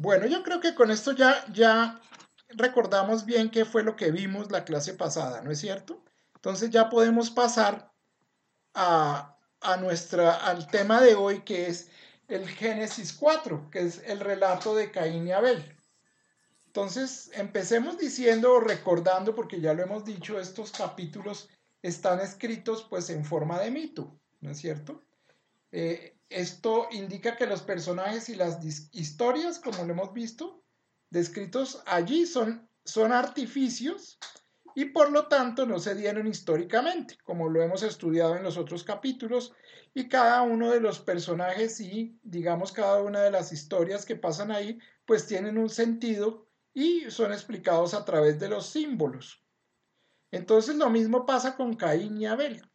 Bueno, 0.00 0.26
yo 0.26 0.42
creo 0.42 0.60
que 0.60 0.74
con 0.74 0.90
esto 0.90 1.12
ya, 1.12 1.44
ya 1.52 2.00
recordamos 2.48 3.26
bien 3.26 3.50
qué 3.50 3.66
fue 3.66 3.82
lo 3.82 3.96
que 3.96 4.10
vimos 4.10 4.50
la 4.50 4.64
clase 4.64 4.94
pasada, 4.94 5.42
¿no 5.42 5.50
es 5.50 5.60
cierto? 5.60 6.02
Entonces 6.36 6.70
ya 6.70 6.88
podemos 6.88 7.30
pasar 7.30 7.92
a, 8.72 9.36
a 9.60 9.76
nuestra, 9.76 10.36
al 10.36 10.66
tema 10.68 11.02
de 11.02 11.16
hoy 11.16 11.42
que 11.42 11.66
es 11.66 11.90
el 12.28 12.48
Génesis 12.48 13.12
4, 13.12 13.68
que 13.70 13.80
es 13.80 14.02
el 14.06 14.20
relato 14.20 14.74
de 14.74 14.90
Caín 14.90 15.28
y 15.28 15.32
Abel. 15.32 15.76
Entonces, 16.64 17.30
empecemos 17.34 17.98
diciendo 17.98 18.54
o 18.54 18.60
recordando, 18.60 19.34
porque 19.34 19.60
ya 19.60 19.74
lo 19.74 19.82
hemos 19.82 20.06
dicho, 20.06 20.40
estos 20.40 20.70
capítulos 20.72 21.50
están 21.82 22.20
escritos 22.20 22.86
pues 22.88 23.10
en 23.10 23.22
forma 23.22 23.58
de 23.58 23.70
mito, 23.70 24.18
¿no 24.40 24.52
es 24.52 24.58
cierto? 24.58 25.04
Eh, 25.72 26.16
esto 26.30 26.88
indica 26.92 27.36
que 27.36 27.46
los 27.46 27.62
personajes 27.62 28.28
y 28.28 28.36
las 28.36 28.60
historias, 28.92 29.58
como 29.58 29.84
lo 29.84 29.92
hemos 29.92 30.12
visto, 30.12 30.62
descritos 31.10 31.82
allí 31.86 32.24
son, 32.24 32.68
son 32.84 33.12
artificios 33.12 34.18
y 34.76 34.86
por 34.86 35.10
lo 35.10 35.26
tanto 35.26 35.66
no 35.66 35.80
se 35.80 35.96
dieron 35.96 36.28
históricamente, 36.28 37.18
como 37.24 37.48
lo 37.48 37.60
hemos 37.62 37.82
estudiado 37.82 38.36
en 38.36 38.44
los 38.44 38.56
otros 38.56 38.84
capítulos, 38.84 39.52
y 39.92 40.08
cada 40.08 40.42
uno 40.42 40.70
de 40.70 40.80
los 40.80 41.00
personajes 41.00 41.80
y 41.80 42.16
digamos 42.22 42.70
cada 42.70 43.02
una 43.02 43.22
de 43.22 43.32
las 43.32 43.52
historias 43.52 44.06
que 44.06 44.14
pasan 44.14 44.52
ahí, 44.52 44.78
pues 45.04 45.26
tienen 45.26 45.58
un 45.58 45.68
sentido 45.68 46.46
y 46.72 47.10
son 47.10 47.32
explicados 47.32 47.92
a 47.94 48.04
través 48.04 48.38
de 48.38 48.48
los 48.48 48.66
símbolos. 48.66 49.44
Entonces 50.30 50.76
lo 50.76 50.88
mismo 50.90 51.26
pasa 51.26 51.56
con 51.56 51.74
Caín 51.74 52.20
y 52.20 52.26
Abel. 52.26 52.69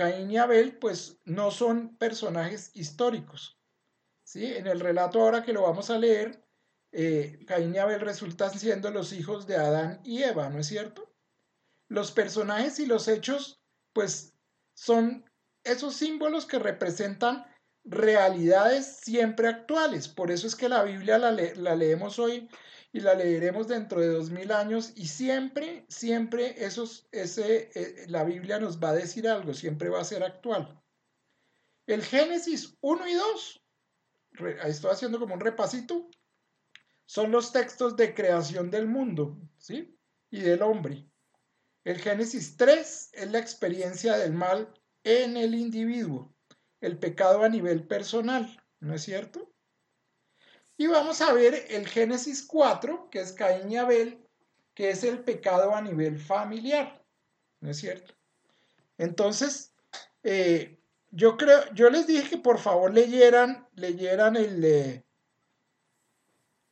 Caín 0.00 0.30
y 0.30 0.38
Abel 0.38 0.78
pues 0.78 1.20
no 1.26 1.50
son 1.50 1.94
personajes 1.98 2.70
históricos. 2.72 3.60
¿sí? 4.24 4.46
En 4.46 4.66
el 4.66 4.80
relato 4.80 5.20
ahora 5.20 5.42
que 5.42 5.52
lo 5.52 5.60
vamos 5.60 5.90
a 5.90 5.98
leer, 5.98 6.42
eh, 6.90 7.44
Caín 7.46 7.74
y 7.74 7.78
Abel 7.78 8.00
resultan 8.00 8.58
siendo 8.58 8.90
los 8.90 9.12
hijos 9.12 9.46
de 9.46 9.56
Adán 9.56 10.00
y 10.02 10.22
Eva, 10.22 10.48
¿no 10.48 10.58
es 10.58 10.68
cierto? 10.68 11.12
Los 11.90 12.12
personajes 12.12 12.78
y 12.78 12.86
los 12.86 13.08
hechos 13.08 13.60
pues 13.92 14.32
son 14.74 15.28
esos 15.64 15.96
símbolos 15.96 16.46
que 16.46 16.58
representan 16.58 17.44
realidades 17.84 19.00
siempre 19.02 19.48
actuales. 19.48 20.08
Por 20.08 20.30
eso 20.30 20.46
es 20.46 20.56
que 20.56 20.70
la 20.70 20.82
Biblia 20.82 21.18
la, 21.18 21.30
la 21.32 21.76
leemos 21.76 22.18
hoy 22.18 22.48
y 22.92 23.00
la 23.00 23.14
leeremos 23.14 23.68
dentro 23.68 24.00
de 24.00 24.08
dos 24.08 24.30
mil 24.30 24.50
años 24.50 24.92
y 24.96 25.06
siempre, 25.06 25.86
siempre 25.88 26.64
esos, 26.64 27.08
ese, 27.12 27.70
eh, 27.74 28.06
la 28.08 28.24
Biblia 28.24 28.58
nos 28.58 28.82
va 28.82 28.90
a 28.90 28.94
decir 28.94 29.28
algo, 29.28 29.54
siempre 29.54 29.88
va 29.88 30.00
a 30.00 30.04
ser 30.04 30.24
actual. 30.24 30.80
El 31.86 32.02
Génesis 32.02 32.76
1 32.80 33.08
y 33.08 33.14
2, 33.14 33.64
ahí 34.62 34.70
estoy 34.70 34.90
haciendo 34.90 35.18
como 35.18 35.34
un 35.34 35.40
repasito, 35.40 36.08
son 37.06 37.30
los 37.30 37.52
textos 37.52 37.96
de 37.96 38.14
creación 38.14 38.70
del 38.70 38.86
mundo, 38.86 39.36
¿sí? 39.58 39.98
Y 40.30 40.40
del 40.40 40.62
hombre. 40.62 41.08
El 41.84 41.98
Génesis 41.98 42.56
3 42.56 43.10
es 43.12 43.30
la 43.30 43.38
experiencia 43.38 44.16
del 44.16 44.32
mal 44.32 44.72
en 45.02 45.36
el 45.36 45.54
individuo, 45.54 46.36
el 46.80 46.98
pecado 46.98 47.42
a 47.42 47.48
nivel 47.48 47.86
personal, 47.86 48.62
¿no 48.80 48.94
es 48.94 49.02
cierto? 49.02 49.49
Y 50.80 50.86
vamos 50.86 51.20
a 51.20 51.34
ver 51.34 51.66
el 51.68 51.86
Génesis 51.86 52.42
4, 52.46 53.10
que 53.10 53.20
es 53.20 53.32
Caín 53.32 53.70
y 53.70 53.76
Abel, 53.76 54.26
que 54.72 54.88
es 54.88 55.04
el 55.04 55.22
pecado 55.22 55.74
a 55.74 55.82
nivel 55.82 56.18
familiar. 56.18 57.04
¿No 57.60 57.70
es 57.70 57.76
cierto? 57.76 58.14
Entonces, 58.96 59.74
eh, 60.22 60.80
yo 61.10 61.36
creo, 61.36 61.70
yo 61.74 61.90
les 61.90 62.06
dije 62.06 62.30
que 62.30 62.38
por 62.38 62.58
favor 62.58 62.94
leyeran, 62.94 63.68
leyeran 63.74 64.36
el, 64.36 65.04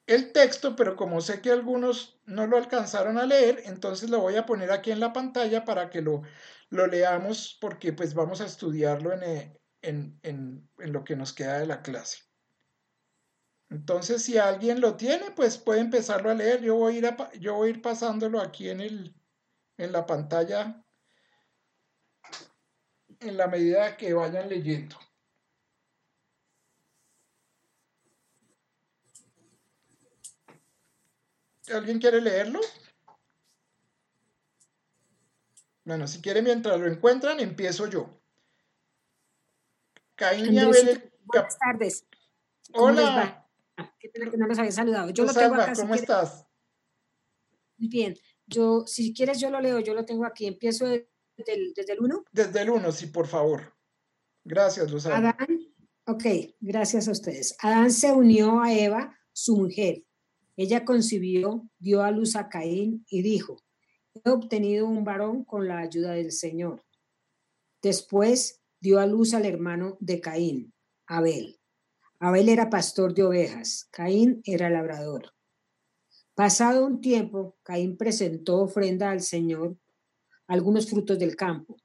el 0.06 0.32
texto, 0.32 0.74
pero 0.74 0.96
como 0.96 1.20
sé 1.20 1.42
que 1.42 1.50
algunos 1.50 2.18
no 2.24 2.46
lo 2.46 2.56
alcanzaron 2.56 3.18
a 3.18 3.26
leer, 3.26 3.60
entonces 3.66 4.08
lo 4.08 4.20
voy 4.20 4.36
a 4.36 4.46
poner 4.46 4.72
aquí 4.72 4.90
en 4.90 5.00
la 5.00 5.12
pantalla 5.12 5.66
para 5.66 5.90
que 5.90 6.00
lo, 6.00 6.22
lo 6.70 6.86
leamos, 6.86 7.58
porque 7.60 7.92
pues 7.92 8.14
vamos 8.14 8.40
a 8.40 8.46
estudiarlo 8.46 9.12
en, 9.12 9.22
eh, 9.22 9.60
en, 9.82 10.18
en, 10.22 10.66
en 10.78 10.92
lo 10.94 11.04
que 11.04 11.14
nos 11.14 11.34
queda 11.34 11.58
de 11.58 11.66
la 11.66 11.82
clase. 11.82 12.27
Entonces, 13.70 14.22
si 14.22 14.38
alguien 14.38 14.80
lo 14.80 14.96
tiene, 14.96 15.30
pues 15.30 15.58
puede 15.58 15.80
empezarlo 15.80 16.30
a 16.30 16.34
leer. 16.34 16.62
Yo 16.62 16.76
voy 16.76 16.94
a 16.94 16.98
ir, 16.98 17.16
yo 17.38 17.54
voy 17.54 17.68
a 17.68 17.70
ir 17.70 17.82
pasándolo 17.82 18.40
aquí 18.40 18.70
en, 18.70 18.80
el, 18.80 19.14
en 19.76 19.92
la 19.92 20.06
pantalla 20.06 20.82
en 23.20 23.36
la 23.36 23.46
medida 23.46 23.96
que 23.96 24.12
vayan 24.12 24.48
leyendo. 24.48 24.96
¿Alguien 31.72 31.98
quiere 31.98 32.20
leerlo? 32.20 32.60
Bueno, 35.84 36.06
si 36.06 36.20
quiere 36.20 36.42
mientras 36.42 36.78
lo 36.78 36.86
encuentran, 36.86 37.40
empiezo 37.40 37.86
yo. 37.86 38.20
Caín 40.14 40.58
Abel. 40.58 41.12
Buenas 41.24 41.58
tardes. 41.58 42.06
Hola. 42.72 43.47
Qué 43.98 44.08
pena 44.08 44.30
que 44.30 44.36
no 44.36 44.46
los 44.46 44.58
había 44.58 44.72
saludado. 44.72 45.10
Yo 45.10 45.24
lo 45.24 45.32
tengo 45.32 45.54
acá. 45.54 45.72
¿Cómo 45.74 45.94
estás? 45.94 46.46
Muy 47.76 47.88
bien. 47.88 48.16
Yo, 48.46 48.84
si 48.86 49.12
quieres, 49.12 49.40
yo 49.40 49.50
lo 49.50 49.60
leo. 49.60 49.78
Yo 49.80 49.94
lo 49.94 50.04
tengo 50.04 50.24
aquí. 50.24 50.46
Empiezo 50.46 50.86
desde 50.86 51.54
el, 51.54 51.72
desde 51.74 51.92
el 51.92 52.00
1. 52.00 52.24
Desde 52.32 52.62
el 52.62 52.70
1, 52.70 52.92
sí, 52.92 53.06
por 53.06 53.26
favor. 53.26 53.74
Gracias, 54.44 54.90
Luzana. 54.90 55.16
Adán, 55.16 55.58
ok, 56.06 56.24
gracias 56.60 57.06
a 57.08 57.12
ustedes. 57.12 57.56
Adán 57.60 57.90
se 57.90 58.12
unió 58.12 58.60
a 58.60 58.72
Eva, 58.72 59.18
su 59.32 59.56
mujer. 59.56 60.04
Ella 60.56 60.84
concibió, 60.84 61.68
dio 61.78 62.02
a 62.02 62.10
luz 62.10 62.34
a 62.34 62.48
Caín 62.48 63.04
y 63.08 63.22
dijo, 63.22 63.62
he 64.24 64.30
obtenido 64.30 64.86
un 64.86 65.04
varón 65.04 65.44
con 65.44 65.68
la 65.68 65.78
ayuda 65.78 66.12
del 66.12 66.32
Señor. 66.32 66.84
Después 67.82 68.60
dio 68.80 68.98
a 68.98 69.06
luz 69.06 69.34
al 69.34 69.44
hermano 69.44 69.96
de 70.00 70.20
Caín, 70.20 70.74
Abel. 71.06 71.57
Abel 72.20 72.48
era 72.48 72.68
pastor 72.68 73.14
de 73.14 73.22
ovejas, 73.22 73.88
Caín 73.92 74.42
era 74.44 74.68
labrador. 74.70 75.34
Pasado 76.34 76.84
un 76.84 77.00
tiempo, 77.00 77.56
Caín 77.62 77.96
presentó 77.96 78.58
ofrenda 78.58 79.12
al 79.12 79.20
Señor 79.20 79.78
algunos 80.48 80.90
frutos 80.90 81.16
del 81.18 81.36
campo. 81.36 81.76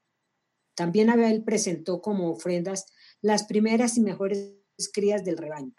También 0.76 1.12
Abel 1.12 1.44
presentó 1.44 2.02
como 2.02 2.32
ofrendas 2.32 2.88
las 3.22 3.44
primeras 3.44 3.96
y 3.98 4.02
mejores 4.02 4.56
crías 4.92 5.24
del 5.24 5.38
rebaño. 5.38 5.74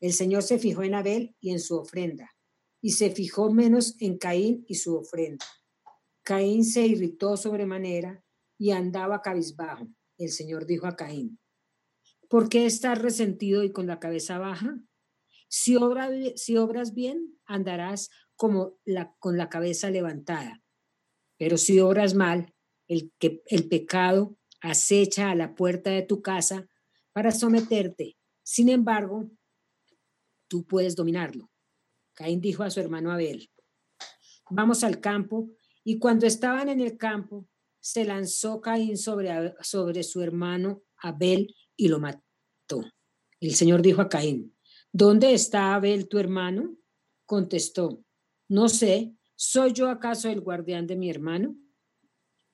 El 0.00 0.12
Señor 0.12 0.42
se 0.42 0.58
fijó 0.58 0.82
en 0.82 0.94
Abel 0.94 1.34
y 1.40 1.52
en 1.52 1.60
su 1.60 1.76
ofrenda, 1.76 2.30
y 2.82 2.90
se 2.90 3.10
fijó 3.10 3.50
menos 3.50 3.96
en 4.00 4.18
Caín 4.18 4.66
y 4.68 4.74
su 4.74 4.96
ofrenda. 4.96 5.46
Caín 6.22 6.64
se 6.64 6.86
irritó 6.86 7.38
sobremanera 7.38 8.22
y 8.58 8.72
andaba 8.72 9.22
cabizbajo. 9.22 9.88
El 10.18 10.30
Señor 10.30 10.66
dijo 10.66 10.86
a 10.86 10.94
Caín, 10.94 11.38
¿Por 12.34 12.48
qué 12.48 12.66
estás 12.66 13.00
resentido 13.00 13.62
y 13.62 13.70
con 13.70 13.86
la 13.86 14.00
cabeza 14.00 14.38
baja? 14.38 14.76
Si, 15.46 15.76
si 16.34 16.56
obras 16.56 16.92
bien, 16.92 17.38
andarás 17.44 18.10
como 18.34 18.80
la, 18.84 19.14
con 19.20 19.38
la 19.38 19.48
cabeza 19.48 19.88
levantada. 19.88 20.60
Pero 21.38 21.56
si 21.56 21.78
obras 21.78 22.14
mal, 22.14 22.52
el, 22.88 23.12
que, 23.20 23.40
el 23.46 23.68
pecado 23.68 24.36
acecha 24.60 25.30
a 25.30 25.36
la 25.36 25.54
puerta 25.54 25.90
de 25.90 26.02
tu 26.02 26.22
casa 26.22 26.66
para 27.12 27.30
someterte. 27.30 28.18
Sin 28.42 28.68
embargo, 28.68 29.30
tú 30.48 30.66
puedes 30.66 30.96
dominarlo. 30.96 31.52
Caín 32.14 32.40
dijo 32.40 32.64
a 32.64 32.70
su 32.70 32.80
hermano 32.80 33.12
Abel, 33.12 33.48
vamos 34.50 34.82
al 34.82 35.00
campo. 35.00 35.52
Y 35.84 36.00
cuando 36.00 36.26
estaban 36.26 36.68
en 36.68 36.80
el 36.80 36.96
campo, 36.96 37.46
se 37.78 38.04
lanzó 38.04 38.60
Caín 38.60 38.98
sobre, 38.98 39.54
sobre 39.60 40.02
su 40.02 40.20
hermano 40.20 40.82
Abel 40.96 41.54
y 41.76 41.86
lo 41.86 42.00
mató. 42.00 42.23
El 43.44 43.54
Señor 43.56 43.82
dijo 43.82 44.00
a 44.00 44.08
Caín, 44.08 44.56
¿dónde 44.90 45.34
está 45.34 45.74
Abel 45.74 46.08
tu 46.08 46.18
hermano? 46.18 46.78
Contestó, 47.26 48.02
no 48.48 48.70
sé, 48.70 49.18
¿soy 49.36 49.74
yo 49.74 49.90
acaso 49.90 50.30
el 50.30 50.40
guardián 50.40 50.86
de 50.86 50.96
mi 50.96 51.10
hermano? 51.10 51.54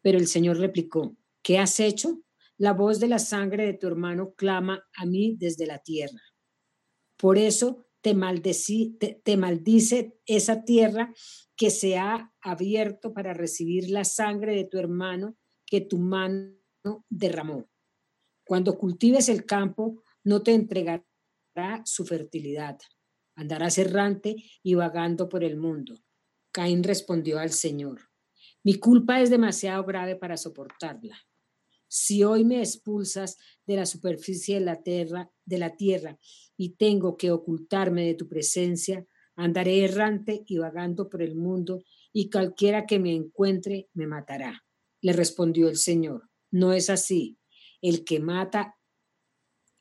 Pero 0.02 0.18
el 0.18 0.26
Señor 0.26 0.58
replicó, 0.58 1.16
¿qué 1.42 1.60
has 1.60 1.78
hecho? 1.78 2.24
La 2.56 2.72
voz 2.72 2.98
de 2.98 3.06
la 3.06 3.20
sangre 3.20 3.66
de 3.66 3.74
tu 3.74 3.86
hermano 3.86 4.34
clama 4.34 4.84
a 4.96 5.06
mí 5.06 5.36
desde 5.38 5.64
la 5.64 5.78
tierra. 5.78 6.20
Por 7.16 7.38
eso 7.38 7.86
te, 8.00 8.12
te, 9.22 9.36
maldice 9.36 10.18
esa 10.26 10.64
tierra 10.64 11.14
que 11.54 11.70
se 11.70 11.98
ha 11.98 12.34
abierto 12.40 13.14
para 13.14 13.32
recibir 13.32 13.90
la 13.90 14.02
sangre 14.02 14.56
de 14.56 14.64
tu 14.64 14.76
hermano 14.76 15.36
que 15.66 15.82
tu 15.82 15.98
mano 15.98 16.56
derramó. 17.08 17.70
Cuando 18.44 18.76
cultives 18.76 19.28
el 19.28 19.46
campo, 19.46 20.02
no 20.24 20.42
te 20.42 20.52
entregará 20.52 21.04
su 21.84 22.04
fertilidad. 22.04 22.78
Andarás 23.34 23.78
errante 23.78 24.36
y 24.62 24.74
vagando 24.74 25.28
por 25.28 25.44
el 25.44 25.56
mundo. 25.56 25.94
Caín 26.52 26.82
respondió 26.82 27.38
al 27.38 27.50
Señor, 27.50 28.00
mi 28.62 28.74
culpa 28.74 29.20
es 29.20 29.30
demasiado 29.30 29.84
grave 29.84 30.16
para 30.16 30.36
soportarla. 30.36 31.18
Si 31.88 32.22
hoy 32.22 32.44
me 32.44 32.58
expulsas 32.58 33.36
de 33.66 33.76
la 33.76 33.86
superficie 33.86 34.58
de 34.58 34.64
la 34.64 34.82
tierra, 34.82 35.30
de 35.44 35.58
la 35.58 35.76
tierra 35.76 36.18
y 36.56 36.76
tengo 36.76 37.16
que 37.16 37.30
ocultarme 37.30 38.04
de 38.04 38.14
tu 38.14 38.28
presencia, 38.28 39.06
Andaré 39.40 39.84
errante 39.84 40.44
y 40.46 40.58
vagando 40.58 41.08
por 41.08 41.22
el 41.22 41.34
mundo, 41.34 41.82
y 42.12 42.28
cualquiera 42.28 42.84
que 42.84 42.98
me 42.98 43.14
encuentre 43.14 43.88
me 43.94 44.06
matará. 44.06 44.66
Le 45.00 45.14
respondió 45.14 45.70
el 45.70 45.78
Señor, 45.78 46.28
no 46.50 46.74
es 46.74 46.90
así. 46.90 47.38
El 47.80 48.04
que 48.04 48.20
mata 48.20 48.76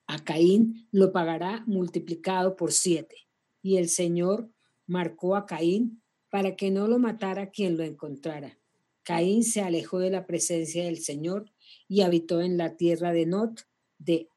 a 0.09 0.23
Caín 0.23 0.87
lo 0.91 1.11
pagará 1.11 1.63
multiplicado 1.67 2.55
por 2.55 2.71
siete. 2.71 3.27
Y 3.61 3.77
el 3.77 3.89
Señor 3.89 4.49
marcó 4.87 5.35
a 5.35 5.45
Caín 5.45 6.01
para 6.31 6.55
que 6.55 6.71
no 6.71 6.87
lo 6.87 6.97
matara 6.97 7.51
quien 7.51 7.77
lo 7.77 7.83
encontrara. 7.83 8.57
Caín 9.03 9.43
se 9.43 9.61
alejó 9.61 9.99
de 9.99 10.09
la 10.09 10.25
presencia 10.25 10.83
del 10.85 10.97
Señor 10.97 11.51
y 11.87 12.01
habitó 12.01 12.41
en 12.41 12.57
la 12.57 12.75
tierra 12.75 13.11
de 13.11 13.27
Not, 13.27 13.67
de 13.99 14.29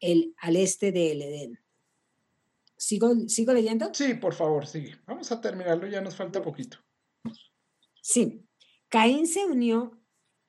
el, 0.00 0.34
al 0.38 0.56
este 0.56 0.92
de 0.92 1.12
El 1.12 1.20
Edén. 1.20 1.60
¿Sigo, 2.78 3.14
¿Sigo 3.28 3.52
leyendo? 3.52 3.90
Sí, 3.92 4.14
por 4.14 4.32
favor, 4.32 4.66
sigue. 4.66 4.96
Vamos 5.06 5.30
a 5.30 5.42
terminarlo, 5.42 5.86
ya 5.88 6.00
nos 6.00 6.16
falta 6.16 6.40
poquito. 6.40 6.78
Sí. 8.00 8.46
Caín 8.88 9.26
se 9.26 9.44
unió 9.44 10.00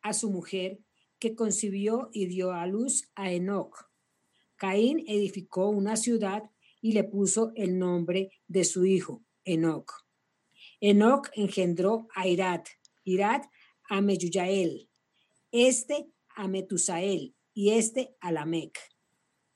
a 0.02 0.14
su 0.14 0.30
mujer, 0.30 0.80
que 1.20 1.36
concibió 1.36 2.10
y 2.14 2.28
dio 2.28 2.54
a 2.54 2.66
luz 2.66 3.10
a 3.16 3.30
Enoch. 3.30 3.89
Caín 4.60 5.06
edificó 5.08 5.70
una 5.70 5.96
ciudad 5.96 6.44
y 6.82 6.92
le 6.92 7.06
puso 7.06 7.54
el 7.56 7.80
nombre 7.80 8.30
de 8.48 8.66
su 8.66 8.86
hijo, 8.86 9.24
Enoch. 9.46 9.90
Enoch 10.82 11.30
engendró 11.34 12.10
a 12.14 12.28
Irad, 12.28 12.64
Irad 13.06 13.44
a 13.90 14.02
Meyuyael, 14.02 14.90
este 15.52 16.12
a 16.36 16.50
Metusael 16.50 17.36
y 17.54 17.72
este 17.72 18.18
a 18.20 18.34
Lamec. 18.34 18.78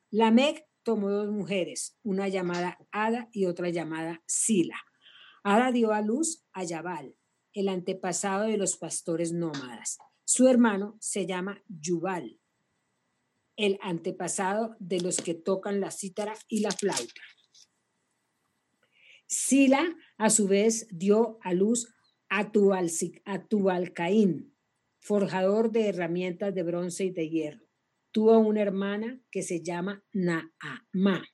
Lamec 0.10 0.66
tomó 0.84 1.10
dos 1.10 1.30
mujeres, 1.30 1.98
una 2.04 2.30
llamada 2.30 2.80
Ada 2.92 3.28
y 3.34 3.46
otra 3.46 3.70
llamada 3.70 4.24
Sila. 4.26 4.78
Ada 5.44 5.74
dio 5.74 5.92
a 5.92 6.02
luz 6.02 6.46
a 6.54 6.64
Yabal, 6.64 7.18
el 7.52 7.68
antepasado 7.68 8.46
de 8.46 8.58
los 8.58 8.78
pastores 8.78 9.34
nómadas. 9.34 9.98
Su 10.24 10.48
hermano 10.48 10.96
se 11.02 11.26
llama 11.26 11.62
Yubal, 11.68 12.40
el 13.56 13.78
antepasado 13.82 14.76
de 14.80 15.02
los 15.02 15.18
que 15.18 15.34
tocan 15.34 15.80
la 15.80 15.92
cítara 15.92 16.34
y 16.48 16.62
la 16.62 16.72
flauta. 16.72 17.22
Sila, 19.28 19.96
a 20.18 20.30
su 20.30 20.48
vez, 20.48 20.88
dio 20.92 21.40
a 21.42 21.54
luz 21.54 21.94
a, 22.30 22.52
Tubalcaín, 22.52 24.56
forjador 25.00 25.72
de 25.72 25.90
herramientas 25.90 26.54
de 26.54 26.64
bronce 26.64 27.06
y 27.06 27.12
de 27.12 27.30
hierro 27.30 27.64
tuvo 28.14 28.38
una 28.38 28.62
hermana 28.62 29.20
que 29.30 29.42
se 29.42 29.62
llama 29.62 30.02
Naamá. 30.14 31.26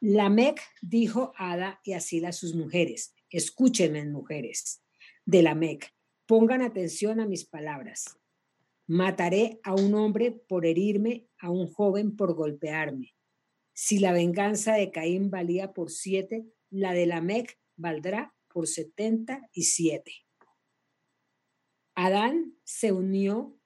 Lamec 0.00 0.60
dijo 0.82 1.32
a 1.36 1.52
Ada 1.52 1.80
y 1.84 1.94
a 1.94 2.32
sus 2.32 2.54
mujeres, 2.54 3.14
escúchenme 3.30 4.04
mujeres 4.04 4.82
de 5.24 5.42
Lamec, 5.42 5.94
pongan 6.26 6.60
atención 6.60 7.20
a 7.20 7.26
mis 7.26 7.46
palabras. 7.46 8.18
Mataré 8.86 9.60
a 9.64 9.74
un 9.74 9.94
hombre 9.94 10.32
por 10.32 10.64
herirme, 10.64 11.28
a 11.38 11.50
un 11.50 11.66
joven 11.66 12.16
por 12.16 12.34
golpearme. 12.34 13.14
Si 13.74 13.98
la 13.98 14.12
venganza 14.12 14.74
de 14.74 14.90
Caín 14.90 15.30
valía 15.30 15.72
por 15.72 15.90
siete, 15.90 16.46
la 16.70 16.92
de 16.92 17.06
Lamec 17.06 17.58
valdrá 17.76 18.34
por 18.48 18.66
setenta 18.66 19.48
y 19.52 19.64
siete. 19.64 20.12
Adán 21.94 22.58
se 22.64 22.92
unió 22.92 23.58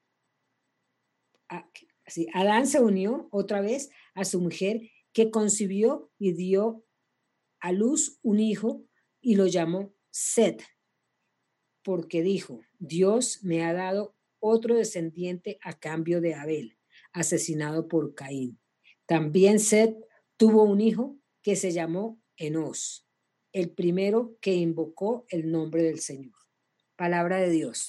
Adán 2.33 2.67
se 2.67 2.81
unió 2.81 3.27
otra 3.31 3.61
vez 3.61 3.89
a 4.15 4.25
su 4.25 4.41
mujer 4.41 4.81
que 5.13 5.31
concibió 5.31 6.11
y 6.17 6.33
dio 6.33 6.85
a 7.59 7.71
luz 7.71 8.19
un 8.21 8.39
hijo 8.39 8.85
y 9.21 9.35
lo 9.35 9.47
llamó 9.47 9.93
Seth, 10.09 10.63
porque 11.83 12.21
dijo, 12.21 12.61
Dios 12.79 13.39
me 13.43 13.63
ha 13.63 13.73
dado 13.73 14.15
otro 14.41 14.75
descendiente 14.75 15.59
a 15.63 15.79
cambio 15.79 16.19
de 16.19 16.35
Abel, 16.35 16.77
asesinado 17.13 17.87
por 17.87 18.13
Caín. 18.13 18.59
También 19.05 19.59
Seth 19.59 19.95
tuvo 20.35 20.63
un 20.63 20.81
hijo 20.81 21.17
que 21.41 21.55
se 21.55 21.71
llamó 21.71 22.21
Enos, 22.35 23.07
el 23.53 23.71
primero 23.71 24.37
que 24.41 24.53
invocó 24.53 25.25
el 25.29 25.51
nombre 25.51 25.83
del 25.83 25.99
Señor. 25.99 26.35
Palabra 26.95 27.37
de 27.37 27.49
Dios. 27.49 27.87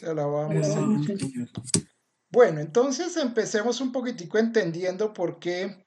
Bueno, 2.31 2.60
entonces 2.60 3.16
empecemos 3.16 3.81
un 3.81 3.93
poquitico 3.93 4.38
entendiendo 4.38 5.12
por 5.12 5.38
qué 5.38 5.87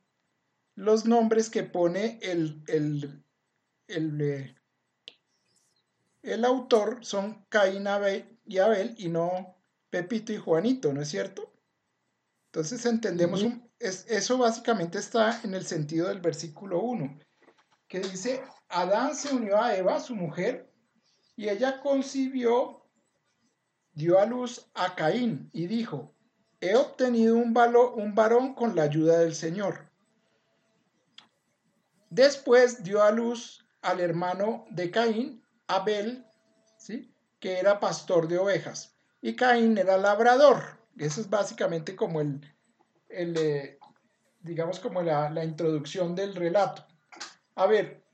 los 0.76 1.06
nombres 1.06 1.50
que 1.50 1.64
pone 1.64 2.20
el, 2.22 2.64
el, 2.68 3.24
el, 3.88 4.22
eh, 4.22 4.56
el 6.22 6.46
autor 6.46 7.00
son 7.02 7.46
Caín 7.50 7.88
y 8.46 8.58
Abel 8.58 8.96
y 8.98 9.10
no 9.10 9.55
Pepito 9.90 10.34
y 10.34 10.38
Juanito, 10.38 10.94
¿no 10.94 11.02
es 11.02 11.10
cierto? 11.10 11.54
Entonces 12.48 12.86
entendemos, 12.86 13.46
es, 13.80 14.06
eso 14.08 14.38
básicamente 14.38 14.98
está 14.98 15.42
en 15.44 15.54
el 15.54 15.66
sentido 15.66 16.08
del 16.08 16.22
versículo 16.22 16.80
1, 16.82 17.20
que 17.88 18.00
dice, 18.00 18.44
Adán 18.70 19.16
se 19.16 19.34
unió 19.34 19.62
a 19.62 19.76
Eva, 19.76 20.00
su 20.00 20.16
mujer, 20.16 20.72
y 21.36 21.50
ella 21.50 21.82
concibió, 21.82 22.86
dio 23.94 24.20
a 24.20 24.26
luz 24.26 24.70
a 24.74 24.96
Caín 24.96 25.50
y 25.52 25.68
dijo, 25.68 26.16
he 26.62 26.76
obtenido 26.76 27.36
un, 27.36 27.56
un 27.96 28.16
varón 28.16 28.54
con 28.56 28.76
la 28.76 28.84
ayuda 28.84 29.20
del 29.20 29.36
Señor. 29.36 29.92
Después 32.10 32.84
dio 32.84 33.04
a 33.04 33.12
luz 33.12 33.68
al 33.82 34.00
hermano 34.00 34.66
de 34.70 34.90
Caín, 34.90 35.44
Abel, 35.68 36.26
¿sí? 36.78 37.14
que 37.40 37.60
era 37.60 37.80
pastor 37.80 38.28
de 38.28 38.38
ovejas, 38.38 38.95
y 39.26 39.36
Caín 39.36 39.76
era 39.76 39.98
labrador. 39.98 40.78
Eso 41.00 41.20
es 41.20 41.28
básicamente 41.28 41.96
como 41.96 42.22
el, 42.22 42.44
eh, 43.10 43.80
digamos, 44.42 44.80
como 44.80 45.02
la, 45.02 45.44
introducción 45.44 46.14
del 46.14 46.36
relato. 46.36 46.86
A 47.56 47.66
ver, 47.66 48.06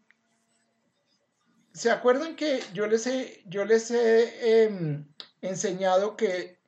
¿se 1.74 1.92
acuerdan 1.92 2.38
que 2.38 2.63
yo 2.74 2.88
les 2.88 3.08
he, 3.08 3.44
yo 3.46 3.66
les 3.66 3.92
he 3.92 4.63
em, 4.63 5.06
enseñado 5.42 6.16
que 6.16 6.62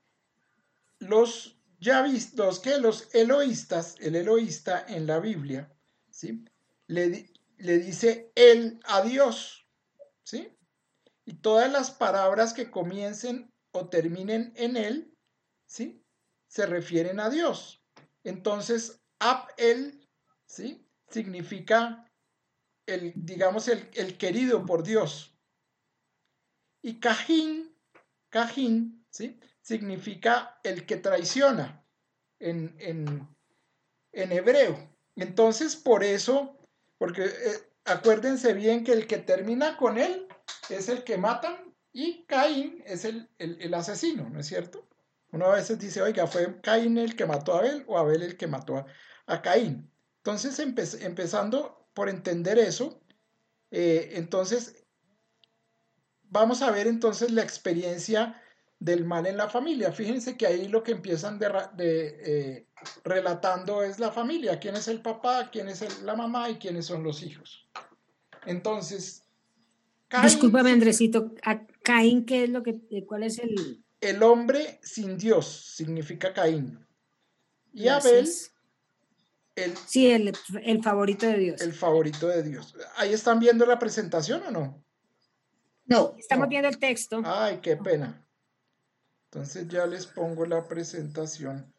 los 0.99 1.57
ya 1.79 2.01
vistos 2.01 2.59
que 2.59 2.79
los 2.79 3.15
eloístas, 3.15 3.95
el 4.01 4.17
eloísta 4.17 4.85
en 4.89 5.07
la 5.07 5.19
Biblia, 5.19 5.71
¿sí? 6.09 6.43
le, 6.87 7.29
le 7.59 7.77
dice 7.77 8.33
él 8.35 8.81
a 8.83 9.03
Dios, 9.03 9.65
¿sí? 10.23 10.53
Y 11.23 11.35
todas 11.35 11.71
las 11.71 11.91
palabras 11.91 12.53
que 12.53 12.69
comiencen 12.69 13.52
o 13.73 13.89
terminen 13.89 14.53
en 14.55 14.77
él, 14.77 15.17
¿sí? 15.65 16.03
Se 16.47 16.65
refieren 16.65 17.19
a 17.19 17.29
Dios. 17.29 17.83
Entonces, 18.23 19.03
ab 19.19 19.49
él, 19.57 20.07
¿sí? 20.45 20.87
Significa 21.09 22.09
el, 22.85 23.13
digamos, 23.15 23.67
el, 23.67 23.89
el 23.93 24.17
querido 24.17 24.65
por 24.65 24.83
Dios. 24.83 25.37
Y 26.81 26.99
Cajín, 26.99 27.73
Cajín, 28.29 29.05
¿sí? 29.09 29.39
significa 29.61 30.59
el 30.63 30.85
que 30.85 30.97
traiciona 30.97 31.85
en, 32.39 32.75
hebreo. 34.11 34.89
Entonces, 35.15 35.75
por 35.75 36.03
eso, 36.03 36.57
porque 36.97 37.23
eh, 37.23 37.73
acuérdense 37.85 38.53
bien 38.53 38.83
que 38.83 38.91
el 38.91 39.07
que 39.07 39.17
termina 39.17 39.77
con 39.77 39.97
él 39.97 40.27
es 40.69 40.89
el 40.89 41.03
que 41.03 41.17
matan 41.17 41.72
y 41.93 42.25
Caín 42.25 42.83
es 42.87 43.05
el, 43.05 43.29
asesino, 43.75 44.27
¿no 44.27 44.39
es 44.39 44.47
cierto? 44.47 44.87
Uno 45.31 45.45
a 45.45 45.55
veces 45.55 45.77
dice, 45.77 46.01
oiga, 46.01 46.25
fue 46.25 46.59
Caín 46.59 46.97
el 46.97 47.15
que 47.15 47.27
mató 47.27 47.53
a 47.53 47.59
Abel 47.59 47.83
o 47.87 47.99
Abel 47.99 48.23
el 48.23 48.35
que 48.35 48.47
mató 48.47 48.83
a, 49.27 49.41
Caín. 49.43 49.91
Entonces, 50.17 50.57
empezando 50.59 51.87
por 51.93 52.09
entender 52.09 52.57
eso, 52.57 52.99
eh, 53.69 54.13
entonces, 54.13 54.83
vamos 56.23 56.63
a 56.63 56.71
ver 56.71 56.87
entonces 56.87 57.31
la 57.31 57.43
experiencia 57.43 58.41
del 58.79 59.05
mal 59.05 59.27
en 59.27 59.37
la 59.37 59.49
familia. 59.49 59.91
Fíjense 59.91 60.35
que 60.35 60.47
ahí 60.47 60.67
lo 60.67 60.81
que 60.81 60.93
empiezan 60.93 61.37
de, 61.37 61.47
eh, 61.77 62.67
relatando 63.03 63.83
es 63.83 63.99
la 63.99 64.11
familia, 64.11 64.59
quién 64.59 64.75
es 64.75 64.87
el 64.87 65.01
papá, 65.01 65.51
quién 65.51 65.67
es 65.69 66.01
la 66.01 66.15
mamá 66.15 66.49
y 66.49 66.55
quiénes 66.55 66.87
son 66.87 67.03
los 67.03 67.21
hijos. 67.21 67.67
Entonces, 68.47 69.21
Caín, 70.07 70.25
discúlpame 70.25 70.71
Andresito, 70.71 71.33
¿a 71.43 71.61
Caín 71.83 72.25
qué 72.25 72.45
es 72.45 72.49
lo 72.49 72.63
que, 72.63 72.79
eh, 72.91 73.05
cuál 73.05 73.23
es 73.23 73.39
el? 73.39 73.83
El 74.01 74.23
hombre 74.23 74.79
sin 74.83 75.17
Dios 75.17 75.73
significa 75.75 76.33
Caín. 76.33 76.85
Y 77.73 77.87
Abel, 77.87 78.27
el, 79.55 79.77
sí, 79.77 80.11
el, 80.11 80.33
el 80.63 80.83
favorito 80.83 81.27
de 81.27 81.37
Dios. 81.37 81.61
El 81.61 81.73
favorito 81.73 82.27
de 82.27 82.43
Dios. 82.43 82.75
¿Ahí 82.95 83.13
están 83.13 83.39
viendo 83.39 83.65
la 83.65 83.77
presentación 83.79 84.43
o 84.43 84.51
no? 84.51 84.83
No, 85.85 86.15
estamos 86.17 86.47
viendo 86.47 86.69
el 86.69 86.79
texto. 86.79 87.21
Ay, 87.25 87.59
qué 87.61 87.75
pena. 87.77 88.25
Entonces 89.25 89.67
ya 89.67 89.85
les 89.85 90.05
pongo 90.07 90.45
la 90.45 90.67
presentación. 90.67 91.73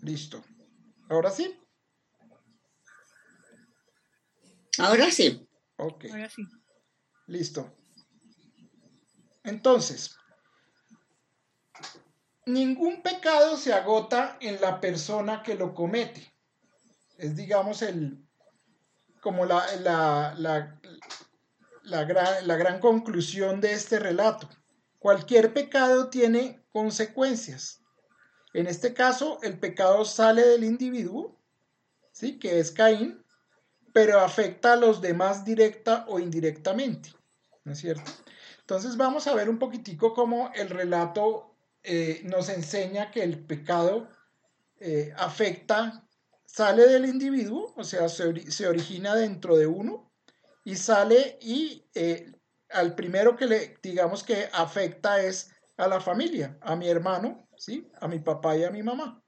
Listo. 0.00 0.44
Ahora 1.08 1.30
sí. 1.30 1.56
Ahora 4.78 5.10
sí. 5.10 5.48
Ok. 5.76 6.06
Ahora 6.10 6.28
sí. 6.28 6.42
Listo. 7.32 7.74
Entonces, 9.42 10.14
ningún 12.44 13.02
pecado 13.02 13.56
se 13.56 13.72
agota 13.72 14.36
en 14.42 14.60
la 14.60 14.82
persona 14.82 15.42
que 15.42 15.54
lo 15.54 15.74
comete. 15.74 16.30
Es, 17.16 17.34
digamos, 17.34 17.80
el, 17.80 18.22
como 19.22 19.46
la, 19.46 19.64
la, 19.76 20.34
la, 20.36 20.78
la, 21.84 22.04
gran, 22.04 22.46
gran 22.46 22.80
conclusión 22.80 23.62
de 23.62 23.72
este 23.72 23.98
relato. 23.98 24.50
Cualquier 24.98 25.54
pecado 25.54 26.10
tiene 26.10 26.62
consecuencias. 26.70 27.80
En 28.52 28.66
este 28.66 28.92
caso, 28.92 29.38
el 29.42 29.58
pecado 29.58 30.04
sale 30.04 30.46
del 30.46 30.64
individuo, 30.64 31.40
¿sí? 32.12 32.38
que 32.38 32.60
es 32.60 32.72
Caín, 32.72 33.24
pero 33.94 34.20
afecta 34.20 34.74
a 34.74 34.76
los 34.76 35.00
demás 35.00 35.46
directa 35.46 36.04
o 36.08 36.18
indirectamente. 36.18 37.21
¿No 37.64 37.72
es 37.72 37.78
cierto? 37.78 38.10
Entonces 38.60 38.96
vamos 38.96 39.26
a 39.26 39.34
ver 39.34 39.48
un 39.48 39.58
poquitico 39.58 40.14
cómo 40.14 40.50
el 40.54 40.68
relato 40.68 41.56
eh, 41.82 42.20
nos 42.24 42.48
enseña 42.48 43.10
que 43.10 43.22
el 43.22 43.44
pecado 43.44 44.08
eh, 44.80 45.12
afecta, 45.16 46.06
sale 46.44 46.86
del 46.86 47.06
individuo, 47.06 47.72
o 47.76 47.84
sea, 47.84 48.08
se, 48.08 48.66
origina 48.66 49.14
dentro 49.14 49.56
de 49.56 49.66
uno 49.66 50.12
y 50.64 50.76
sale 50.76 51.38
y 51.40 51.84
eh, 51.94 52.32
al 52.70 52.94
primero 52.94 53.36
que 53.36 53.46
le 53.46 53.78
digamos 53.82 54.22
que 54.22 54.48
afecta 54.52 55.20
es 55.22 55.50
a 55.76 55.88
la 55.88 56.00
familia, 56.00 56.56
a 56.60 56.76
mi 56.76 56.88
hermano, 56.88 57.48
¿sí? 57.56 57.90
A 58.00 58.08
mi 58.08 58.18
papá 58.18 58.56
y 58.56 58.64
a 58.64 58.70
mi 58.70 58.82
mamá. 58.82 59.22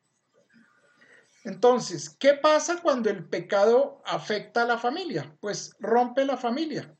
Entonces, 1.45 2.09
¿qué 2.09 2.35
pasa 2.35 2.81
cuando 2.83 3.11
el 3.11 3.29
pecado 3.29 4.03
afecta 4.07 4.62
a 4.62 4.67
la 4.67 4.79
familia? 4.79 5.37
Pues 5.41 5.75
rompe 5.79 6.25
la 6.25 6.37
familia. 6.37 6.97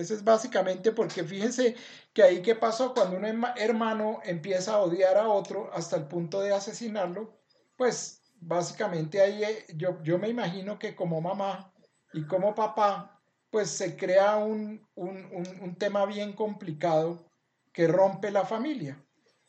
Ese 0.00 0.14
es 0.14 0.24
básicamente 0.24 0.92
porque 0.92 1.24
fíjense 1.24 1.76
que 2.12 2.22
ahí 2.22 2.42
qué 2.42 2.54
pasó 2.54 2.94
cuando 2.94 3.16
un 3.16 3.24
hermano 3.56 4.20
empieza 4.24 4.74
a 4.74 4.80
odiar 4.80 5.16
a 5.16 5.28
otro 5.28 5.70
hasta 5.74 5.96
el 5.96 6.04
punto 6.04 6.40
de 6.40 6.54
asesinarlo, 6.54 7.38
pues 7.76 8.22
básicamente 8.40 9.20
ahí 9.20 9.44
eh, 9.44 9.66
yo, 9.76 10.02
yo 10.02 10.18
me 10.18 10.28
imagino 10.28 10.78
que 10.78 10.94
como 10.96 11.20
mamá 11.20 11.72
y 12.12 12.26
como 12.26 12.54
papá, 12.54 13.20
pues 13.50 13.70
se 13.70 13.96
crea 13.96 14.36
un, 14.36 14.88
un 14.94 15.76
tema 15.76 16.06
bien 16.06 16.32
complicado 16.32 17.30
que 17.72 17.86
rompe 17.86 18.30
la 18.30 18.44
familia. 18.44 19.04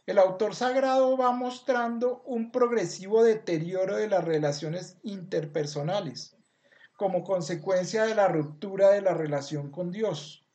El 0.06 0.18
autor 0.18 0.56
sagrado 0.56 1.16
va 1.18 1.32
mostrando 1.32 2.22
un 2.26 2.52
progresivo 2.52 3.24
deterioro 3.24 3.96
de 3.96 4.10
las 4.10 4.26
relaciones 4.26 4.98
interpersonales 5.04 6.41
como 7.02 7.24
consecuencia 7.24 8.06
de 8.06 8.14
la 8.14 8.28
ruptura 8.28 8.92
de 8.92 9.02
la 9.02 9.16
relación 9.16 9.72
con 9.72 9.92
Dios 9.92 10.46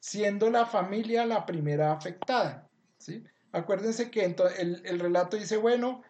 siendo 0.00 0.50
la 0.50 0.64
familia 0.64 1.26
la 1.26 1.44
primera 1.44 1.92
afectada. 1.92 2.66
¿sí? 2.96 3.22
Acuérdense 3.52 4.10
que 4.10 4.24
el, 4.24 4.82
el, 4.84 4.98
relato 4.98 5.36
dice, 5.36 5.58
bueno, 5.58 6.02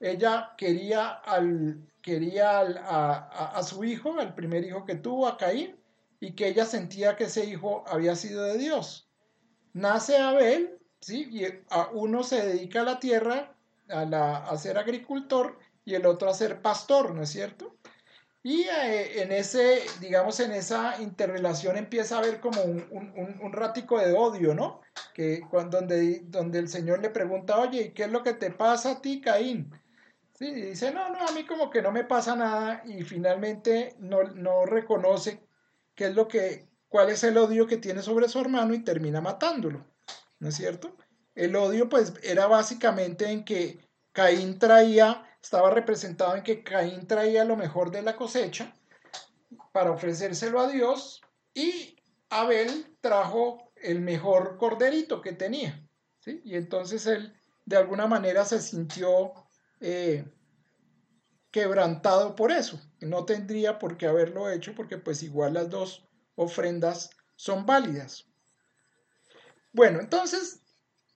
ella 0.00 0.52
quería, 0.58 1.08
al, 1.08 1.80
quería 2.02 2.60
a, 2.60 3.62
su 3.62 3.84
hijo, 3.84 4.20
al 4.20 4.34
primer 4.34 4.64
hijo 4.64 4.84
que 4.84 4.96
tuvo, 4.96 5.26
a 5.26 5.38
Caín, 5.38 5.76
y 6.20 6.32
que 6.32 6.48
ella 6.48 6.66
sentía 6.66 7.16
que 7.16 7.24
ese 7.24 7.46
hijo 7.46 7.84
había 7.86 8.16
sido 8.16 8.44
de 8.44 8.58
Dios. 8.58 9.08
Nace 9.72 10.18
Abel, 10.18 10.78
¿sí? 11.00 11.26
y 11.30 11.46
a 11.70 11.88
uno 11.92 12.22
se 12.22 12.46
dedica 12.46 12.82
a 12.82 12.84
la 12.84 13.00
tierra, 13.00 13.54
a, 13.88 14.04
la, 14.04 14.36
a 14.36 14.58
ser 14.58 14.76
agricultor, 14.76 15.58
y 15.86 15.94
el 15.94 16.04
otro 16.04 16.28
a 16.28 16.34
ser 16.34 16.60
pastor, 16.60 17.14
¿no 17.14 17.22
es 17.22 17.30
cierto? 17.30 17.77
Y 18.48 18.62
eh, 18.62 19.20
en 19.20 19.30
ese, 19.30 19.82
digamos, 20.00 20.40
en 20.40 20.52
esa 20.52 21.02
interrelación 21.02 21.76
empieza 21.76 22.14
a 22.14 22.20
haber 22.20 22.40
como 22.40 22.62
un, 22.62 22.82
un, 22.90 23.52
ratico 23.52 23.98
de 23.98 24.14
odio, 24.14 24.54
¿no? 24.54 24.80
Que 25.12 25.42
cuando, 25.50 25.80
donde, 25.80 26.22
donde 26.24 26.58
el 26.58 26.70
Señor 26.70 27.02
le 27.02 27.10
pregunta, 27.10 27.58
oye, 27.58 27.92
¿qué 27.92 28.04
es 28.04 28.10
lo 28.10 28.22
que 28.22 28.32
te 28.32 28.50
pasa 28.50 28.92
a 28.92 29.02
ti, 29.02 29.20
Caín? 29.20 29.70
Sí, 30.32 30.46
y 30.46 30.62
dice, 30.62 30.90
no, 30.92 31.10
no, 31.10 31.28
a 31.28 31.32
mí 31.32 31.44
como 31.44 31.68
que 31.68 31.82
no 31.82 31.92
me 31.92 32.04
pasa 32.04 32.36
nada 32.36 32.82
y 32.86 33.02
finalmente 33.02 33.94
no, 33.98 34.22
no 34.22 34.64
reconoce 34.64 35.42
qué 35.94 36.06
es 36.06 36.14
lo 36.14 36.26
que, 36.26 36.66
cuál 36.88 37.10
es 37.10 37.22
el 37.24 37.36
odio 37.36 37.66
que 37.66 37.76
tiene 37.76 38.00
sobre 38.00 38.30
su 38.30 38.40
hermano 38.40 38.72
y 38.72 38.82
termina 38.82 39.20
matándolo, 39.20 39.84
¿no 40.38 40.48
es 40.48 40.54
cierto? 40.54 40.96
El 41.34 41.54
odio 41.54 41.90
pues 41.90 42.14
era 42.22 42.46
básicamente 42.46 43.30
en 43.30 43.44
que 43.44 43.78
Caín 44.12 44.58
traía 44.58 45.27
estaba 45.42 45.70
representado 45.70 46.36
en 46.36 46.42
que 46.42 46.62
Caín 46.62 47.06
traía 47.06 47.44
lo 47.44 47.56
mejor 47.56 47.90
de 47.90 48.02
la 48.02 48.16
cosecha 48.16 48.74
para 49.72 49.90
ofrecérselo 49.90 50.60
a 50.60 50.68
Dios 50.68 51.22
y 51.54 51.96
Abel 52.30 52.96
trajo 53.00 53.72
el 53.76 54.00
mejor 54.00 54.56
corderito 54.58 55.20
que 55.20 55.32
tenía. 55.32 55.86
¿sí? 56.20 56.40
Y 56.44 56.56
entonces 56.56 57.06
él 57.06 57.34
de 57.64 57.76
alguna 57.76 58.06
manera 58.06 58.44
se 58.44 58.60
sintió 58.60 59.32
eh, 59.80 60.24
quebrantado 61.50 62.34
por 62.34 62.50
eso. 62.50 62.80
No 63.00 63.24
tendría 63.24 63.78
por 63.78 63.96
qué 63.96 64.06
haberlo 64.06 64.50
hecho 64.50 64.74
porque 64.74 64.98
pues 64.98 65.22
igual 65.22 65.54
las 65.54 65.70
dos 65.70 66.08
ofrendas 66.34 67.10
son 67.36 67.66
válidas. 67.66 68.26
Bueno, 69.72 70.00
entonces, 70.00 70.62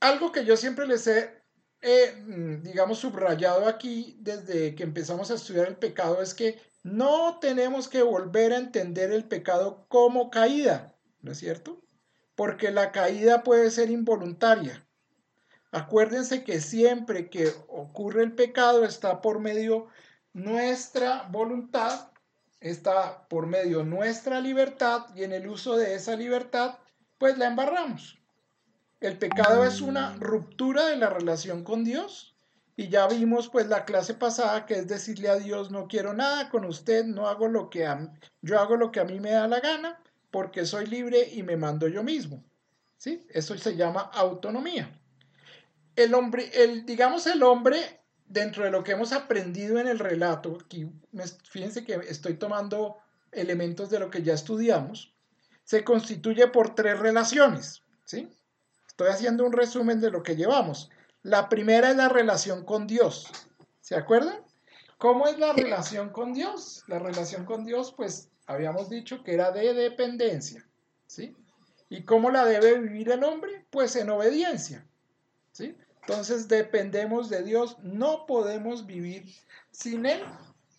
algo 0.00 0.30
que 0.30 0.44
yo 0.44 0.56
siempre 0.56 0.86
les 0.86 1.06
he 1.06 1.41
Mm, 1.82 2.62
digamos, 2.62 2.98
subrayado 2.98 3.66
aquí 3.66 4.16
desde 4.20 4.74
que 4.76 4.84
empezamos 4.84 5.30
a 5.30 5.34
estudiar 5.34 5.66
el 5.66 5.76
pecado 5.76 6.22
es 6.22 6.32
que 6.32 6.60
no 6.84 7.38
tenemos 7.40 7.88
que 7.88 8.02
volver 8.02 8.52
a 8.52 8.58
entender 8.58 9.10
el 9.10 9.24
pecado 9.24 9.86
como 9.88 10.30
caída, 10.30 10.94
¿no 11.22 11.32
es 11.32 11.38
cierto? 11.38 11.82
Porque 12.36 12.70
la 12.70 12.92
caída 12.92 13.42
puede 13.42 13.70
ser 13.70 13.90
involuntaria. 13.90 14.86
Acuérdense 15.72 16.44
que 16.44 16.60
siempre 16.60 17.30
que 17.30 17.52
ocurre 17.68 18.22
el 18.22 18.32
pecado 18.34 18.84
está 18.84 19.20
por 19.20 19.40
medio 19.40 19.88
nuestra 20.32 21.28
voluntad, 21.30 22.12
está 22.60 23.26
por 23.28 23.46
medio 23.46 23.82
nuestra 23.82 24.40
libertad 24.40 25.06
y 25.16 25.24
en 25.24 25.32
el 25.32 25.48
uso 25.48 25.76
de 25.76 25.94
esa 25.94 26.14
libertad 26.14 26.78
pues 27.18 27.38
la 27.38 27.46
embarramos. 27.46 28.21
El 29.02 29.18
pecado 29.18 29.64
es 29.64 29.80
una 29.80 30.14
ruptura 30.20 30.86
de 30.86 30.96
la 30.96 31.10
relación 31.10 31.64
con 31.64 31.82
Dios. 31.82 32.36
Y 32.76 32.88
ya 32.88 33.08
vimos 33.08 33.48
pues 33.48 33.66
la 33.66 33.84
clase 33.84 34.14
pasada 34.14 34.64
que 34.64 34.74
es 34.74 34.86
decirle 34.86 35.28
a 35.28 35.36
Dios, 35.36 35.72
no 35.72 35.88
quiero 35.88 36.14
nada 36.14 36.48
con 36.50 36.64
usted, 36.64 37.04
no 37.04 37.26
hago 37.26 37.48
lo 37.48 37.68
que 37.68 37.86
yo 38.42 38.60
hago 38.60 38.76
lo 38.76 38.92
que 38.92 39.00
a 39.00 39.04
mí 39.04 39.18
me 39.18 39.32
da 39.32 39.48
la 39.48 39.58
gana, 39.58 40.00
porque 40.30 40.64
soy 40.64 40.86
libre 40.86 41.28
y 41.32 41.42
me 41.42 41.56
mando 41.56 41.88
yo 41.88 42.04
mismo. 42.04 42.44
¿Sí? 42.96 43.26
Eso 43.30 43.58
se 43.58 43.74
llama 43.74 44.02
autonomía. 44.14 44.98
El 45.96 46.14
hombre, 46.14 46.50
el, 46.54 46.86
digamos 46.86 47.26
el 47.26 47.42
hombre, 47.42 48.00
dentro 48.26 48.64
de 48.64 48.70
lo 48.70 48.84
que 48.84 48.92
hemos 48.92 49.12
aprendido 49.12 49.80
en 49.80 49.88
el 49.88 49.98
relato, 49.98 50.58
aquí 50.64 50.88
fíjense 51.50 51.84
que 51.84 51.94
estoy 52.08 52.34
tomando 52.34 52.98
elementos 53.32 53.90
de 53.90 53.98
lo 53.98 54.10
que 54.10 54.22
ya 54.22 54.34
estudiamos, 54.34 55.12
se 55.64 55.82
constituye 55.82 56.46
por 56.46 56.76
tres 56.76 57.00
relaciones. 57.00 57.82
¿sí? 58.04 58.30
Estoy 58.92 59.08
haciendo 59.08 59.46
un 59.46 59.52
resumen 59.52 60.02
de 60.02 60.10
lo 60.10 60.22
que 60.22 60.36
llevamos. 60.36 60.90
La 61.22 61.48
primera 61.48 61.90
es 61.90 61.96
la 61.96 62.10
relación 62.10 62.62
con 62.66 62.86
Dios. 62.86 63.26
¿Se 63.80 63.96
acuerdan? 63.96 64.44
¿Cómo 64.98 65.26
es 65.26 65.38
la 65.38 65.54
relación 65.54 66.10
con 66.10 66.34
Dios? 66.34 66.84
La 66.88 66.98
relación 66.98 67.46
con 67.46 67.64
Dios, 67.64 67.94
pues 67.96 68.28
habíamos 68.46 68.90
dicho 68.90 69.24
que 69.24 69.32
era 69.32 69.50
de 69.50 69.72
dependencia. 69.72 70.68
¿Sí? 71.06 71.34
¿Y 71.88 72.04
cómo 72.04 72.30
la 72.30 72.44
debe 72.44 72.78
vivir 72.80 73.10
el 73.10 73.24
hombre? 73.24 73.64
Pues 73.70 73.96
en 73.96 74.10
obediencia. 74.10 74.86
¿Sí? 75.52 75.74
Entonces 76.02 76.46
dependemos 76.46 77.30
de 77.30 77.44
Dios, 77.44 77.78
no 77.82 78.26
podemos 78.26 78.84
vivir 78.84 79.24
sin 79.70 80.04
Él. 80.04 80.22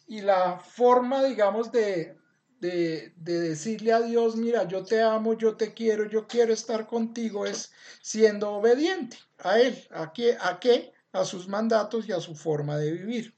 Y 0.06 0.22
la 0.22 0.60
forma, 0.60 1.24
digamos, 1.24 1.72
de 1.72 2.16
de, 2.64 3.14
decirle 3.18 3.92
a 3.92 4.00
Dios, 4.00 4.38
mira, 4.38 4.66
yo 4.68 4.86
te 4.86 5.02
amo, 5.02 5.38
yo 5.38 5.58
te 5.58 5.74
quiero, 5.74 6.06
yo 6.06 6.28
quiero 6.28 6.54
estar 6.54 6.88
contigo, 6.88 7.46
es 7.46 7.74
siendo 8.02 8.52
obediente 8.52 9.18
a 9.40 9.60
Él. 9.60 9.86
¿A 9.92 10.14
qué? 10.14 10.38
¿A 10.40 10.60
qué? 10.60 10.94
A 11.12 11.26
sus 11.26 11.48
mandatos 11.50 12.08
y 12.08 12.14
a 12.14 12.22
su 12.22 12.36
forma 12.36 12.78
de 12.78 12.92
vivir. 12.92 13.36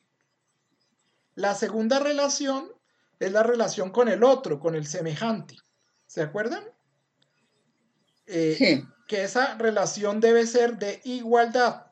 La 1.34 1.56
segunda 1.56 2.00
relación 2.00 2.72
es 3.20 3.32
la 3.32 3.42
relación 3.42 3.90
con 3.90 4.10
el 4.10 4.24
otro, 4.24 4.60
con 4.60 4.76
el 4.76 4.86
semejante. 4.86 5.58
¿Se 6.06 6.22
acuerdan? 6.22 6.64
Eh, 8.28 8.84
que 9.08 9.24
esa 9.24 9.56
relación 9.56 10.20
debe 10.20 10.46
ser 10.46 10.78
de 10.78 11.02
igualdad. 11.04 11.88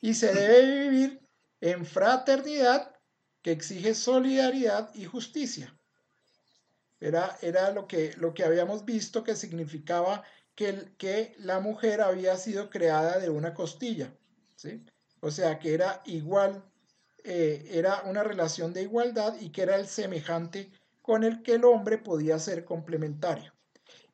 Y 0.00 0.14
se 0.14 0.34
debe 0.34 0.88
vivir 0.88 1.20
en 1.60 1.86
fraternidad 1.86 2.92
que 3.40 3.52
exige 3.52 3.94
solidaridad 3.94 4.92
y 4.94 5.04
justicia. 5.04 5.75
Era, 7.00 7.36
era 7.42 7.70
lo, 7.70 7.86
que, 7.86 8.14
lo 8.16 8.32
que 8.34 8.44
habíamos 8.44 8.84
visto 8.84 9.22
que 9.22 9.36
significaba 9.36 10.24
que, 10.54 10.92
que 10.98 11.34
la 11.38 11.60
mujer 11.60 12.00
había 12.00 12.36
sido 12.36 12.70
creada 12.70 13.18
de 13.18 13.30
una 13.30 13.54
costilla. 13.54 14.12
¿sí? 14.56 14.82
O 15.20 15.30
sea, 15.30 15.58
que 15.58 15.74
era 15.74 16.02
igual, 16.04 16.64
eh, 17.24 17.68
era 17.70 18.02
una 18.02 18.22
relación 18.22 18.72
de 18.72 18.82
igualdad 18.82 19.36
y 19.40 19.50
que 19.50 19.62
era 19.62 19.76
el 19.76 19.86
semejante 19.86 20.70
con 21.02 21.24
el 21.24 21.42
que 21.42 21.54
el 21.54 21.64
hombre 21.64 21.98
podía 21.98 22.38
ser 22.38 22.64
complementario. 22.64 23.52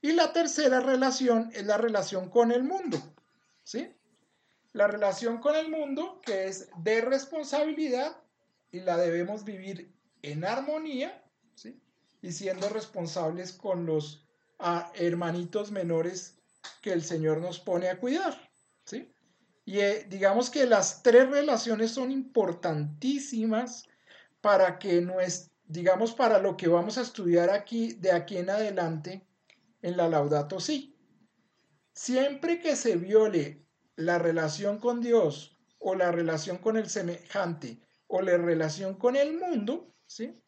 Y 0.01 0.13
la 0.13 0.33
tercera 0.33 0.81
relación 0.81 1.51
es 1.55 1.65
la 1.65 1.79
relación 1.79 2.29
con 2.29 2.51
el 2.51 2.65
mundo, 2.65 2.99
¿sí? 3.63 3.95
La 4.73 4.89
relación 4.89 5.39
con 5.39 5.55
el 5.55 5.71
mundo 5.71 6.21
que 6.25 6.49
es 6.49 6.69
de 6.79 7.01
responsabilidad 7.03 8.17
y 8.73 8.81
la 8.81 8.97
debemos 8.97 9.45
vivir 9.45 9.93
en 10.23 10.45
armonía. 10.45 11.22
Y 12.23 12.33
siendo 12.33 12.71
responsables 12.71 13.53
con 13.53 13.85
los 13.85 14.27
hermanitos 14.95 15.71
menores 15.71 16.39
que 16.81 16.93
el 16.93 17.03
Señor 17.03 17.39
nos 17.39 17.59
pone 17.59 17.89
a 17.89 17.99
cuidar, 17.99 18.51
¿sí? 18.85 19.13
Y 19.65 19.81
eh, 19.81 20.07
digamos 20.09 20.51
que 20.51 20.67
las 20.67 21.03
tres 21.03 21.29
relaciones 21.29 21.91
son 21.91 22.11
importantísimas 22.11 23.85
para 24.41 24.79
que 24.79 25.07
digamos, 25.65 26.13
para 26.13 26.39
lo 26.39 26.57
que 26.57 26.69
vamos 26.69 26.99
a 26.99 27.03
estudiar 27.03 27.51
aquí, 27.51 27.95
de 27.95 28.13
aquí 28.13 28.37
en 28.37 28.51
adelante, 28.51 29.27
en 29.81 29.97
la 29.97 30.09
Laudato 30.09 30.61
Si. 30.61 30.97
Siempre 31.95 32.61
que 32.61 32.77
se 32.77 32.97
viole 32.97 33.65
la 33.97 34.19
relación 34.19 34.79
con 34.79 35.01
Dios 35.01 35.59
o 35.79 35.95
la 35.95 36.11
relación 36.11 36.59
con 36.59 36.77
el 36.77 36.89
semejante 36.89 37.81
o 38.07 38.21
la 38.23 38.37
relación 38.37 38.95
con 38.95 39.17
el 39.17 39.39
mundo, 39.39 39.95
¿sí? 40.07 40.43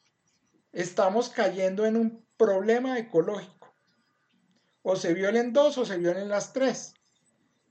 Estamos 0.74 1.30
cayendo 1.30 1.86
en 1.86 1.96
un 1.96 2.26
problema 2.36 2.98
ecológico. 2.98 3.74
O 4.82 4.96
se 4.96 5.14
violen 5.14 5.52
dos 5.52 5.78
o 5.78 5.86
se 5.86 5.96
violen 5.96 6.28
las 6.28 6.52
tres 6.52 6.94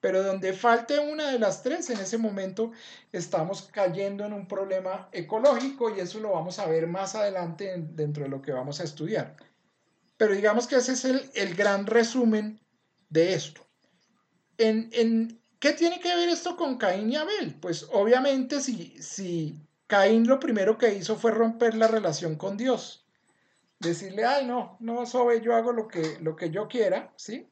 pero 0.04 0.22
donde 0.22 0.52
falte 0.52 1.00
una 1.00 1.32
de 1.32 1.40
las 1.40 1.64
tres, 1.64 1.90
en 1.90 1.98
ese 1.98 2.18
momento 2.18 2.74
estamos 3.14 3.70
cayendo 3.72 4.26
en 4.26 4.34
un 4.34 4.50
problema 4.50 5.08
ecológico 5.14 5.96
y 5.96 6.02
eso 6.02 6.20
lo 6.20 6.32
vamos 6.32 6.60
a 6.60 6.66
ver 6.66 6.88
más 6.88 7.16
adelante 7.16 7.74
dentro 7.78 8.24
de 8.26 8.30
lo 8.30 8.42
que 8.42 8.52
vamos 8.52 8.82
a 8.82 8.84
estudiar. 8.84 9.38
Pero 10.18 10.36
digamos 10.36 10.68
que 10.68 10.76
ese 10.76 10.92
es 10.92 11.06
el, 11.06 11.56
gran 11.56 11.86
resumen 11.86 12.60
de 13.08 13.34
esto. 13.34 13.66
En, 14.58 14.90
en, 14.92 15.42
¿Qué 15.58 15.72
tiene 15.72 16.02
que 16.02 16.14
ver 16.14 16.28
esto 16.28 16.58
con 16.58 16.78
Caín 16.78 17.10
y 17.10 17.16
Abel? 17.16 17.56
Pues 17.62 17.88
obviamente 17.94 18.60
si, 18.60 19.02
si 19.02 19.56
Caín 19.94 20.26
lo 20.28 20.40
primero 20.40 20.76
que 20.76 20.92
hizo 20.96 21.18
fue 21.18 21.30
romper 21.30 21.76
la 21.76 21.88
relación 21.88 22.36
con 22.36 22.58
Dios. 22.58 23.06
Decirle, 23.80 24.26
ay, 24.26 24.48
no, 24.48 24.76
no, 24.80 25.06
soy 25.06 25.40
yo 25.42 25.54
hago 25.54 25.72
lo 25.72 25.88
que, 25.88 26.18
lo 26.20 26.36
que 26.36 26.50
yo 26.50 26.68
quiera, 26.68 27.14
¿sí? 27.16 27.48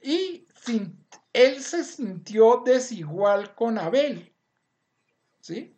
Y 0.00 0.46
sin, 0.64 1.04
él 1.32 1.60
se 1.60 1.82
sintió 1.82 2.62
desigual 2.64 3.56
con 3.56 3.78
Abel. 3.78 4.32
¿Sí? 5.40 5.76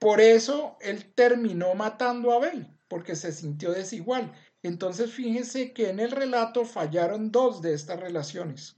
Por 0.00 0.20
eso 0.20 0.76
él 0.80 1.14
terminó 1.14 1.76
matando 1.76 2.32
a 2.32 2.36
Abel, 2.38 2.76
porque 2.88 3.14
se 3.14 3.30
sintió 3.30 3.70
desigual. 3.70 4.32
Entonces 4.64 5.12
fíjense 5.12 5.72
que 5.72 5.90
en 5.90 6.00
el 6.00 6.10
relato 6.10 6.64
fallaron 6.64 7.30
dos 7.30 7.62
de 7.62 7.74
estas 7.74 8.00
relaciones. 8.00 8.76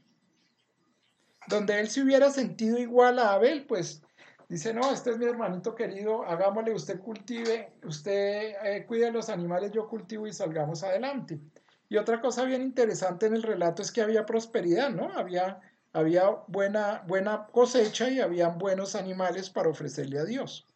Donde 1.48 1.80
él 1.80 1.88
se 1.88 2.02
hubiera 2.02 2.30
sentido 2.30 2.76
igual 2.76 3.18
a 3.18 3.32
Abel, 3.32 3.64
pues 3.64 4.02
dice, 4.50 4.75
no, 4.75 4.92
este 4.92 5.12
es 5.12 5.19
mi 5.19 5.25
hermanito 5.25 5.75
querido, 5.75 6.25
hagámosle, 6.25 6.75
usted 6.75 7.00
cultive, 7.00 7.73
usted 7.85 8.54
eh, 8.62 8.85
cuide 8.87 9.11
los 9.11 9.30
animales, 9.30 9.73
yo 9.73 9.88
cultivo 9.88 10.26
y 10.26 10.33
salgamos 10.35 10.83
adelante. 10.83 11.40
Y 11.88 11.97
otra 11.97 12.21
cosa 12.21 12.45
bien 12.45 12.61
interesante 12.61 13.26
en 13.26 13.35
el 13.35 13.42
relato 13.42 13.80
es 13.80 13.90
que 13.90 14.02
había 14.02 14.26
prosperidad, 14.26 14.90
¿no? 14.90 15.11
Había 15.12 15.61
había 15.92 16.30
buena, 16.47 17.02
buena 17.07 17.49
cosecha 17.49 18.09
y 18.11 18.21
habían 18.21 18.59
buenos 18.59 18.95
animales 18.95 19.50
para 19.50 19.71
ofrecerle 19.71 20.19
a 20.19 20.25
Dios. 20.25 20.66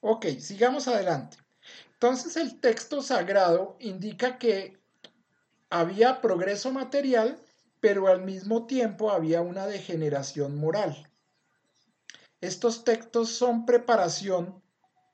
Ok, 0.00 0.26
sigamos 0.40 0.88
adelante. 0.88 1.36
Entonces 1.92 2.36
el 2.36 2.60
texto 2.60 3.00
sagrado 3.00 3.76
indica 3.78 4.38
que 4.38 4.78
había 5.70 6.20
progreso 6.20 6.72
material, 6.72 7.38
pero 7.80 8.08
al 8.08 8.22
mismo 8.22 8.66
tiempo 8.66 9.10
había 9.10 9.40
una 9.40 9.66
degeneración 9.66 10.56
moral. 10.56 11.08
Estos 12.44 12.84
textos 12.84 13.30
son 13.30 13.66
preparación 13.66 14.62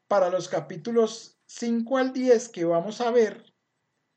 para 0.08 0.28
los 0.30 0.48
capítulos 0.48 1.38
5 1.46 1.98
al 1.98 2.12
10 2.12 2.48
que 2.48 2.64
vamos 2.64 3.00
a 3.00 3.10
ver, 3.10 3.44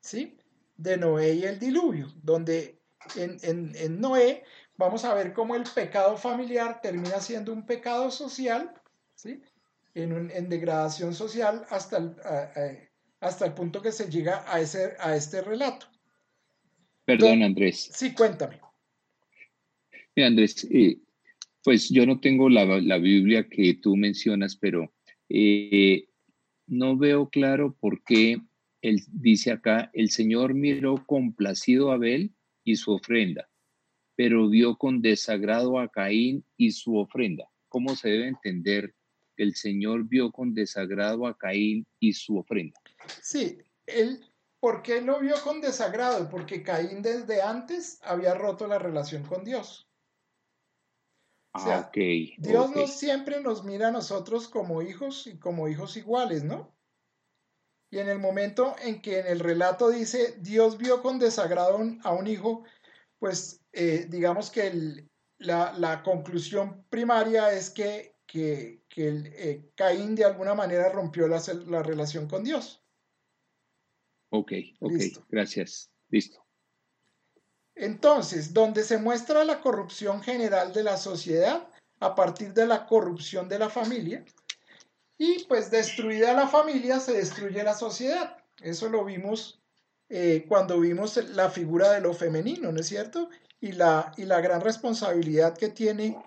¿sí? 0.00 0.36
De 0.76 0.96
Noé 0.96 1.34
y 1.34 1.44
el 1.44 1.58
diluvio, 1.58 2.12
donde 2.22 2.80
en, 3.16 3.38
en 3.76 4.00
Noé 4.00 4.44
vamos 4.76 5.04
a 5.04 5.14
ver 5.14 5.32
cómo 5.32 5.54
el 5.54 5.64
pecado 5.64 6.16
familiar 6.16 6.80
termina 6.80 7.20
siendo 7.20 7.52
un 7.52 7.64
pecado 7.64 8.10
social, 8.10 8.72
¿sí? 9.14 9.40
en, 9.94 10.48
degradación 10.48 11.14
social 11.14 11.64
hasta 11.70 11.98
el, 11.98 12.16
hasta 13.20 13.46
el 13.46 13.54
punto 13.54 13.80
que 13.80 13.92
se 13.92 14.10
llega 14.10 14.44
a, 14.52 14.60
ese, 14.60 14.96
a 14.98 15.16
este 15.16 15.40
relato. 15.42 15.86
Perdón, 17.04 17.42
Andrés. 17.42 17.90
Sí, 17.92 18.14
cuéntame. 18.14 18.60
Mira, 20.16 20.28
Andrés, 20.28 20.66
eh, 20.70 20.98
pues 21.64 21.88
yo 21.88 22.06
no 22.06 22.20
tengo 22.20 22.48
la, 22.48 22.98
Biblia 22.98 23.48
que 23.48 23.74
tú 23.74 23.96
mencionas, 23.96 24.56
pero 24.56 24.92
eh, 25.28 26.06
no 26.66 26.96
veo 26.96 27.28
claro 27.30 27.76
por 27.80 28.04
qué 28.04 28.38
él 28.82 29.00
dice 29.10 29.50
acá, 29.50 29.90
el 29.94 30.10
Señor 30.10 30.54
miró 30.54 31.04
complacido 31.06 31.90
a 31.90 31.94
Abel 31.94 32.32
y 32.64 32.76
su 32.76 32.92
ofrenda 32.92 33.48
pero 34.16 34.48
vio 34.48 34.76
con 34.76 35.02
desagrado 35.02 35.78
a 35.78 35.88
Caín 35.88 36.44
y 36.56 36.72
su 36.72 36.96
ofrenda. 36.96 37.50
¿Cómo 37.68 37.96
se 37.96 38.08
debe 38.08 38.28
entender 38.28 38.94
que 39.36 39.42
el 39.42 39.54
Señor 39.54 40.04
vio 40.04 40.30
con 40.30 40.54
desagrado 40.54 41.26
a 41.26 41.36
Caín 41.36 41.86
y 41.98 42.12
su 42.12 42.38
ofrenda? 42.38 42.80
Sí, 43.20 43.58
él, 43.86 44.24
¿por 44.60 44.82
qué 44.82 45.00
lo 45.00 45.20
vio 45.20 45.34
con 45.42 45.60
desagrado? 45.60 46.28
Porque 46.28 46.62
Caín 46.62 47.02
desde 47.02 47.42
antes 47.42 47.98
había 48.02 48.34
roto 48.34 48.66
la 48.66 48.78
relación 48.78 49.24
con 49.24 49.44
Dios. 49.44 49.88
Ah, 51.54 51.86
ok. 51.88 51.96
Dios 52.38 52.74
No 52.74 52.86
siempre 52.86 53.40
nos 53.40 53.64
mira 53.64 53.88
a 53.88 53.92
nosotros 53.92 54.48
como 54.48 54.82
hijos 54.82 55.26
y 55.26 55.38
como 55.38 55.68
hijos 55.68 55.96
iguales, 55.96 56.44
¿no? 56.44 56.74
Y 57.90 57.98
en 57.98 58.08
el 58.08 58.18
momento 58.18 58.74
en 58.82 59.00
que 59.00 59.20
en 59.20 59.26
el 59.26 59.40
relato 59.40 59.88
dice, 59.88 60.34
Dios 60.40 60.78
vio 60.78 61.00
con 61.00 61.18
desagrado 61.18 61.78
a 62.02 62.12
un 62.12 62.26
hijo, 62.26 62.64
pues 63.18 63.64
eh, 63.72 64.06
digamos 64.08 64.50
que 64.50 65.06
la, 65.38 66.02
conclusión 66.04 66.84
primaria 66.90 67.52
es 67.52 67.70
que, 67.70 68.16
que, 68.26 68.82
eh, 68.96 69.70
Caín 69.74 70.14
de 70.14 70.24
alguna 70.24 70.54
manera 70.54 70.88
rompió 70.88 71.28
la, 71.28 71.82
relación 71.82 72.28
con 72.28 72.44
Dios. 72.44 72.82
Ok, 74.30 74.52
ok, 74.80 74.92
gracias. 75.28 75.90
Listo. 76.08 76.43
Entonces, 77.74 78.52
donde 78.52 78.84
se 78.84 78.98
muestra 78.98 79.44
la 79.44 79.60
corrupción 79.60 80.22
general 80.22 80.72
de 80.72 80.82
la 80.82 80.96
sociedad 80.96 81.68
a 82.00 82.14
partir 82.14 82.52
de 82.52 82.66
la 82.66 82.86
corrupción 82.86 83.48
de 83.48 83.58
la 83.58 83.68
familia, 83.68 84.24
y 85.16 85.44
pues 85.44 85.70
destruida 85.70 86.32
la 86.34 86.48
familia 86.48 86.98
se 87.00 87.12
destruye 87.12 87.62
la 87.62 87.74
sociedad. 87.74 88.36
Eso 88.60 88.88
lo 88.88 89.04
vimos 89.04 89.60
eh, 90.08 90.44
cuando 90.48 90.80
vimos 90.80 91.16
la 91.16 91.50
figura 91.50 91.92
de 91.92 92.00
lo 92.00 92.12
femenino, 92.12 92.72
¿no 92.72 92.80
es 92.80 92.88
cierto? 92.88 93.28
y 93.64 93.72
la, 93.72 94.12
y 94.18 94.26
la 94.26 94.42
gran 94.42 94.60
responsabilidad 94.60 95.56
que 95.56 95.70
tiene, 95.70 96.22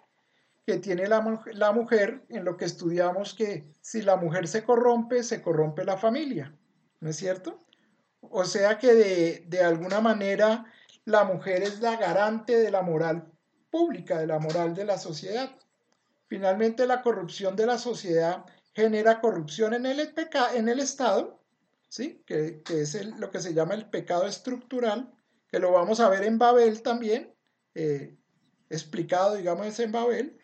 que 0.66 0.78
tiene 0.78 1.06
la, 1.08 1.40
la 1.54 1.72
mujer 1.72 2.24
en 2.30 2.44
lo 2.44 2.58
que 2.58 2.66
estudiamos 2.66 3.36
que 3.36 3.72
si 3.80 4.02
la 4.02 4.16
mujer 4.16 4.48
se 4.48 4.64
corrompe, 4.64 5.22
se 5.22 5.44
corrompe 5.44 5.86
la 5.86 5.98
familia, 5.98 6.52
¿no 7.00 7.12
es 7.12 7.16
cierto? 7.16 7.60
O 8.22 8.44
sea 8.44 8.80
que 8.80 8.96
de, 8.96 9.46
de 9.48 9.62
alguna 9.62 10.02
manera 10.02 10.66
la 11.08 11.24
mujer 11.24 11.64
es 11.64 11.80
la 11.80 11.96
garante 11.96 12.60
de 12.60 12.70
la 12.70 12.82
moral 12.82 13.32
pública, 13.72 14.20
de 14.20 14.28
la 14.28 14.40
moral 14.40 14.76
de 14.76 14.84
la 14.84 14.98
sociedad. 14.98 15.56
Finalmente, 16.28 16.86
la 16.86 17.02
corrupción 17.02 17.56
de 17.56 17.66
la 17.66 17.78
sociedad 17.78 18.46
genera 18.74 19.22
corrupción 19.22 19.74
en 19.74 19.86
el, 19.86 20.02
en 20.54 20.68
el 20.68 20.80
Estado, 20.82 21.42
¿sí? 21.88 22.22
que, 22.26 22.62
es 22.68 23.06
lo 23.18 23.32
que 23.32 23.40
se 23.40 23.54
llama 23.54 23.76
el 23.76 23.90
pecado 23.90 24.28
estructural, 24.28 25.10
que 25.50 25.60
lo 25.60 25.72
vamos 25.72 26.02
a 26.02 26.10
ver 26.10 26.24
en 26.26 26.38
Babel 26.38 26.82
también, 26.82 27.34
eh, 27.74 28.14
explicado, 28.70 29.36
digamos, 29.36 29.80
en 29.80 29.94
Babel. 29.94 30.38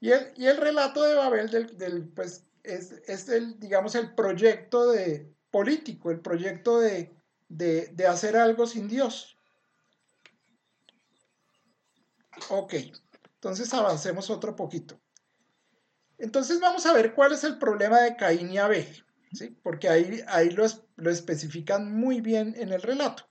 Y 0.00 0.10
el, 0.10 0.56
relato 0.56 1.04
de 1.04 1.14
Babel 1.14 1.48
del, 1.78 2.08
pues, 2.08 2.44
es, 2.64 3.28
el, 3.28 3.60
digamos, 3.60 3.94
el 3.94 4.16
proyecto 4.16 4.90
de, 4.90 5.32
político, 5.52 6.10
el 6.10 6.18
proyecto 6.18 6.80
de, 6.80 7.14
de 7.48 8.06
hacer 8.08 8.36
algo 8.36 8.66
sin 8.66 8.88
Dios. 8.88 9.38
Ok, 12.48 12.74
entonces 13.34 13.72
avancemos 13.74 14.30
otro 14.30 14.56
poquito. 14.56 15.00
Entonces 16.18 16.60
vamos 16.60 16.86
a 16.86 16.92
ver 16.92 17.14
cuál 17.14 17.32
es 17.32 17.44
el 17.44 17.58
problema 17.58 18.00
de 18.00 18.16
Caín 18.16 18.50
y 18.50 18.58
Abel, 18.58 19.04
¿sí? 19.32 19.50
porque 19.62 19.88
ahí, 19.88 20.22
ahí 20.28 20.50
lo, 20.50 20.64
lo 20.96 21.10
especifican 21.10 21.92
muy 21.92 22.20
bien 22.20 22.54
en 22.56 22.72
el 22.72 22.82
relato. 22.82 23.28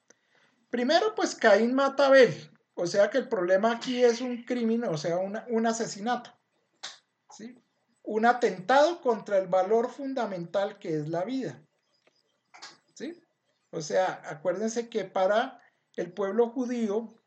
Primero, 0.70 1.16
pues 1.16 1.36
Caín 1.36 1.74
mata 1.74 2.04
a 2.04 2.08
Abel, 2.08 2.52
o 2.74 2.86
sea 2.88 3.10
que 3.10 3.18
el 3.18 3.30
problema 3.30 3.72
aquí 3.72 4.04
es 4.04 4.22
un 4.22 4.44
crimen, 4.44 4.84
o 4.84 4.98
sea, 4.98 5.18
un 5.18 5.66
asesinato. 5.66 6.32
¿sí? 7.32 7.58
Un 8.04 8.26
atentado 8.26 9.02
contra 9.02 9.38
el 9.38 9.48
valor 9.48 9.90
fundamental 9.90 10.80
que 10.80 10.98
es 10.98 11.08
la 11.08 11.24
vida. 11.24 11.62
¿sí? 12.94 13.22
O 13.72 13.82
sea, 13.82 14.22
acuérdense 14.26 14.90
que 14.90 15.06
para 15.06 15.62
el 15.96 16.12
pueblo 16.12 16.50
judío 16.50 17.21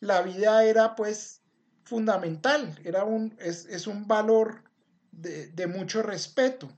la 0.00 0.22
vida 0.22 0.64
era 0.64 0.94
pues 0.94 1.42
fundamental, 1.84 2.78
era 2.84 3.04
un, 3.04 3.36
es, 3.40 3.86
un 3.86 4.06
valor 4.06 4.64
de, 5.10 5.66
mucho 5.66 6.02
respeto. 6.02 6.68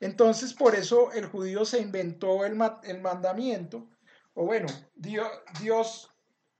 Entonces, 0.00 0.52
por 0.52 0.74
eso 0.74 1.12
el 1.12 1.26
judío 1.26 1.64
se 1.64 1.80
inventó 1.80 2.44
el, 2.44 2.58
el 2.84 3.00
mandamiento, 3.00 3.88
o 4.34 4.44
bueno, 4.44 4.68
Dios, 4.94 5.28
Dios 5.60 6.10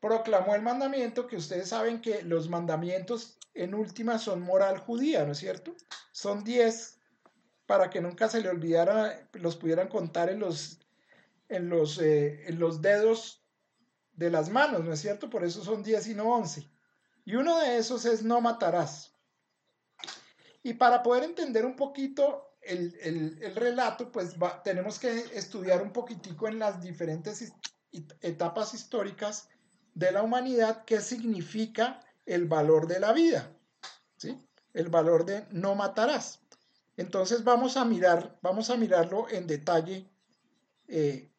proclamó 0.01 0.55
el 0.55 0.63
mandamiento, 0.63 1.27
que 1.27 1.37
ustedes 1.37 1.69
saben 1.69 2.01
que 2.01 2.23
los 2.23 2.49
mandamientos 2.49 3.39
en 3.55 3.75
última 3.75 4.19
son 4.19 4.41
moral 4.43 4.79
judía, 4.79 5.25
¿no 5.25 5.33
es 5.33 5.39
cierto? 5.39 5.75
Son 6.13 6.45
diez 6.45 6.99
para 7.67 7.91
que 7.91 8.01
nunca 8.01 8.29
se 8.29 8.41
le 8.41 8.49
olvidara, 8.49 9.29
los 9.35 9.57
pudieran 9.57 9.89
contar 9.89 10.31
en 10.31 10.41
los, 10.41 10.81
en 11.49 11.69
los, 11.69 12.01
eh, 12.01 12.49
en 12.49 12.59
los 12.59 12.81
dedos 12.81 13.38
de 14.19 14.31
las 14.31 14.51
manos, 14.51 14.85
¿no 14.85 14.93
es 14.93 15.01
cierto? 15.01 15.31
Por 15.31 15.45
eso 15.45 15.63
son 15.63 15.85
diez 15.85 16.09
y 16.09 16.15
no 16.15 16.35
once. 16.35 16.69
Y 17.25 17.37
uno 17.37 17.59
de 17.61 17.79
esos 17.79 18.05
es 18.05 18.25
no 18.25 18.41
matarás. 18.41 19.15
Y 20.65 20.75
para 20.75 21.05
poder 21.05 21.23
entender 21.23 21.65
un 21.65 21.77
poquito 21.77 22.57
el, 22.61 23.55
relato, 23.55 24.11
pues 24.11 24.35
tenemos 24.65 24.99
que 24.99 25.11
estudiar 25.35 25.81
un 25.83 25.93
poquitico 25.93 26.49
en 26.49 26.59
las 26.59 26.83
diferentes 26.83 27.53
etapas 28.21 28.75
históricas 28.75 29.49
de 29.95 30.11
la 30.11 30.23
humanidad 30.23 30.85
qué 30.85 31.01
significa 31.01 32.01
el 32.27 32.47
valor 32.47 32.89
de 32.89 33.01
la 33.01 33.13
vida, 33.13 33.57
¿sí? 34.17 34.37
El 34.75 34.89
valor 34.89 35.25
de 35.25 35.47
no 35.51 35.77
matarás. 35.77 36.41
Entonces 36.97 37.45
vamos 37.45 37.77
a 37.77 37.85
mirar, 37.85 38.37
vamos 38.43 38.69
a 38.71 38.77
mirarlo 38.77 39.29
en 39.31 39.47
detalle, 39.47 40.11
eh, 40.89 41.31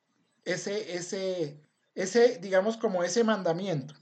ese, 0.46 0.96
ese, 0.96 1.62
ese, 2.02 2.38
digamos 2.38 2.78
como 2.78 3.04
ese 3.04 3.24
mandamiento. 3.24 3.94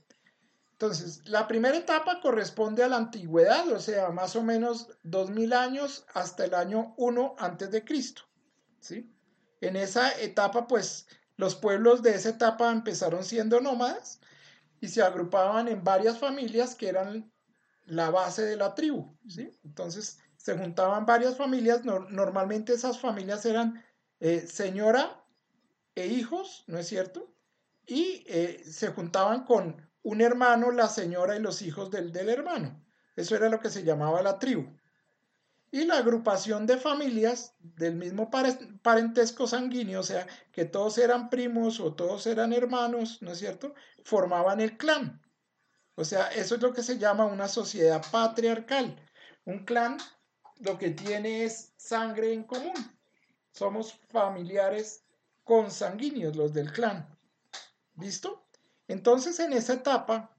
Entonces, 0.74 1.28
la 1.28 1.48
primera 1.48 1.78
etapa 1.78 2.22
corresponde 2.22 2.84
a 2.84 2.88
la 2.88 2.98
antigüedad, 2.98 3.68
o 3.72 3.80
sea, 3.80 4.10
más 4.12 4.36
o 4.36 4.44
menos 4.44 4.90
2000 5.04 5.54
años 5.54 6.06
hasta 6.14 6.46
el 6.46 6.54
año 6.54 6.94
1 6.98 7.36
antes 7.40 7.72
de 7.72 7.84
Cristo, 7.84 8.24
¿sí? 8.80 9.12
En 9.60 9.76
esa 9.76 10.12
etapa, 10.22 10.68
pues, 10.68 11.08
los 11.38 11.56
pueblos 11.56 12.04
de 12.04 12.16
esa 12.16 12.30
etapa 12.30 12.72
empezaron 12.72 13.24
siendo 13.24 13.60
nómadas 13.60 14.20
y 14.80 14.88
se 14.88 15.02
agrupaban 15.02 15.68
en 15.68 15.84
varias 15.84 16.20
familias 16.20 16.76
que 16.76 16.90
eran 16.90 17.32
la 17.86 18.10
base 18.10 18.44
de 18.44 18.58
la 18.58 18.76
tribu. 18.76 19.16
¿sí? 19.28 19.52
Entonces 19.64 20.20
se 20.36 20.58
juntaban 20.58 21.06
varias 21.06 21.38
familias, 21.38 21.84
normalmente 21.84 22.74
esas 22.74 23.00
familias 23.00 23.46
eran 23.46 23.84
eh, 24.20 24.46
señora 24.48 25.24
e 25.96 26.08
hijos, 26.08 26.64
¿no 26.68 26.78
es 26.78 26.88
cierto? 26.88 27.34
Y 27.88 28.24
eh, 28.28 28.62
se 28.64 28.90
juntaban 28.90 29.46
con 29.46 29.90
un 30.04 30.22
hermano, 30.22 30.72
la 30.72 30.88
señora 30.88 31.36
y 31.36 31.40
los 31.40 31.64
hijos 31.64 31.90
del, 31.90 32.12
del 32.12 32.30
hermano. 32.30 32.86
Eso 33.16 33.36
era 33.36 33.50
lo 33.50 33.60
que 33.60 33.72
se 33.72 33.84
llamaba 33.84 34.22
la 34.22 34.38
tribu 34.38 34.78
y 35.72 35.86
la 35.86 35.98
agrupación 35.98 36.66
de 36.66 36.78
familias 36.78 37.56
del 37.60 37.96
mismo 37.96 38.30
parentesco 38.30 39.48
sanguíneo, 39.48 40.00
o 40.00 40.04
sea, 40.04 40.26
que 40.52 40.66
todos 40.66 40.98
eran 40.98 41.30
primos 41.30 41.80
o 41.80 41.94
todos 41.94 42.26
eran 42.28 42.54
hermanos, 42.54 43.22
¿no 43.22 43.32
es 43.32 43.40
cierto?, 43.40 43.74
formaban 44.04 44.62
el 44.62 44.78
clan. 44.78 45.22
O 45.96 46.06
sea, 46.06 46.28
eso 46.28 46.56
es 46.56 46.62
lo 46.62 46.74
que 46.74 46.84
se 46.84 46.98
llama 46.98 47.26
una 47.26 47.48
sociedad 47.48 48.04
patriarcal. 48.12 48.96
Un 49.46 49.66
clan 49.66 49.98
lo 50.60 50.78
que 50.78 50.92
tiene 50.92 51.44
es 51.44 51.74
sangre 51.76 52.34
en 52.34 52.44
común. 52.44 52.76
Somos 53.52 53.94
familiares 54.10 55.04
consanguíneos 55.44 56.36
los 56.36 56.54
del 56.54 56.72
clan. 56.72 57.17
¿Listo? 57.98 58.48
Entonces, 58.88 59.40
en 59.40 59.54
esa 59.54 59.74
etapa, 59.74 60.36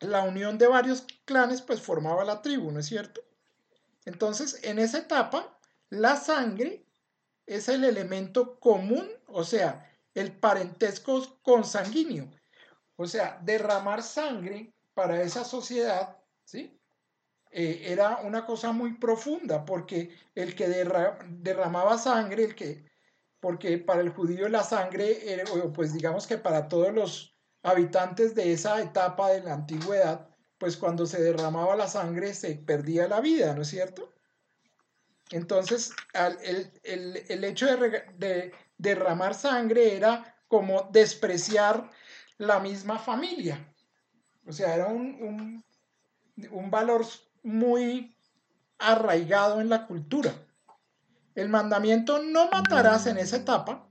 la 0.00 0.22
unión 0.22 0.58
de 0.58 0.66
varios 0.66 1.06
clanes 1.24 1.62
pues 1.62 1.80
formaba 1.80 2.24
la 2.24 2.42
tribu, 2.42 2.70
¿no 2.70 2.80
es 2.80 2.86
cierto? 2.86 3.22
Entonces, 4.04 4.60
en 4.62 4.78
esa 4.78 4.98
etapa, 4.98 5.58
la 5.88 6.16
sangre 6.16 6.86
es 7.46 7.68
el 7.68 7.84
elemento 7.84 8.58
común, 8.60 9.08
o 9.26 9.44
sea, 9.44 9.90
el 10.14 10.32
parentesco 10.32 11.40
consanguíneo. 11.42 12.30
O 12.96 13.06
sea, 13.06 13.40
derramar 13.42 14.02
sangre 14.02 14.72
para 14.94 15.22
esa 15.22 15.44
sociedad, 15.44 16.16
¿sí? 16.44 16.80
Eh, 17.50 17.92
era 17.92 18.18
una 18.18 18.44
cosa 18.44 18.72
muy 18.72 18.94
profunda, 18.98 19.64
porque 19.64 20.14
el 20.34 20.54
que 20.54 20.68
derramaba 20.68 21.98
sangre, 21.98 22.44
el 22.44 22.54
que, 22.54 22.84
porque 23.40 23.78
para 23.78 24.00
el 24.00 24.10
judío 24.10 24.48
la 24.48 24.62
sangre, 24.62 25.44
pues 25.74 25.92
digamos 25.92 26.26
que 26.26 26.38
para 26.38 26.68
todos 26.68 26.92
los 26.92 27.36
habitantes 27.62 28.34
de 28.34 28.52
esa 28.52 28.80
etapa 28.80 29.30
de 29.30 29.42
la 29.42 29.54
antigüedad, 29.54 30.28
pues 30.58 30.76
cuando 30.76 31.06
se 31.06 31.20
derramaba 31.20 31.76
la 31.76 31.88
sangre 31.88 32.32
se 32.34 32.54
perdía 32.54 33.08
la 33.08 33.20
vida, 33.20 33.54
¿no 33.54 33.62
es 33.62 33.68
cierto? 33.68 34.12
Entonces, 35.30 35.92
el, 36.14 37.44
hecho 37.44 37.66
de, 38.16 38.52
derramar 38.78 39.34
sangre 39.34 39.96
era 39.96 40.36
como 40.48 40.88
despreciar 40.92 41.90
la 42.38 42.60
misma 42.60 42.98
familia. 42.98 43.72
O 44.46 44.52
sea, 44.52 44.74
era 44.74 44.86
un, 44.86 45.64
un 46.50 46.70
valor 46.70 47.04
muy 47.42 48.16
arraigado 48.78 49.60
en 49.60 49.68
la 49.68 49.86
cultura. 49.86 50.32
El 51.36 51.50
mandamiento 51.50 52.22
no 52.22 52.48
matarás 52.50 53.06
en 53.06 53.18
esa 53.18 53.36
etapa, 53.36 53.86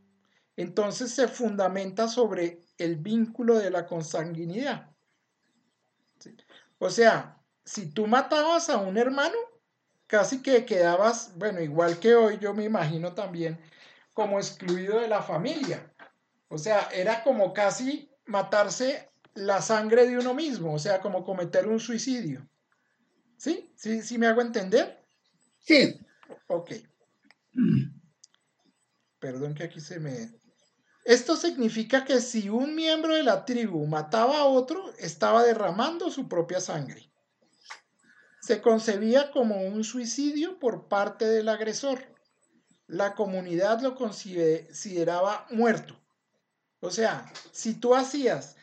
entonces 0.58 1.14
se 1.14 1.28
fundamenta 1.28 2.08
sobre 2.08 2.60
el 2.80 2.96
vínculo 2.98 3.60
de 3.60 3.70
la 3.70 3.86
consanguinidad. 3.86 4.90
O 6.80 6.90
sea, 6.90 7.40
si 7.64 7.92
tú 7.92 8.08
matabas 8.08 8.70
a 8.72 8.78
un 8.78 8.98
hermano, 8.98 9.36
casi 10.08 10.42
que 10.42 10.66
quedabas, 10.66 11.38
bueno, 11.38 11.62
igual 11.62 12.00
que 12.00 12.16
hoy, 12.16 12.40
yo 12.40 12.56
me 12.56 12.64
imagino 12.64 13.14
también, 13.14 13.60
como 14.16 14.40
excluido 14.40 15.00
de 15.00 15.08
la 15.08 15.22
familia. 15.22 15.94
O 16.48 16.58
sea, 16.58 16.90
era 16.92 17.24
como 17.24 17.54
casi 17.54 18.10
matarse 18.26 19.12
la 19.36 19.62
sangre 19.62 20.08
de 20.08 20.18
uno 20.18 20.34
mismo, 20.34 20.74
o 20.74 20.80
sea, 20.80 21.00
como 21.00 21.24
cometer 21.24 21.68
un 21.68 21.80
suicidio. 21.80 22.50
¿Sí? 23.38 23.72
¿Sí, 23.76 24.02
sí 24.02 24.18
me 24.18 24.26
hago 24.26 24.42
entender? 24.42 25.06
Sí. 25.60 26.00
Ok. 26.48 26.72
Perdón 29.20 29.56
que 29.56 29.64
aquí 29.64 29.80
se 29.80 30.00
me... 30.00 30.32
Esto 31.04 31.36
significa 31.36 32.04
que 32.04 32.20
si 32.20 32.50
un 32.50 32.76
miembro 32.76 33.14
de 33.14 33.24
la 33.24 33.46
tribu 33.46 33.86
mataba 33.86 34.40
a 34.40 34.46
otro, 34.46 34.92
estaba 34.98 35.44
derramando 35.44 36.10
su 36.10 36.28
propia 36.28 36.60
sangre. 36.60 37.12
Se 38.42 38.62
concebía 38.62 39.32
como 39.32 39.62
un 39.62 39.84
suicidio 39.84 40.60
por 40.60 40.88
parte 40.88 41.26
del 41.26 41.50
agresor. 41.50 42.04
La 42.88 43.14
comunidad 43.14 43.82
lo 43.82 43.96
consideraba 43.96 45.48
muerto. 45.52 46.00
O 46.80 46.92
sea, 46.92 47.32
si 47.52 47.76
tú 47.76 47.96
hacías 47.96 48.56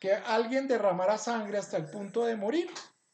que 0.00 0.12
alguien 0.12 0.68
derramara 0.68 1.18
sangre 1.18 1.58
hasta 1.58 1.76
el 1.76 1.86
punto 1.86 2.24
de 2.24 2.36
morir, 2.36 2.68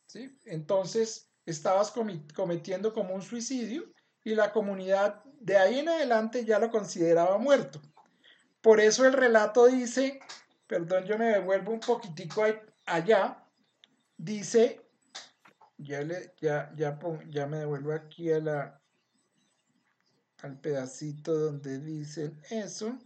¿sí? 0.06 0.38
entonces 0.44 1.30
estabas 1.46 1.92
cometiendo 2.34 2.92
como 2.92 3.14
un 3.14 3.22
suicidio 3.22 3.90
y 4.24 4.34
la 4.34 4.52
comunidad 4.52 5.22
de 5.40 5.56
ahí 5.56 5.78
en 5.78 5.88
adelante 5.88 6.44
ya 6.44 6.58
lo 6.58 6.70
consideraba 6.70 7.38
muerto. 7.38 7.80
Por 8.60 8.80
eso 8.80 9.06
el 9.06 9.12
relato 9.12 9.66
dice, 9.66 10.20
perdón, 10.66 11.04
yo 11.04 11.16
me 11.16 11.26
devuelvo 11.26 11.72
un 11.72 11.80
poquitico 11.80 12.44
allá, 12.86 13.44
dice, 14.16 14.80
ya, 15.78 16.02
le, 16.02 16.34
ya, 16.40 16.72
ya, 16.76 16.98
ya 17.28 17.46
me 17.46 17.58
devuelvo 17.58 17.92
aquí 17.92 18.32
a 18.32 18.40
la, 18.40 18.80
al 20.42 20.60
pedacito 20.60 21.34
donde 21.34 21.78
dicen 21.78 22.40
eso. 22.50 22.98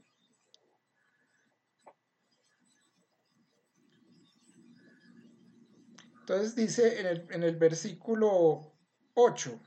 Entonces 6.21 6.55
dice 6.55 7.01
en 7.01 7.07
el, 7.07 7.27
en 7.31 7.43
el 7.43 7.57
versículo 7.57 8.73
8, 9.15 9.61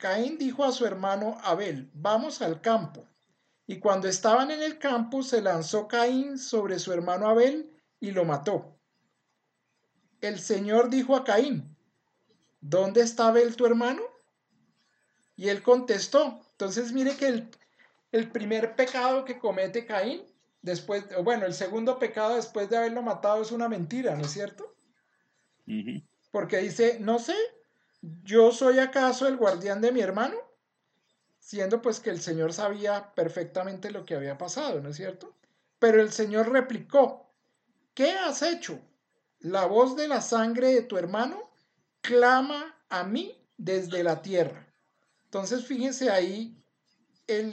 Caín 0.00 0.38
dijo 0.38 0.64
a 0.64 0.72
su 0.72 0.86
hermano 0.86 1.36
Abel, 1.42 1.90
vamos 1.92 2.40
al 2.40 2.62
campo. 2.62 3.06
Y 3.66 3.78
cuando 3.78 4.08
estaban 4.08 4.50
en 4.50 4.62
el 4.62 4.78
campo, 4.78 5.22
se 5.22 5.42
lanzó 5.42 5.86
Caín 5.86 6.38
sobre 6.38 6.78
su 6.78 6.92
hermano 6.92 7.28
Abel 7.28 7.70
y 8.00 8.10
lo 8.10 8.24
mató. 8.24 8.76
El 10.22 10.40
Señor 10.40 10.88
dijo 10.88 11.14
a 11.14 11.22
Caín, 11.22 11.76
¿dónde 12.60 13.02
está 13.02 13.28
Abel 13.28 13.54
tu 13.56 13.66
hermano? 13.66 14.02
Y 15.36 15.50
él 15.50 15.62
contestó. 15.62 16.40
Entonces 16.52 16.92
mire 16.92 17.16
que 17.16 17.28
el, 17.28 17.50
el 18.10 18.30
primer 18.30 18.74
pecado 18.76 19.24
que 19.26 19.38
comete 19.38 19.84
Caín, 19.84 20.22
después, 20.62 21.04
bueno, 21.22 21.44
el 21.44 21.54
segundo 21.54 21.98
pecado 21.98 22.36
después 22.36 22.70
de 22.70 22.78
haberlo 22.78 23.02
matado 23.02 23.42
es 23.42 23.52
una 23.52 23.68
mentira, 23.68 24.16
¿no 24.16 24.24
es 24.24 24.30
cierto? 24.30 24.74
Porque 26.30 26.58
dice, 26.58 26.98
no 27.00 27.18
sé, 27.18 27.36
¿Yo 28.00 28.52
soy 28.52 28.78
acaso 28.78 29.26
el 29.26 29.36
guardián 29.36 29.80
de 29.80 29.92
mi 29.92 30.00
hermano? 30.00 30.36
siendo 31.50 31.82
pues 31.82 31.98
que 31.98 32.10
el 32.10 32.20
Señor 32.20 32.52
sabía 32.52 33.12
perfectamente 33.14 33.90
lo 33.90 34.04
que 34.04 34.14
había 34.14 34.38
pasado, 34.38 34.80
¿no 34.80 34.90
es 34.90 34.96
cierto? 34.96 35.34
Pero 35.80 36.00
el 36.00 36.12
Señor 36.12 36.52
replicó, 36.52 37.34
¿qué 37.92 38.12
has 38.12 38.42
hecho? 38.42 38.80
La 39.40 39.64
voz 39.64 39.96
de 39.96 40.06
la 40.06 40.20
sangre 40.20 40.72
de 40.72 40.82
tu 40.82 40.96
hermano 40.96 41.50
clama 42.02 42.78
a 42.88 43.02
mí 43.02 43.36
desde 43.56 44.04
la 44.04 44.22
tierra. 44.22 44.72
Entonces 45.24 45.64
fíjense 45.64 46.08
ahí, 46.10 46.62
él, 47.26 47.52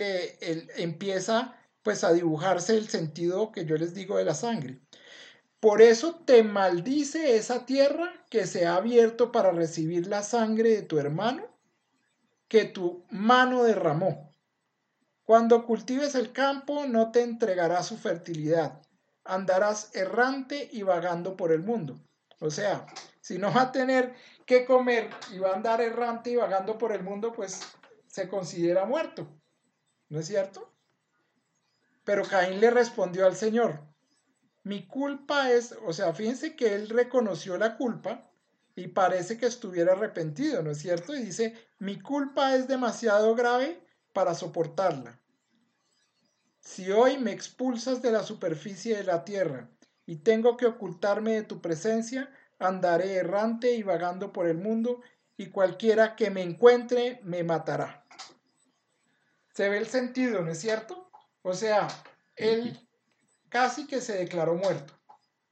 empieza 0.76 1.56
pues 1.82 2.04
a 2.04 2.14
dibujarse 2.14 2.78
el 2.78 2.90
sentido 2.90 3.52
que 3.52 3.66
yo 3.66 3.78
les 3.78 3.96
digo 3.96 4.18
de 4.18 4.26
la 4.26 4.36
sangre. 4.36 4.80
Por 5.60 5.82
eso 5.82 6.16
te 6.26 6.44
maldice 6.44 7.36
esa 7.36 7.66
tierra 7.66 8.14
que 8.30 8.46
se 8.46 8.68
ha 8.68 8.76
abierto 8.76 9.32
para 9.32 9.52
recibir 9.52 10.08
la 10.08 10.22
sangre 10.22 10.70
de 10.70 10.82
tu 10.84 11.00
hermano 11.00 11.48
que 12.48 12.66
tu 12.66 13.06
mano 13.10 13.64
derramó. 13.64 14.32
Cuando 15.24 15.66
cultives 15.66 16.16
el 16.16 16.32
campo 16.32 16.86
no 16.86 17.12
te 17.12 17.22
entregará 17.22 17.84
su 17.84 17.98
fertilidad, 17.98 18.82
andarás 19.26 19.94
errante 19.94 20.70
y 20.72 20.84
vagando 20.84 21.36
por 21.36 21.52
el 21.52 21.64
mundo. 21.64 22.00
O 22.40 22.50
sea, 22.52 22.86
si 23.20 23.38
no 23.38 23.52
va 23.52 23.64
a 23.64 23.72
tener 23.72 24.14
que 24.46 24.64
comer 24.64 25.10
y 25.34 25.40
va 25.40 25.50
a 25.50 25.56
andar 25.56 25.82
errante 25.82 26.30
y 26.30 26.36
vagando 26.36 26.78
por 26.78 26.94
el 26.94 27.04
mundo, 27.04 27.34
pues 27.34 27.62
se 28.08 28.30
considera 28.30 28.86
muerto. 28.86 29.28
¿No 30.10 30.20
es 30.20 30.28
cierto? 30.28 30.72
Pero 32.06 32.24
Caín 32.24 32.62
le 32.62 32.72
respondió 32.72 33.26
al 33.26 33.36
Señor, 33.36 33.82
mi 34.68 34.86
culpa 34.86 35.50
es, 35.52 35.74
o 35.86 35.94
sea, 35.94 36.14
fíjense 36.14 36.56
que 36.56 36.76
él 36.76 36.90
reconoció 36.90 37.58
la 37.58 37.78
culpa 37.78 38.30
y 38.76 38.90
parece 38.90 39.38
que 39.38 39.46
estuviera 39.46 39.94
arrepentido, 39.94 40.62
¿no 40.62 40.72
es 40.72 40.80
cierto? 40.80 41.16
Y 41.16 41.24
dice, 41.24 41.56
mi 41.80 42.02
culpa 42.02 42.54
es 42.54 42.68
demasiado 42.68 43.34
grave 43.34 43.82
para 44.12 44.36
soportarla. 44.36 45.20
Si 46.60 46.92
hoy 46.92 47.18
me 47.18 47.32
expulsas 47.32 48.02
de 48.02 48.12
la 48.12 48.24
superficie 48.24 48.98
de 48.98 49.06
la 49.06 49.24
tierra 49.24 49.70
y 50.06 50.18
tengo 50.18 50.58
que 50.58 50.66
ocultarme 50.66 51.36
de 51.36 51.44
tu 51.44 51.62
presencia, 51.62 52.30
andaré 52.60 53.16
errante 53.16 53.72
y 53.72 53.84
vagando 53.84 54.34
por 54.34 54.48
el 54.48 54.58
mundo, 54.58 55.02
y 55.38 55.48
cualquiera 55.48 56.16
que 56.16 56.30
me 56.30 56.42
encuentre 56.42 57.22
me 57.24 57.44
matará. 57.44 58.04
Se 59.54 59.70
ve 59.70 59.78
el 59.78 59.88
sentido, 59.88 60.42
¿no 60.42 60.52
es 60.52 60.60
cierto? 60.60 61.10
O 61.42 61.54
sea, 61.54 61.88
él 62.36 62.87
casi 63.58 63.88
que 63.88 64.02
se 64.02 64.14
declaró 64.14 64.54
muerto. 64.54 64.94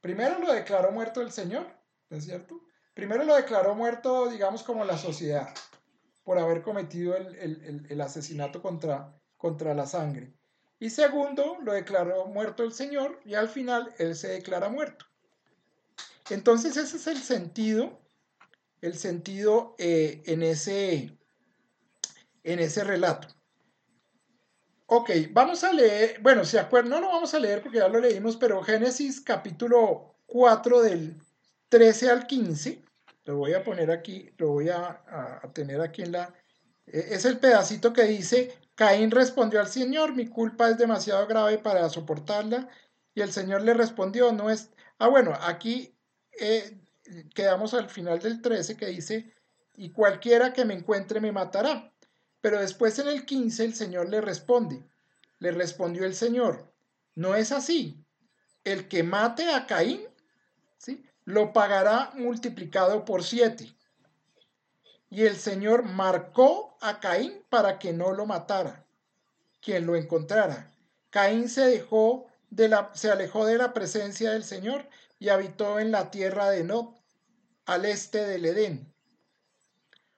Primero 0.00 0.38
lo 0.38 0.52
declaró 0.52 0.92
muerto 0.92 1.20
el 1.22 1.32
Señor, 1.32 1.66
¿no 2.08 2.16
es 2.16 2.24
cierto? 2.24 2.60
Primero 2.94 3.24
lo 3.24 3.34
declaró 3.34 3.74
muerto, 3.74 4.30
digamos, 4.30 4.62
como 4.62 4.84
la 4.84 4.96
sociedad, 4.96 5.52
por 6.22 6.38
haber 6.38 6.62
cometido 6.62 7.16
el, 7.16 8.00
asesinato 8.00 8.62
contra, 8.62 9.12
la 9.74 9.86
sangre. 9.86 10.32
Y 10.78 10.90
segundo, 10.90 11.58
lo 11.64 11.72
declaró 11.72 12.26
muerto 12.26 12.62
el 12.62 12.72
Señor 12.72 13.18
y 13.24 13.34
al 13.34 13.48
final 13.48 13.92
Él 13.98 14.14
se 14.14 14.28
declara 14.28 14.68
muerto. 14.68 15.04
Entonces 16.30 16.76
ese 16.76 16.98
es 16.98 17.08
el 17.08 17.18
sentido, 17.18 17.98
el 18.82 18.96
sentido 18.96 19.74
eh, 19.78 20.22
en 20.26 20.44
ese 20.44 21.18
relato. 22.84 23.26
Ok, 24.88 25.10
vamos 25.32 25.64
a 25.64 25.72
leer, 25.72 26.20
bueno, 26.22 26.44
si 26.44 26.58
acuerdan, 26.58 26.90
no 26.90 27.00
lo 27.00 27.08
vamos 27.08 27.34
a 27.34 27.40
leer 27.40 27.60
porque 27.60 27.78
ya 27.78 27.88
lo 27.88 27.98
leímos, 28.00 28.36
pero 28.36 28.62
Génesis 28.62 29.20
capítulo 29.20 30.14
4 30.26 30.82
del 30.82 31.16
13 31.68 32.10
al 32.10 32.26
15 32.26 32.86
lo 33.26 33.36
voy 33.38 33.54
a 33.54 33.64
poner 33.64 33.90
aquí, 33.90 34.30
lo 34.38 34.48
voy 34.50 34.68
a, 34.68 35.02
tener 35.52 35.80
aquí 35.80 36.02
en 36.02 36.12
la... 36.12 36.32
E, 36.86 37.08
es 37.10 37.24
el 37.24 37.38
pedacito 37.38 37.92
que 37.92 38.04
dice, 38.04 38.56
Caín 38.76 39.10
respondió 39.10 39.60
al 39.60 39.66
Señor, 39.66 40.14
mi 40.14 40.28
culpa 40.28 40.70
es 40.70 40.78
demasiado 40.78 41.26
grave 41.26 41.58
para 41.58 41.88
soportarla. 41.88 42.68
Y 43.14 43.22
el 43.22 43.32
Señor 43.32 43.62
le 43.62 43.74
respondió, 43.74 44.30
no 44.32 44.50
es... 44.50 44.70
Ah, 44.98 45.08
bueno, 45.08 45.32
aquí 45.40 45.92
eh, 46.40 46.78
quedamos 47.34 47.74
al 47.74 47.90
final 47.90 48.20
del 48.20 48.40
13 48.40 48.76
que 48.76 48.86
dice, 48.86 49.32
y 49.74 49.90
cualquiera 49.90 50.52
que 50.52 50.64
me 50.64 50.74
encuentre 50.74 51.20
me 51.20 51.32
matará. 51.32 51.92
Pero 52.40 52.60
después 52.60 52.98
en 52.98 53.08
el 53.08 53.24
15 53.24 53.64
el 53.64 53.74
Señor 53.74 54.08
le 54.08 54.20
responde, 54.20 54.84
le 55.38 55.50
respondió 55.50 56.04
el 56.04 56.14
Señor, 56.14 56.72
no 57.14 57.34
es 57.34 57.52
así. 57.52 58.04
El 58.64 58.88
que 58.88 59.02
mate 59.02 59.52
a 59.52 59.66
Caín, 59.66 60.02
¿sí? 60.76 61.04
lo 61.24 61.52
pagará 61.52 62.12
multiplicado 62.14 63.04
por 63.04 63.24
siete. 63.24 63.74
Y 65.08 65.22
el 65.22 65.36
Señor 65.36 65.84
marcó 65.84 66.76
a 66.80 67.00
Caín 67.00 67.42
para 67.48 67.78
que 67.78 67.92
no 67.92 68.12
lo 68.12 68.26
matara, 68.26 68.84
quien 69.60 69.86
lo 69.86 69.96
encontrara. 69.96 70.72
Caín 71.10 71.48
se 71.48 71.62
dejó 71.62 72.26
de 72.50 72.68
la, 72.68 72.90
se 72.94 73.10
alejó 73.10 73.46
de 73.46 73.56
la 73.56 73.72
presencia 73.72 74.32
del 74.32 74.44
Señor 74.44 74.88
y 75.18 75.30
habitó 75.30 75.78
en 75.78 75.90
la 75.90 76.10
tierra 76.10 76.50
de 76.50 76.64
Nod, 76.64 76.94
al 77.64 77.84
este 77.84 78.24
del 78.24 78.44
Edén. 78.44 78.92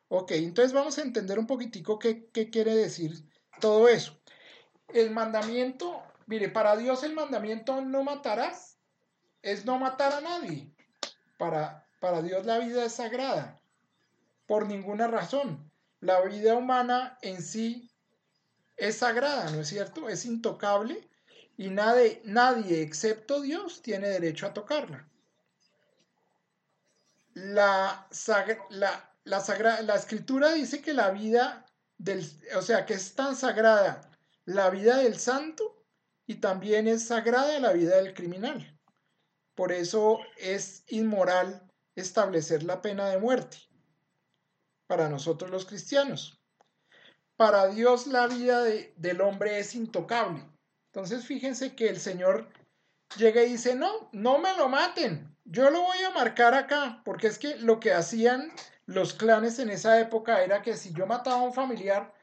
Ok, 0.08 0.32
entonces 0.32 0.72
vamos 0.72 0.98
a 0.98 1.02
entender 1.02 1.38
un 1.38 1.46
poquitico 1.46 1.98
qué, 1.98 2.28
qué 2.32 2.50
quiere 2.50 2.74
decir 2.74 3.12
todo 3.60 3.88
eso. 3.88 4.18
El 4.88 5.10
mandamiento, 5.10 6.02
mire, 6.26 6.48
para 6.48 6.76
Dios 6.76 7.02
el 7.02 7.14
mandamiento 7.14 7.80
no 7.82 8.02
matarás 8.02 8.78
es 9.42 9.64
no 9.64 9.78
matar 9.78 10.12
a 10.14 10.20
nadie. 10.20 10.72
Para, 11.36 11.86
para 12.00 12.22
Dios 12.22 12.46
la 12.46 12.58
vida 12.58 12.84
es 12.84 12.94
sagrada, 12.94 13.60
por 14.46 14.66
ninguna 14.66 15.06
razón. 15.06 15.70
La 16.00 16.20
vida 16.22 16.54
humana 16.54 17.18
en 17.22 17.42
sí 17.42 17.90
es 18.76 18.98
sagrada, 18.98 19.50
¿no 19.50 19.60
es 19.60 19.68
cierto? 19.68 20.08
Es 20.08 20.24
intocable 20.24 21.08
y 21.56 21.68
nadie, 21.70 22.22
nadie 22.24 22.82
excepto 22.82 23.40
Dios 23.40 23.82
tiene 23.82 24.08
derecho 24.08 24.46
a 24.46 24.54
tocarla. 24.54 25.08
La, 27.34 28.08
la, 28.70 29.07
la, 29.28 29.82
la 29.82 29.94
escritura 29.94 30.52
dice 30.52 30.80
que 30.80 30.94
la 30.94 31.10
vida 31.10 31.66
del, 31.98 32.24
o 32.56 32.62
sea, 32.62 32.86
que 32.86 32.94
es 32.94 33.14
tan 33.14 33.36
sagrada 33.36 34.10
la 34.44 34.70
vida 34.70 34.96
del 34.96 35.18
santo 35.18 35.84
y 36.26 36.36
también 36.36 36.88
es 36.88 37.06
sagrada 37.06 37.58
la 37.60 37.72
vida 37.72 37.96
del 37.96 38.14
criminal. 38.14 38.78
Por 39.54 39.72
eso 39.72 40.18
es 40.38 40.84
inmoral 40.88 41.68
establecer 41.94 42.62
la 42.62 42.80
pena 42.80 43.08
de 43.08 43.18
muerte 43.18 43.58
para 44.86 45.08
nosotros 45.08 45.50
los 45.50 45.66
cristianos. 45.66 46.40
Para 47.36 47.68
Dios 47.68 48.06
la 48.06 48.26
vida 48.26 48.62
del 48.64 49.20
hombre 49.20 49.58
es 49.58 49.74
intocable. 49.74 50.44
Entonces 50.86 51.26
fíjense 51.26 51.76
que 51.76 51.88
el 51.88 52.00
Señor 52.00 52.48
llega 53.16 53.42
y 53.42 53.52
dice, 53.52 53.74
no, 53.74 54.08
no 54.12 54.38
me 54.38 54.56
lo 54.56 54.68
maten, 54.68 55.36
yo 55.44 55.70
lo 55.70 55.82
voy 55.82 55.98
a 55.98 56.10
marcar 56.10 56.54
acá, 56.54 57.00
porque 57.04 57.26
es 57.26 57.38
que 57.38 57.56
lo 57.56 57.80
que 57.80 57.92
hacían 57.92 58.52
los 58.88 59.12
clanes 59.12 59.58
en 59.58 59.68
esa 59.68 60.00
época 60.00 60.42
era 60.42 60.62
que 60.62 60.74
si 60.74 60.94
yo 60.94 61.06
mataba 61.06 61.40
a 61.40 61.42
un 61.42 61.52
familiar, 61.52 62.14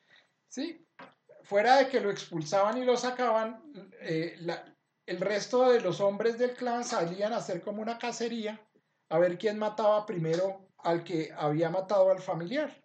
¿sí? 0.47 0.83
fuera 1.43 1.77
de 1.77 1.89
que 1.89 2.01
lo 2.01 2.09
expulsaban 2.09 2.79
y 2.79 2.83
lo 2.83 2.97
sacaban, 2.97 3.61
eh, 4.01 4.35
el 5.05 5.21
resto 5.21 5.69
de 5.69 5.79
los 5.79 6.01
hombres 6.01 6.39
del 6.39 6.55
clan 6.55 6.83
salían 6.83 7.33
a 7.33 7.37
hacer 7.37 7.61
como 7.61 7.83
una 7.83 7.99
cacería 7.99 8.59
a 9.09 9.19
ver 9.19 9.37
quién 9.37 9.59
mataba 9.59 10.07
primero 10.07 10.67
al 10.79 11.03
que 11.03 11.31
había 11.37 11.69
matado 11.69 12.09
al 12.09 12.19
familiar. 12.19 12.75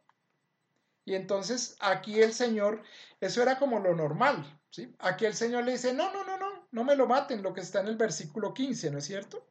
Y 1.07 1.15
entonces 1.15 1.79
aquí 1.81 2.21
el 2.21 2.35
Señor, 2.35 2.83
eso 3.19 3.41
era 3.41 3.59
como 3.59 3.79
lo 3.79 3.97
normal, 3.97 4.61
¿sí? 4.69 4.95
Aquí 4.99 5.25
el 5.25 5.35
Señor 5.35 5.65
le 5.65 5.73
dice, 5.73 5.95
no, 5.95 6.13
no, 6.13 6.23
no, 6.23 6.37
no, 6.37 6.69
no 6.71 6.85
me 6.85 6.97
lo 6.97 7.07
maten, 7.07 7.43
lo 7.43 7.55
que 7.55 7.63
está 7.63 7.81
en 7.81 7.89
el 7.89 7.97
versículo 7.97 8.53
15, 8.53 8.91
¿no 8.91 8.99
es 8.99 9.07
cierto? 9.07 9.47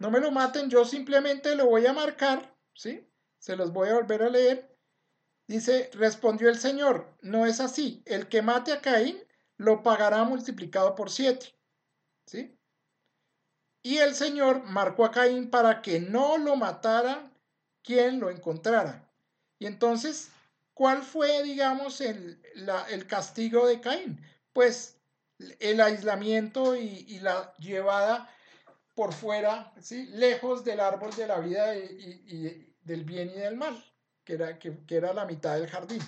No 0.00 0.10
me 0.10 0.20
lo 0.20 0.30
maten, 0.30 0.70
yo 0.70 0.86
simplemente 0.86 1.54
lo 1.54 1.66
voy 1.66 1.84
a 1.84 1.92
marcar, 1.92 2.56
¿sí? 2.72 3.07
Se 3.38 3.56
los 3.56 3.72
voy 3.72 3.88
a 3.88 3.94
volver 3.94 4.22
a 4.22 4.30
leer. 4.30 4.76
Dice, 5.46 5.90
respondió 5.94 6.48
el 6.48 6.58
Señor, 6.58 7.16
no 7.22 7.46
es 7.46 7.60
así, 7.60 8.02
el 8.04 8.28
que 8.28 8.42
mate 8.42 8.72
a 8.72 8.82
Caín 8.82 9.18
lo 9.56 9.82
pagará 9.82 10.24
multiplicado 10.24 10.94
por 10.94 11.10
siete. 11.10 11.54
¿sí? 12.26 12.58
Y 13.82 13.98
el 13.98 14.14
Señor 14.14 14.64
marcó 14.64 15.04
a 15.04 15.10
Caín 15.10 15.50
para 15.50 15.80
que 15.80 16.00
no 16.00 16.36
lo 16.36 16.56
matara 16.56 17.32
quien 17.82 18.20
lo 18.20 18.30
encontrara. 18.30 19.10
Y 19.58 19.66
entonces, 19.66 20.30
¿cuál 20.74 21.02
fue, 21.02 21.42
digamos, 21.42 22.00
el, 22.02 22.38
castigo 23.08 23.66
de 23.66 23.80
Caín? 23.80 24.20
Pues 24.52 25.00
el 25.60 25.80
aislamiento 25.80 26.76
y, 26.76 27.18
la 27.20 27.54
llevada 27.56 28.28
por 28.94 29.14
fuera, 29.14 29.72
¿sí? 29.80 30.06
lejos 30.08 30.64
del 30.64 30.80
árbol 30.80 31.14
de 31.14 31.26
la 31.26 31.38
vida 31.38 31.76
y, 31.76 32.67
del 32.88 33.04
bien 33.04 33.28
y 33.28 33.38
del 33.38 33.56
mal, 33.56 33.84
que 34.24 34.32
era, 34.32 34.58
que, 34.58 34.76
era 34.88 35.12
la 35.12 35.26
mitad 35.26 35.54
del 35.54 35.68
jardín. 35.68 36.02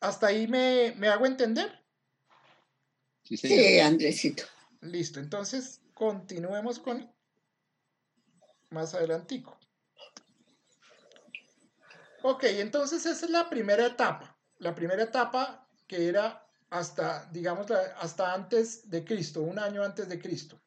¿Hasta 0.00 0.26
ahí 0.28 0.48
me, 0.48 0.94
me 0.96 1.08
hago 1.08 1.26
entender? 1.26 1.70
Sí, 3.22 3.78
Andresito. 3.78 4.44
Listo, 4.80 5.20
entonces 5.20 5.80
continuemos 5.94 6.78
con 6.78 7.10
más 8.70 8.94
adelantico. 8.94 9.58
Ok, 12.22 12.44
entonces 12.44 13.06
esa 13.06 13.26
es 13.26 13.30
la 13.30 13.48
primera 13.48 13.86
etapa. 13.86 14.36
la 14.58 14.74
primera 14.74 15.02
etapa 15.02 15.68
que 15.86 16.08
era 16.08 16.46
hasta, 16.70 17.26
digamos, 17.30 17.70
hasta 17.70 18.32
antes 18.32 18.88
de 18.90 19.04
Cristo, 19.04 19.42
un 19.42 19.58
año 19.58 19.82
antes 19.82 20.08
de 20.08 20.18
Cristo. 20.18 20.60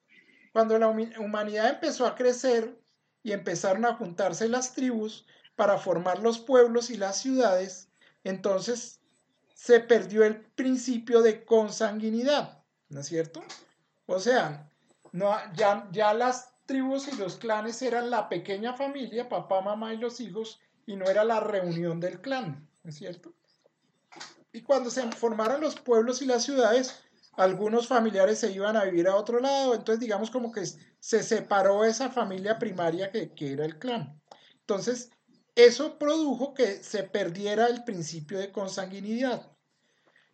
Cuando 0.54 0.78
la 0.78 0.88
humanidad 0.88 1.70
empezó 1.70 2.06
a 2.06 2.16
crecer 2.16 2.80
y 3.28 3.34
empezaron 3.34 3.84
a 3.84 3.94
juntarse 3.96 4.48
las 4.48 4.74
tribus 4.74 5.26
para 5.58 5.78
formar 5.78 6.20
los 6.20 6.40
pueblos 6.40 6.90
y 6.90 6.96
las 6.96 7.20
ciudades, 7.20 7.90
entonces 8.24 9.02
se 9.54 9.82
perdió 9.82 10.24
el 10.24 10.40
principio 10.40 11.22
de 11.22 11.44
consanguinidad, 11.44 12.64
¿no 12.88 13.02
es 13.02 13.08
cierto? 13.08 13.44
O 14.06 14.22
sea, 14.22 14.72
no, 15.12 15.36
ya, 15.56 15.90
ya 15.92 16.14
las 16.14 16.54
tribus 16.66 17.10
y 17.10 17.18
los 17.18 17.36
clanes 17.36 17.82
eran 17.82 18.10
la 18.10 18.30
pequeña 18.30 18.76
familia, 18.76 19.28
papá, 19.28 19.60
mamá 19.60 19.94
y 19.94 19.98
los 19.98 20.22
hijos, 20.22 20.62
y 20.86 20.96
no 20.96 21.04
era 21.08 21.26
la 21.26 21.42
reunión 21.42 22.00
del 22.00 22.22
clan, 22.22 22.66
¿no 22.84 22.90
es 22.90 22.96
cierto? 22.96 23.34
Y 24.54 24.62
cuando 24.62 24.90
se 24.90 25.06
formaron 25.12 25.60
los 25.60 25.76
pueblos 25.76 26.22
y 26.22 26.28
las 26.28 26.46
ciudades, 26.46 27.04
algunos 27.38 27.88
familiares 27.88 28.40
se 28.40 28.52
iban 28.52 28.76
a 28.76 28.84
vivir 28.84 29.08
a 29.08 29.16
otro 29.16 29.40
lado, 29.40 29.74
entonces 29.74 30.00
digamos 30.00 30.30
como 30.30 30.52
que 30.52 30.66
se 30.66 31.24
separó 31.24 31.86
esa 31.86 32.10
familia 32.10 32.60
primaria 32.60 33.12
que, 33.12 33.34
que 33.34 33.54
era 33.54 33.64
el 33.64 33.80
clan. 33.80 34.22
Entonces, 34.60 35.12
eso 35.56 35.98
produjo 35.98 36.54
que 36.54 36.84
se 36.84 37.04
perdiera 37.04 37.68
el 37.68 37.84
principio 37.84 38.38
de 38.38 38.52
consanguinidad. 38.52 39.52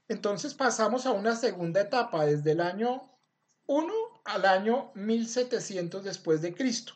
Entonces 0.08 0.54
pasamos 0.54 1.06
a 1.06 1.12
una 1.12 1.36
segunda 1.36 1.82
etapa, 1.82 2.26
desde 2.26 2.52
el 2.52 2.62
año 2.62 3.10
1 3.68 3.94
al 4.26 4.46
año 4.46 4.92
1700 4.96 6.04
después 6.04 6.42
de 6.42 6.54
Cristo. 6.54 6.94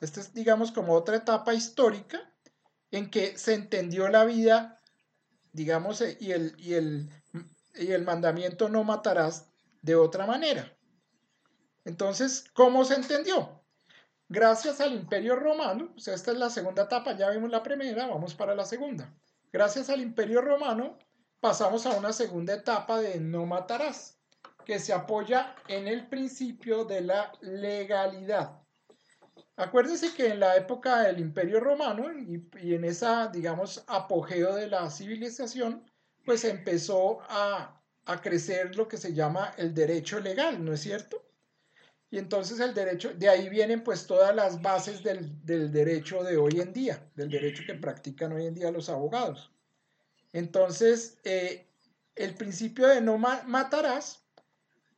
Esta 0.00 0.20
es, 0.20 0.34
digamos, 0.34 0.72
como 0.72 0.94
otra 0.94 1.16
etapa 1.16 1.54
histórica 1.54 2.32
en 2.90 3.10
que 3.10 3.38
se 3.38 3.54
entendió 3.54 4.08
la 4.08 4.24
vida, 4.24 4.80
digamos, 5.52 6.02
y 6.20 6.32
el, 6.32 6.54
y 6.58 6.74
el, 6.74 7.10
y 7.74 7.92
el 7.92 8.04
mandamiento 8.04 8.68
no 8.68 8.84
matarás 8.84 9.48
de 9.80 9.96
otra 9.96 10.26
manera. 10.26 10.76
Entonces, 11.84 12.44
¿cómo 12.52 12.84
se 12.84 12.94
entendió? 12.94 13.60
Gracias 14.28 14.80
al 14.80 14.94
Imperio 14.94 15.36
Romano, 15.36 15.92
sea, 15.98 16.14
esta 16.14 16.32
es 16.32 16.38
la 16.38 16.48
segunda 16.48 16.84
etapa, 16.84 17.16
ya 17.16 17.30
vimos 17.30 17.50
la 17.50 17.62
primera, 17.62 18.06
vamos 18.06 18.34
para 18.34 18.54
la 18.54 18.64
segunda. 18.64 19.12
Gracias 19.52 19.90
al 19.90 20.00
Imperio 20.00 20.40
Romano 20.40 20.98
pasamos 21.40 21.84
a 21.86 21.90
una 21.90 22.12
segunda 22.12 22.54
etapa 22.54 23.00
de 23.00 23.20
no 23.20 23.44
matarás 23.44 24.18
que 24.64 24.78
se 24.78 24.92
apoya 24.92 25.54
en 25.68 25.88
el 25.88 26.06
principio 26.08 26.84
de 26.84 27.02
la 27.02 27.32
legalidad. 27.40 28.62
Acuérdense 29.56 30.14
que 30.14 30.28
en 30.28 30.40
la 30.40 30.56
época 30.56 31.02
del 31.02 31.20
Imperio 31.20 31.60
Romano 31.60 32.10
y, 32.12 32.74
en 32.74 32.84
esa, 32.84 33.28
digamos, 33.28 33.84
apogeo 33.86 34.54
de 34.54 34.68
la 34.68 34.88
civilización, 34.90 35.84
pues 36.24 36.44
empezó 36.44 37.20
a, 37.28 37.78
crecer 38.20 38.76
lo 38.76 38.88
que 38.88 38.96
se 38.96 39.14
llama 39.14 39.54
el 39.56 39.74
derecho 39.74 40.20
legal, 40.20 40.62
¿no 40.64 40.72
es 40.72 40.80
cierto? 40.80 41.24
Y 42.10 42.18
entonces 42.18 42.60
el 42.60 42.74
derecho, 42.74 43.14
de 43.14 43.28
ahí 43.28 43.48
vienen 43.48 43.82
pues 43.82 44.06
todas 44.06 44.34
las 44.34 44.60
bases 44.60 45.02
del, 45.02 45.40
derecho 45.44 46.22
de 46.22 46.36
hoy 46.36 46.60
en 46.60 46.72
día, 46.72 47.08
del 47.14 47.30
derecho 47.30 47.62
que 47.66 47.74
practican 47.74 48.32
hoy 48.32 48.46
en 48.46 48.54
día 48.54 48.70
los 48.70 48.88
abogados. 48.90 49.50
Entonces, 50.32 51.18
eh, 51.24 51.66
el 52.14 52.34
principio 52.34 52.86
de 52.86 53.00
no 53.00 53.16
matarás 53.16 54.26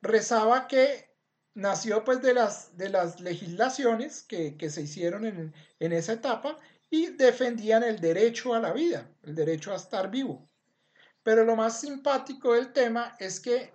rezaba 0.03 0.67
que 0.67 1.15
nació 1.55 2.05
pues 2.05 2.21
de 2.21 2.35
las, 2.35 2.77
de 2.77 2.89
las 2.89 3.21
legislaciones 3.21 4.23
que, 4.23 4.57
se 4.71 4.83
hicieron 4.83 5.25
en, 5.25 5.55
en, 5.79 5.93
esa 5.93 6.15
etapa 6.15 6.59
y 6.91 7.07
defendían 7.07 7.85
el 7.85 8.01
derecho 8.01 8.55
a 8.55 8.61
la 8.61 8.73
vida, 8.73 9.09
el 9.23 9.35
derecho 9.35 9.73
a 9.73 9.77
estar 9.77 10.11
vivo. 10.11 10.49
Pero 11.25 11.45
lo 11.45 11.57
más 11.57 11.81
simpático 11.81 12.53
del 12.53 12.73
tema 12.73 13.17
es 13.19 13.41
que 13.41 13.73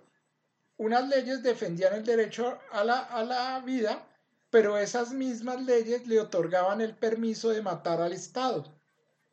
unas 0.78 1.06
leyes 1.08 1.42
defendían 1.42 1.92
el 1.92 2.04
derecho 2.04 2.58
a 2.72 2.82
la, 2.84 3.00
a 3.00 3.22
la 3.22 3.60
vida, 3.60 4.08
pero 4.48 4.78
esas 4.78 5.12
mismas 5.12 5.62
leyes 5.62 6.06
le 6.06 6.20
otorgaban 6.20 6.80
el 6.80 6.96
permiso 6.96 7.50
de 7.50 7.60
matar 7.60 8.00
al 8.00 8.14
Estado. 8.14 8.64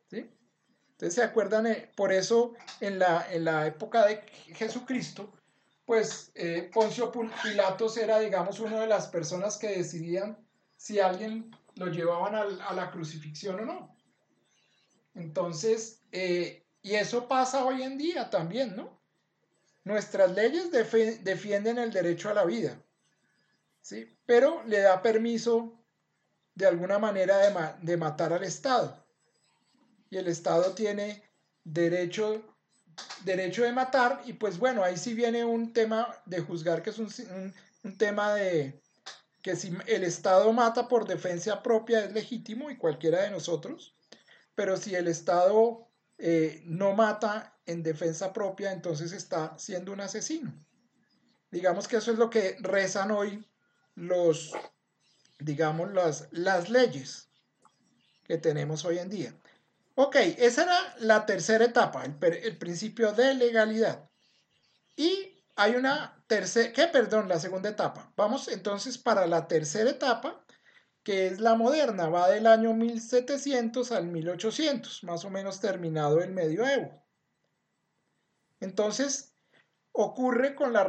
¿sí? 0.10 0.30
Entonces, 0.92 1.14
¿se 1.14 1.24
acuerdan? 1.24 1.68
Eh, 1.68 1.90
por 1.96 2.12
eso 2.12 2.54
en 2.82 3.00
la, 3.00 3.32
en 3.32 3.46
la 3.46 3.66
época 3.66 4.06
de 4.06 4.22
Jesucristo, 4.56 5.32
pues 5.86 6.32
eh, 6.36 6.70
Poncio 6.74 7.12
Pilatos 7.44 7.96
era, 7.96 8.20
digamos, 8.20 8.60
una 8.60 8.82
de 8.82 8.88
las 8.88 9.08
personas 9.08 9.58
que 9.58 9.70
decidían 9.70 10.38
si 10.76 11.00
alguien 11.00 11.50
lo 11.76 11.88
llevaban 11.88 12.36
a, 12.36 12.74
la 12.74 12.92
crucifixión 12.92 13.62
o 13.62 13.66
no. 13.66 13.96
Entonces, 15.16 16.02
eh, 16.12 16.67
y 16.88 16.96
eso 16.96 17.28
pasa 17.28 17.66
hoy 17.66 17.84
en 17.84 17.98
día 17.98 18.30
también, 18.30 18.74
¿no? 18.74 18.98
Nuestras 19.84 20.32
leyes 20.32 20.72
defienden 20.72 21.80
el 21.80 21.92
derecho 21.92 22.30
a 22.30 22.34
la 22.34 22.46
vida, 22.46 22.82
¿sí? 23.82 24.18
Pero 24.26 24.64
le 24.64 24.80
da 24.80 25.02
permiso 25.02 25.74
de 26.56 26.66
alguna 26.66 26.98
manera 26.98 27.40
de, 27.40 27.54
de 27.82 27.98
matar 27.98 28.32
al 28.32 28.46
Estado. 28.46 29.06
Y 30.10 30.16
el 30.16 30.28
Estado 30.28 30.74
tiene 30.74 31.24
derecho 31.66 32.42
derecho 33.26 33.64
de 33.64 33.74
matar 33.74 34.22
y 34.26 34.34
pues 34.34 34.58
bueno, 34.58 34.84
ahí 34.84 34.98
sí 34.98 35.14
viene 35.14 35.44
un 35.44 35.74
tema 35.74 36.16
de 36.26 36.40
juzgar 36.40 36.82
que 36.82 36.92
es 36.92 37.00
un, 37.00 37.54
tema 37.98 38.34
de 38.34 38.82
que 39.42 39.56
si 39.56 39.76
el 39.88 40.04
Estado 40.04 40.52
mata 40.54 40.88
por 40.88 41.06
defensa 41.06 41.62
propia 41.62 42.06
es 42.06 42.14
legítimo 42.14 42.72
y 42.72 42.78
cualquiera 42.78 43.22
de 43.22 43.30
nosotros, 43.32 43.94
pero 44.56 44.78
si 44.78 44.96
el 44.96 45.08
Estado 45.08 45.87
eh, 46.18 46.62
no 46.66 46.94
mata 46.94 47.58
en 47.66 47.84
defensa 47.84 48.34
propia, 48.34 48.72
entonces 48.72 49.12
está 49.12 49.58
siendo 49.58 49.92
un 49.92 50.02
asesino. 50.02 50.54
Digamos 51.52 51.88
que 51.88 51.98
eso 51.98 52.12
es 52.12 52.18
lo 52.18 52.30
que 52.30 52.58
rezan 52.60 53.12
hoy 53.12 53.46
los, 53.96 54.52
digamos, 55.40 55.92
las, 55.94 56.28
las 56.32 56.70
leyes 56.70 57.30
que 58.24 58.38
tenemos 58.38 58.86
hoy 58.86 59.00
en 59.00 59.10
día. 59.10 59.34
Ok, 59.96 60.16
esa 60.38 60.64
era 60.64 60.96
la 61.00 61.26
tercera 61.26 61.66
etapa, 61.66 62.06
el, 62.06 62.58
principio 62.58 63.14
de 63.14 63.34
legalidad. 63.34 64.08
Y 64.96 65.44
hay 65.56 65.76
una 65.76 66.24
tercera, 66.28 66.72
¿qué? 66.72 66.88
Perdón, 66.88 67.28
la 67.28 67.40
segunda 67.40 67.70
etapa. 67.70 68.12
Vamos 68.16 68.48
entonces 68.48 69.00
para 69.00 69.26
la 69.26 69.48
tercera 69.48 69.90
etapa, 69.90 70.40
que 71.08 71.28
es 71.28 71.40
la 71.40 71.56
moderna, 71.56 72.10
va 72.10 72.28
del 72.28 72.46
año 72.48 72.74
1700 72.74 73.94
al 73.94 74.08
1800, 74.08 75.06
más 75.06 75.24
o 75.24 75.30
menos 75.30 75.62
terminado 75.62 76.22
el 76.22 76.34
medioevo. 76.34 77.02
Entonces, 78.60 79.34
ocurre 79.94 80.54
con 80.54 80.74
la, 80.74 80.86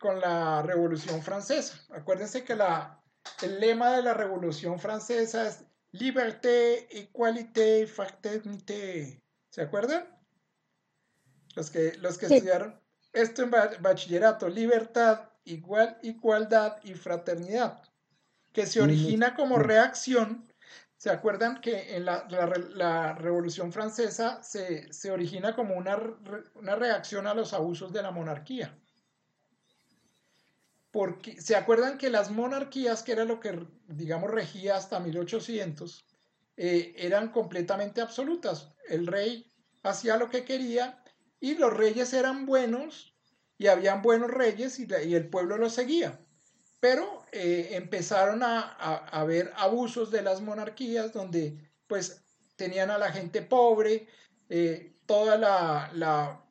con 0.00 0.18
la 0.18 0.62
Revolución 0.62 1.20
Francesa. 1.20 1.78
Acuérdense 1.90 2.42
que 2.42 2.56
la, 2.56 3.04
el 3.42 3.60
lema 3.60 3.96
de 3.96 4.02
la 4.02 4.14
Revolución 4.14 4.80
Francesa 4.80 5.46
es 5.46 5.62
Liberté, 5.92 6.88
igualité, 6.92 7.86
fraternité. 7.86 9.22
¿Se 9.50 9.60
acuerdan? 9.60 10.08
Los 11.54 11.70
que, 11.70 11.98
los 11.98 12.16
que 12.16 12.34
estudiaron 12.34 12.80
esto 13.12 13.42
en 13.42 13.50
bachillerato, 13.50 14.48
libertad, 14.48 15.28
igual, 15.44 15.98
igualdad 16.00 16.78
y 16.82 16.94
fraternidad, 16.94 17.82
que 18.52 18.66
se 18.66 18.80
origina 18.80 19.34
como 19.34 19.58
reacción. 19.58 20.46
¿Se 20.96 21.10
acuerdan 21.10 21.60
que 21.60 21.96
en 21.96 22.04
la, 22.04 22.26
la, 22.74 23.14
Revolución 23.14 23.72
Francesa 23.72 24.42
se, 24.42 24.92
se 24.92 25.12
origina 25.12 25.54
como 25.54 25.76
una, 25.76 25.96
una 26.54 26.74
reacción 26.74 27.26
a 27.26 27.34
los 27.34 27.52
abusos 27.52 27.92
de 27.92 28.02
la 28.02 28.10
monarquía? 28.10 28.76
porque 30.90 31.40
se 31.40 31.56
acuerdan 31.56 31.98
que 31.98 32.10
las 32.10 32.30
monarquías, 32.30 33.02
que 33.02 33.12
era 33.12 33.24
lo 33.24 33.40
que, 33.40 33.66
digamos, 33.86 34.30
regía 34.30 34.76
hasta 34.76 35.00
1800, 35.00 36.04
eh, 36.56 36.94
eran 36.96 37.30
completamente 37.30 38.00
absolutas. 38.00 38.72
El 38.88 39.06
rey 39.06 39.46
hacía 39.82 40.16
lo 40.16 40.30
que 40.30 40.44
quería 40.44 41.02
y 41.40 41.54
los 41.54 41.72
reyes 41.72 42.12
eran 42.12 42.46
buenos 42.46 43.14
y 43.58 43.66
habían 43.66 44.02
buenos 44.02 44.30
reyes 44.30 44.78
y, 44.78 44.86
el 44.90 45.28
pueblo 45.28 45.56
los 45.58 45.74
seguía. 45.74 46.18
Pero 46.80 47.24
eh, 47.32 47.70
empezaron 47.72 48.42
a, 48.42 48.60
haber 49.10 49.52
abusos 49.56 50.10
de 50.10 50.22
las 50.22 50.40
monarquías 50.40 51.12
donde 51.12 51.58
pues 51.86 52.22
tenían 52.56 52.90
a 52.90 52.98
la 52.98 53.10
gente 53.10 53.42
pobre, 53.42 54.06
eh, 54.48 54.94
toda 55.06 55.36
la, 55.36 55.90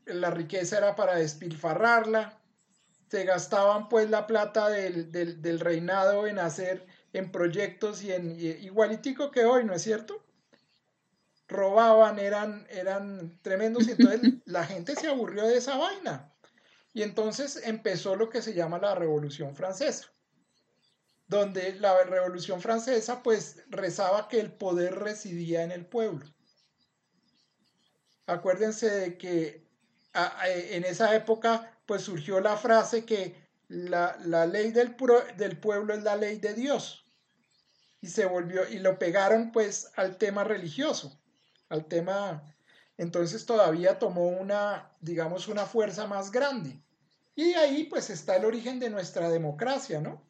la 0.05 0.31
riqueza 0.31 0.77
era 0.77 0.95
para 0.95 1.15
despilfarrarla, 1.15 2.37
se 3.09 3.23
gastaban 3.23 3.89
pues 3.89 4.09
la 4.09 4.27
plata 4.27 4.69
del, 4.69 5.59
reinado 5.59 6.27
en 6.27 6.39
hacer 6.39 6.85
en 7.13 7.31
proyectos 7.31 8.03
y 8.03 8.11
en 8.11 8.39
igualitico 8.39 9.31
que 9.31 9.45
hoy, 9.45 9.63
¿no 9.63 9.73
es 9.73 9.81
cierto? 9.81 10.23
Robaban, 11.47 12.19
eran, 12.19 12.67
eran 12.69 13.39
tremendos 13.41 13.87
y 13.87 13.91
entonces 13.91 14.33
la 14.45 14.65
gente 14.65 14.95
se 14.95 15.07
aburrió 15.07 15.45
de 15.45 15.57
esa 15.57 15.77
vaina. 15.77 16.33
Y 16.93 17.03
entonces 17.03 17.61
empezó 17.63 18.15
lo 18.15 18.29
que 18.29 18.41
se 18.41 18.53
llama 18.53 18.79
la 18.79 18.95
Revolución 18.95 19.55
Francesa, 19.55 20.11
donde 21.27 21.73
la 21.75 22.03
Revolución 22.03 22.61
Francesa 22.61 23.21
pues 23.21 23.63
rezaba 23.69 24.27
que 24.27 24.39
el 24.39 24.51
poder 24.51 24.95
residía 24.95 25.63
en 25.63 25.71
el 25.71 25.85
pueblo. 25.85 26.25
acuérdense 28.25 28.89
de 28.89 29.17
que 29.17 29.67
en 30.13 30.83
esa 30.83 31.15
época 31.15 31.79
pues 31.85 32.01
surgió 32.01 32.39
la 32.39 32.57
frase 32.57 33.05
que 33.05 33.35
la, 33.67 34.17
ley 34.45 34.71
del, 34.71 34.95
del 35.37 35.59
pueblo 35.59 35.93
es 35.93 36.03
la 36.03 36.15
ley 36.15 36.37
de 36.39 36.53
Dios. 36.53 37.05
Y 38.01 38.07
se 38.07 38.25
volvió, 38.25 38.67
y 38.67 38.79
lo 38.79 38.99
pegaron 38.99 39.51
pues 39.51 39.91
al 39.95 40.17
tema 40.17 40.43
religioso, 40.43 41.19
al 41.69 41.85
tema, 41.85 42.43
entonces 42.97 43.45
todavía 43.45 43.99
tomó 43.99 44.27
una, 44.27 44.91
digamos, 45.01 45.47
una 45.47 45.65
fuerza 45.65 46.05
más 46.05 46.31
grande. 46.31 46.81
Y 47.35 47.53
ahí 47.53 47.85
pues 47.85 48.09
está 48.09 48.35
el 48.35 48.45
origen 48.45 48.79
de 48.79 48.89
nuestra 48.89 49.29
democracia, 49.29 49.99
¿no? 49.99 50.27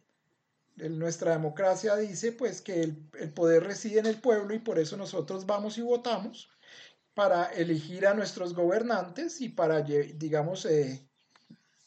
Nuestra 0.78 1.32
democracia 1.32 1.95
dice 1.95 2.32
pues 2.32 2.61
que 2.61 2.82
el, 2.82 3.09
el, 3.19 3.32
poder 3.32 3.63
reside 3.63 3.99
en 3.99 4.05
el 4.05 4.19
pueblo 4.19 4.53
y 4.53 4.59
por 4.59 4.80
eso 4.80 4.95
nosotros 4.97 5.45
vamos 5.45 5.78
y 5.78 5.82
votamos 5.82 6.49
para 7.17 7.45
elegir 7.45 8.05
a 8.05 8.13
nuestros 8.13 8.53
gobernantes 8.53 9.41
y 9.41 9.49
para, 9.49 9.82
digamos, 9.82 10.67
eh, 10.67 11.03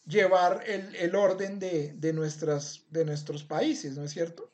llevar 0.04 0.64
el, 0.66 1.14
orden 1.14 1.60
de, 1.60 2.12
nuestras, 2.12 2.82
de 2.90 3.04
nuestros 3.04 3.44
países, 3.44 3.96
¿no 3.96 4.02
es 4.02 4.10
cierto? 4.10 4.50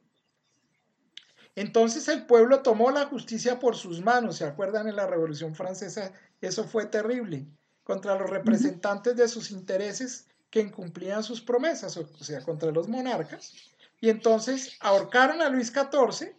Entonces 1.55 2.09
el 2.09 2.27
pueblo 2.27 2.61
tomó 2.61 2.91
la 2.91 3.07
justicia 3.07 3.59
por 3.59 3.75
sus 3.75 4.03
manos, 4.03 4.37
¿se 4.37 4.45
acuerdan 4.45 4.87
en 4.87 4.97
la 4.97 5.07
Revolución 5.07 5.55
Francesa? 5.55 6.13
Eso 6.43 6.65
fue 6.65 6.85
terrible, 6.85 7.47
contra 7.83 8.15
los 8.15 8.29
representantes 8.29 9.17
de 9.17 9.29
sus 9.29 9.51
intereses 9.51 10.27
que 10.51 10.61
incumplían 10.61 11.23
sus 11.23 11.41
promesas, 11.41 11.97
o 11.97 12.07
sea, 12.23 12.43
contra 12.43 12.71
los 12.71 12.87
monarcas. 12.87 13.55
Y 14.01 14.11
entonces 14.11 14.77
ahorcaron 14.81 15.41
a 15.43 15.49
Luis 15.49 15.73
XIV, 15.73 16.37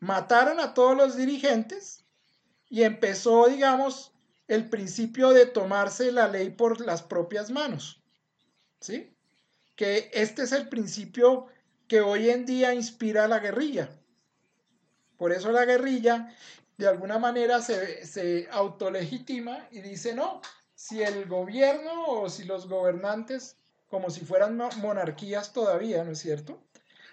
mataron 0.00 0.60
a 0.60 0.74
todos 0.74 0.96
los 0.96 1.16
dirigentes 1.16 2.04
y 2.68 2.82
empezó, 2.82 3.48
digamos, 3.48 4.12
el 4.48 4.68
principio 4.68 5.30
de 5.30 5.46
tomarse 5.46 6.12
la 6.12 6.28
ley 6.28 6.50
por 6.50 6.80
las 6.80 7.02
propias 7.02 7.50
manos. 7.50 8.02
¿Sí? 8.80 9.16
Que 9.76 10.10
este 10.12 10.42
es 10.42 10.52
el 10.52 10.68
principio 10.68 11.46
que 11.88 12.00
hoy 12.00 12.30
en 12.30 12.44
día 12.44 12.74
inspira 12.74 13.28
la 13.28 13.38
guerrilla. 13.38 13.90
Por 15.16 15.32
eso 15.32 15.52
la 15.52 15.64
guerrilla 15.64 16.34
de 16.76 16.88
alguna 16.88 17.18
manera 17.18 17.62
se, 17.62 18.04
se 18.06 18.48
autolegitima 18.50 19.68
y 19.70 19.80
dice, 19.80 20.14
no, 20.14 20.40
si 20.74 21.02
el 21.02 21.26
gobierno 21.26 22.06
o 22.06 22.28
si 22.28 22.44
los 22.44 22.68
gobernantes, 22.68 23.56
como 23.88 24.10
si 24.10 24.24
fueran 24.24 24.56
monarquías 24.56 25.52
todavía, 25.52 26.02
¿no 26.02 26.12
es 26.12 26.18
cierto? 26.18 26.60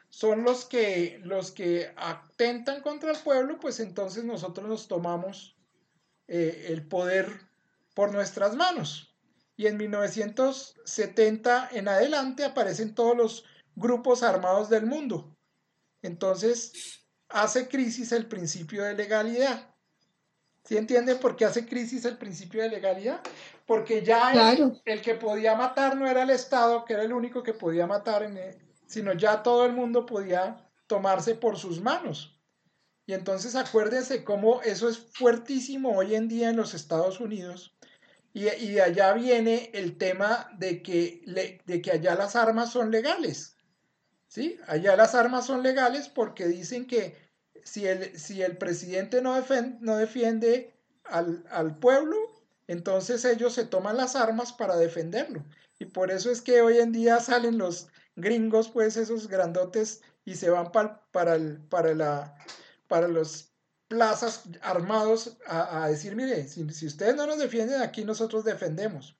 Son 0.09 0.43
los 0.43 0.65
que, 0.65 1.21
los 1.23 1.51
que 1.51 1.93
atentan 1.95 2.81
contra 2.81 3.11
el 3.11 3.17
pueblo, 3.19 3.59
pues 3.59 3.79
entonces 3.79 4.23
nosotros 4.23 4.67
nos 4.67 4.87
tomamos 4.87 5.55
eh, 6.27 6.65
el 6.69 6.87
poder 6.87 7.47
por 7.93 8.11
nuestras 8.11 8.55
manos. 8.55 9.15
Y 9.55 9.67
en 9.67 9.77
1970 9.77 11.69
en 11.73 11.87
adelante 11.87 12.43
aparecen 12.43 12.95
todos 12.95 13.15
los 13.15 13.45
grupos 13.75 14.23
armados 14.23 14.69
del 14.69 14.85
mundo. 14.85 15.35
Entonces 16.01 17.03
hace 17.27 17.67
crisis 17.67 18.11
el 18.11 18.27
principio 18.27 18.83
de 18.83 18.95
legalidad. 18.95 19.75
¿Sí 20.63 20.77
entienden 20.77 21.19
por 21.19 21.35
qué 21.35 21.45
hace 21.45 21.65
crisis 21.65 22.05
el 22.05 22.17
principio 22.17 22.61
de 22.61 22.69
legalidad? 22.69 23.21
Porque 23.65 24.03
ya 24.03 24.53
el, 24.53 24.81
el, 24.85 25.01
que 25.01 25.15
podía 25.15 25.55
matar 25.55 25.95
no 25.95 26.07
era 26.07 26.23
el 26.23 26.29
Estado, 26.29 26.85
que 26.85 26.93
era 26.93 27.03
el 27.03 27.13
único 27.13 27.43
que 27.43 27.53
podía 27.53 27.87
matar 27.87 28.23
en, 28.23 28.37
sino 28.89 29.13
ya 29.13 29.43
todo 29.43 29.67
el 29.67 29.73
mundo 29.73 30.07
podía 30.07 30.67
tomarse 30.87 31.35
por 31.35 31.57
sus 31.57 31.79
manos. 31.79 32.35
Y 33.05 33.13
entonces 33.13 33.55
acuérdense 33.55 34.23
cómo 34.23 34.61
eso 34.63 34.89
es 34.89 34.97
fuertísimo 34.97 35.95
hoy 35.95 36.15
en 36.15 36.27
día 36.27 36.49
en 36.49 36.57
los 36.57 36.73
Estados 36.73 37.19
Unidos. 37.19 37.77
Y, 38.33 38.45
de 38.45 38.81
allá 38.81 39.13
viene 39.13 39.69
el 39.73 39.97
tema 39.97 40.49
de 40.57 40.81
que, 40.81 41.21
de 41.65 41.81
que 41.81 41.91
allá 41.91 42.15
las 42.15 42.35
armas 42.35 42.71
son 42.71 42.89
legales. 42.89 43.57
¿Sí? 44.27 44.57
Allá 44.67 44.95
las 44.95 45.13
armas 45.13 45.45
son 45.45 45.61
legales 45.61 46.09
porque 46.09 46.47
dicen 46.47 46.87
que 46.87 47.15
si 47.63 47.87
el, 47.87 48.17
si 48.17 48.41
el 48.41 48.57
presidente 48.57 49.21
no, 49.21 49.35
no 49.81 49.97
defiende 49.97 50.73
al, 51.03 51.45
al 51.51 51.77
pueblo, 51.77 52.17
entonces 52.67 53.23
ellos 53.25 53.53
se 53.53 53.65
toman 53.65 53.97
las 53.97 54.15
armas 54.15 54.51
para 54.51 54.77
defenderlo. 54.77 55.43
Y 55.79 55.85
por 55.85 56.11
eso 56.11 56.31
es 56.31 56.41
que 56.41 56.61
hoy 56.61 56.77
en 56.77 56.91
día 56.91 57.19
salen 57.19 57.57
los, 57.57 57.87
gringos, 58.15 58.69
pues 58.69 58.97
esos 58.97 59.27
grandotes, 59.27 60.01
y 60.25 60.35
se 60.35 60.49
van 60.49 60.71
para, 60.71 61.01
para, 61.11 61.37
la, 61.95 62.35
para 62.87 63.07
los 63.07 63.53
plazas 63.87 64.43
armados 64.61 65.37
a, 65.47 65.89
decir, 65.89 66.15
mire, 66.15 66.47
si, 66.47 66.63
ustedes 66.63 67.15
no 67.15 67.25
nos 67.25 67.39
defienden, 67.39 67.81
aquí 67.81 68.05
nosotros 68.05 68.43
defendemos. 68.43 69.17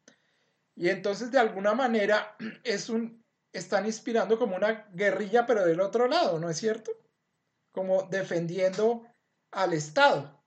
Y 0.76 0.90
entonces 0.90 1.32
de 1.32 1.40
alguna 1.40 1.74
manera 1.74 2.36
es 2.64 2.90
un, 2.90 3.26
están 3.52 3.86
inspirando 3.86 4.38
como 4.38 4.56
una 4.56 4.88
guerrilla, 4.94 5.46
pero 5.46 5.66
del 5.66 5.82
otro 5.82 6.08
lado, 6.08 6.40
¿no 6.40 6.50
es 6.50 6.58
cierto? 6.58 6.92
Como 7.72 8.04
defendiendo 8.04 9.08
al 9.52 9.74
Estado. 9.74 10.40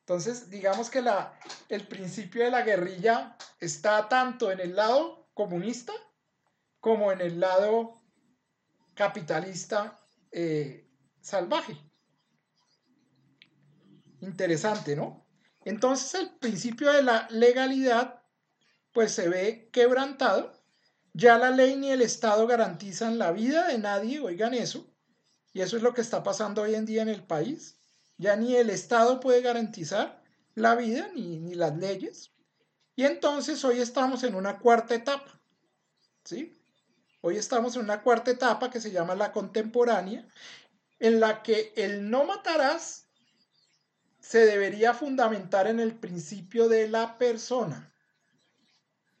Entonces, 0.00 0.50
digamos 0.50 0.90
que 0.90 1.00
la, 1.00 1.38
el 1.68 1.86
principio 1.86 2.42
de 2.42 2.50
la 2.50 2.62
guerrilla 2.62 3.36
está 3.60 4.08
tanto 4.08 4.50
en 4.50 4.58
el 4.58 4.74
lado 4.74 5.28
comunista 5.34 5.92
como 6.82 7.12
en 7.12 7.20
el 7.20 7.38
lado 7.38 8.02
capitalista 8.94 9.96
eh, 10.32 10.90
salvaje. 11.20 11.78
Interesante, 14.20 14.96
¿no? 14.96 15.24
Entonces 15.64 16.20
el 16.20 16.30
principio 16.40 16.92
de 16.92 17.04
la 17.04 17.28
legalidad 17.30 18.24
pues 18.90 19.12
se 19.12 19.28
ve 19.28 19.70
quebrantado. 19.72 20.52
Ya 21.14 21.38
la 21.38 21.52
ley 21.52 21.76
ni 21.76 21.92
el 21.92 22.02
Estado 22.02 22.48
garantizan 22.48 23.16
la 23.16 23.30
vida 23.30 23.68
de 23.68 23.78
nadie, 23.78 24.18
oigan 24.18 24.52
eso. 24.52 24.92
Y 25.52 25.60
eso 25.60 25.76
es 25.76 25.84
lo 25.84 25.94
que 25.94 26.00
está 26.00 26.24
pasando 26.24 26.62
hoy 26.62 26.74
en 26.74 26.84
día 26.84 27.02
en 27.02 27.10
el 27.10 27.22
país. 27.22 27.78
Ya 28.18 28.34
ni 28.34 28.56
el 28.56 28.70
Estado 28.70 29.20
puede 29.20 29.40
garantizar 29.40 30.20
la 30.56 30.74
vida 30.74 31.10
ni, 31.14 31.38
ni 31.38 31.54
las 31.54 31.76
leyes. 31.76 32.32
Y 32.96 33.04
entonces 33.04 33.64
hoy 33.64 33.78
estamos 33.78 34.24
en 34.24 34.34
una 34.34 34.58
cuarta 34.58 34.96
etapa. 34.96 35.40
¿Sí? 36.24 36.58
Hoy 37.24 37.36
estamos 37.36 37.76
en 37.76 37.82
una 37.82 38.02
cuarta 38.02 38.32
etapa 38.32 38.68
que 38.68 38.80
se 38.80 38.90
llama 38.90 39.14
la 39.14 39.30
contemporánea, 39.30 40.26
en 40.98 41.20
la 41.20 41.44
que 41.44 41.72
el 41.76 42.10
no 42.10 42.24
matarás 42.24 43.06
se 44.18 44.44
debería 44.44 44.92
fundamentar 44.92 45.68
en 45.68 45.78
el 45.78 45.94
principio 45.94 46.68
de 46.68 46.88
la 46.88 47.18
persona, 47.18 47.94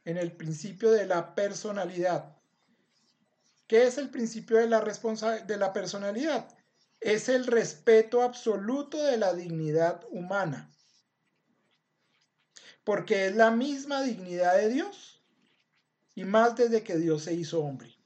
en 0.04 0.16
el 0.16 0.32
principio 0.32 0.90
de 0.90 1.06
la 1.06 1.36
personalidad. 1.36 2.36
¿Qué 3.68 3.86
es 3.86 3.98
el 3.98 4.10
principio 4.10 4.56
de 4.56 4.66
la, 4.66 4.80
de 5.46 5.56
la 5.56 5.72
personalidad? 5.72 6.48
Es 7.00 7.28
el 7.28 7.46
respeto 7.46 8.22
absoluto 8.22 9.00
de 9.00 9.16
la 9.16 9.32
dignidad 9.32 10.04
humana, 10.10 10.68
porque 12.82 13.26
es 13.26 13.36
la 13.36 13.52
misma 13.52 14.02
dignidad 14.02 14.56
de 14.56 14.70
Dios 14.70 15.21
y 16.14 16.24
más 16.24 16.56
desde 16.56 16.82
que 16.82 16.96
Dios 16.96 17.24
se 17.24 17.34
hizo 17.34 17.60
hombre. 17.60 17.96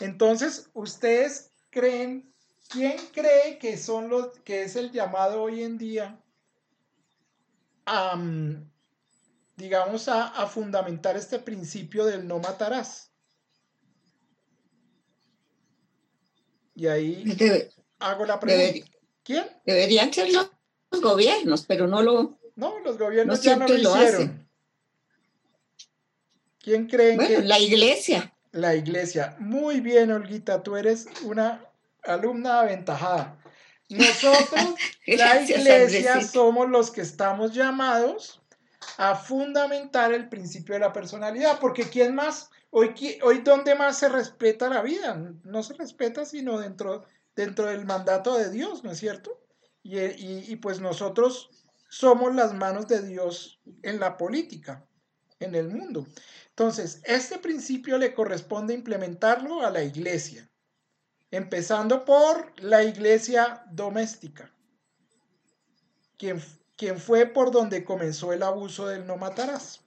Entonces, 0.00 0.70
ustedes 0.74 1.50
creen, 1.70 2.32
¿quién 2.68 2.96
cree 3.12 3.58
que 3.58 3.76
son 3.76 4.08
los 4.08 4.38
que 4.40 4.62
es 4.62 4.76
el 4.76 4.92
llamado 4.92 5.42
hoy 5.42 5.62
en 5.62 5.78
día 5.78 6.22
a, 7.86 8.20
digamos, 9.56 10.08
a, 10.08 10.46
fundamentar 10.46 11.16
este 11.16 11.38
principio 11.38 12.04
del 12.04 12.28
no 12.28 12.38
matarás? 12.38 13.10
Y 16.74 16.86
ahí 16.86 17.24
hago 17.98 18.24
la 18.24 18.38
pregunta. 18.38 18.88
¿Quién? 19.24 19.46
Deberían 19.66 20.12
ser 20.12 20.32
los, 20.32 20.50
gobiernos, 21.02 21.66
pero 21.66 21.88
no 21.88 22.02
lo. 22.02 22.38
No, 22.54 22.78
los 22.80 22.96
gobiernos 22.96 23.42
ya 23.42 23.56
no 23.56 23.66
lo 23.66 23.74
hicieron. 23.74 24.47
¿Quién 26.60 26.86
creen 26.86 27.16
bueno, 27.16 27.40
La 27.42 27.58
iglesia. 27.58 28.32
La 28.52 28.74
iglesia. 28.74 29.36
Muy 29.38 29.80
bien, 29.80 30.10
Olguita, 30.10 30.62
tú 30.62 30.76
eres 30.76 31.06
una 31.22 31.64
alumna 32.02 32.60
aventajada. 32.60 33.38
Nosotros, 33.88 34.74
la 35.06 35.42
iglesia, 35.42 36.20
somos 36.22 36.68
los 36.68 36.90
que 36.90 37.00
estamos 37.00 37.54
llamados 37.54 38.42
a 38.96 39.14
fundamentar 39.14 40.12
el 40.12 40.28
principio 40.28 40.74
de 40.74 40.80
la 40.80 40.92
personalidad, 40.92 41.58
porque 41.58 41.84
¿quién 41.84 42.14
más? 42.14 42.50
Hoy, 42.70 42.94
hoy 43.22 43.38
¿dónde 43.38 43.74
más 43.74 43.98
se 43.98 44.08
respeta 44.08 44.68
la 44.68 44.82
vida? 44.82 45.32
No 45.44 45.62
se 45.62 45.74
respeta 45.74 46.24
sino 46.24 46.58
dentro, 46.58 47.04
dentro 47.34 47.66
del 47.66 47.86
mandato 47.86 48.36
de 48.36 48.50
Dios, 48.50 48.84
¿no 48.84 48.92
es 48.92 48.98
cierto? 48.98 49.40
Y, 49.82 49.98
y 49.98 50.56
pues 50.56 50.80
nosotros 50.80 51.48
somos 51.88 52.34
las 52.34 52.52
manos 52.52 52.88
de 52.88 53.00
Dios 53.02 53.60
en 53.82 54.00
la 54.00 54.18
política, 54.18 54.84
en 55.40 55.54
el 55.54 55.68
mundo. 55.68 56.06
Entonces, 56.50 57.00
este 57.04 57.38
principio 57.38 57.98
le 57.98 58.14
corresponde 58.14 58.74
implementarlo 58.74 59.64
a 59.64 59.70
la 59.70 59.82
iglesia, 59.82 60.50
empezando 61.30 62.04
por 62.04 62.52
la 62.60 62.82
iglesia 62.82 63.62
doméstica, 63.70 64.50
quien 66.16 66.98
fue 66.98 67.26
por 67.26 67.52
donde 67.52 67.84
comenzó 67.84 68.32
el 68.32 68.42
abuso 68.42 68.86
del 68.88 69.06
no 69.06 69.16
matarás. 69.16 69.80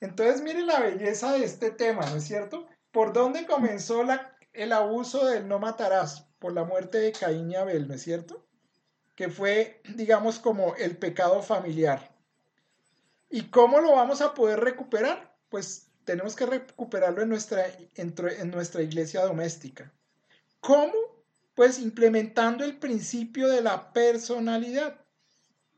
Entonces, 0.00 0.42
mire 0.42 0.62
la 0.62 0.80
belleza 0.80 1.32
de 1.32 1.44
este 1.44 1.70
tema, 1.70 2.04
¿no 2.10 2.16
es 2.16 2.24
cierto? 2.24 2.66
¿Por 2.90 3.12
dónde 3.12 3.46
comenzó 3.46 4.02
el 4.52 4.72
abuso 4.72 5.26
del 5.26 5.46
no 5.46 5.60
matarás? 5.60 6.26
Por 6.40 6.52
la 6.52 6.64
muerte 6.64 6.98
de 6.98 7.12
Caín 7.12 7.52
y 7.52 7.54
Abel, 7.54 7.86
¿no 7.86 7.94
es 7.94 8.02
cierto? 8.02 8.44
Que 9.14 9.28
fue, 9.28 9.80
digamos, 9.94 10.40
como 10.40 10.74
el 10.74 10.96
pecado 10.96 11.40
familiar. 11.42 12.11
¿Y 13.32 13.44
cómo 13.44 13.80
lo 13.80 13.92
vamos 13.92 14.20
a 14.20 14.34
poder 14.34 14.60
recuperar? 14.60 15.34
Pues 15.48 15.88
tenemos 16.04 16.36
que 16.36 16.44
recuperarlo 16.44 17.22
en 17.22 17.30
nuestra, 17.30 17.64
en 17.96 18.50
nuestra 18.50 18.82
iglesia 18.82 19.22
doméstica. 19.22 19.90
¿Cómo? 20.60 20.92
Pues 21.54 21.78
implementando 21.78 22.62
el 22.62 22.78
principio 22.78 23.48
de 23.48 23.62
la 23.62 23.94
personalidad, 23.94 25.00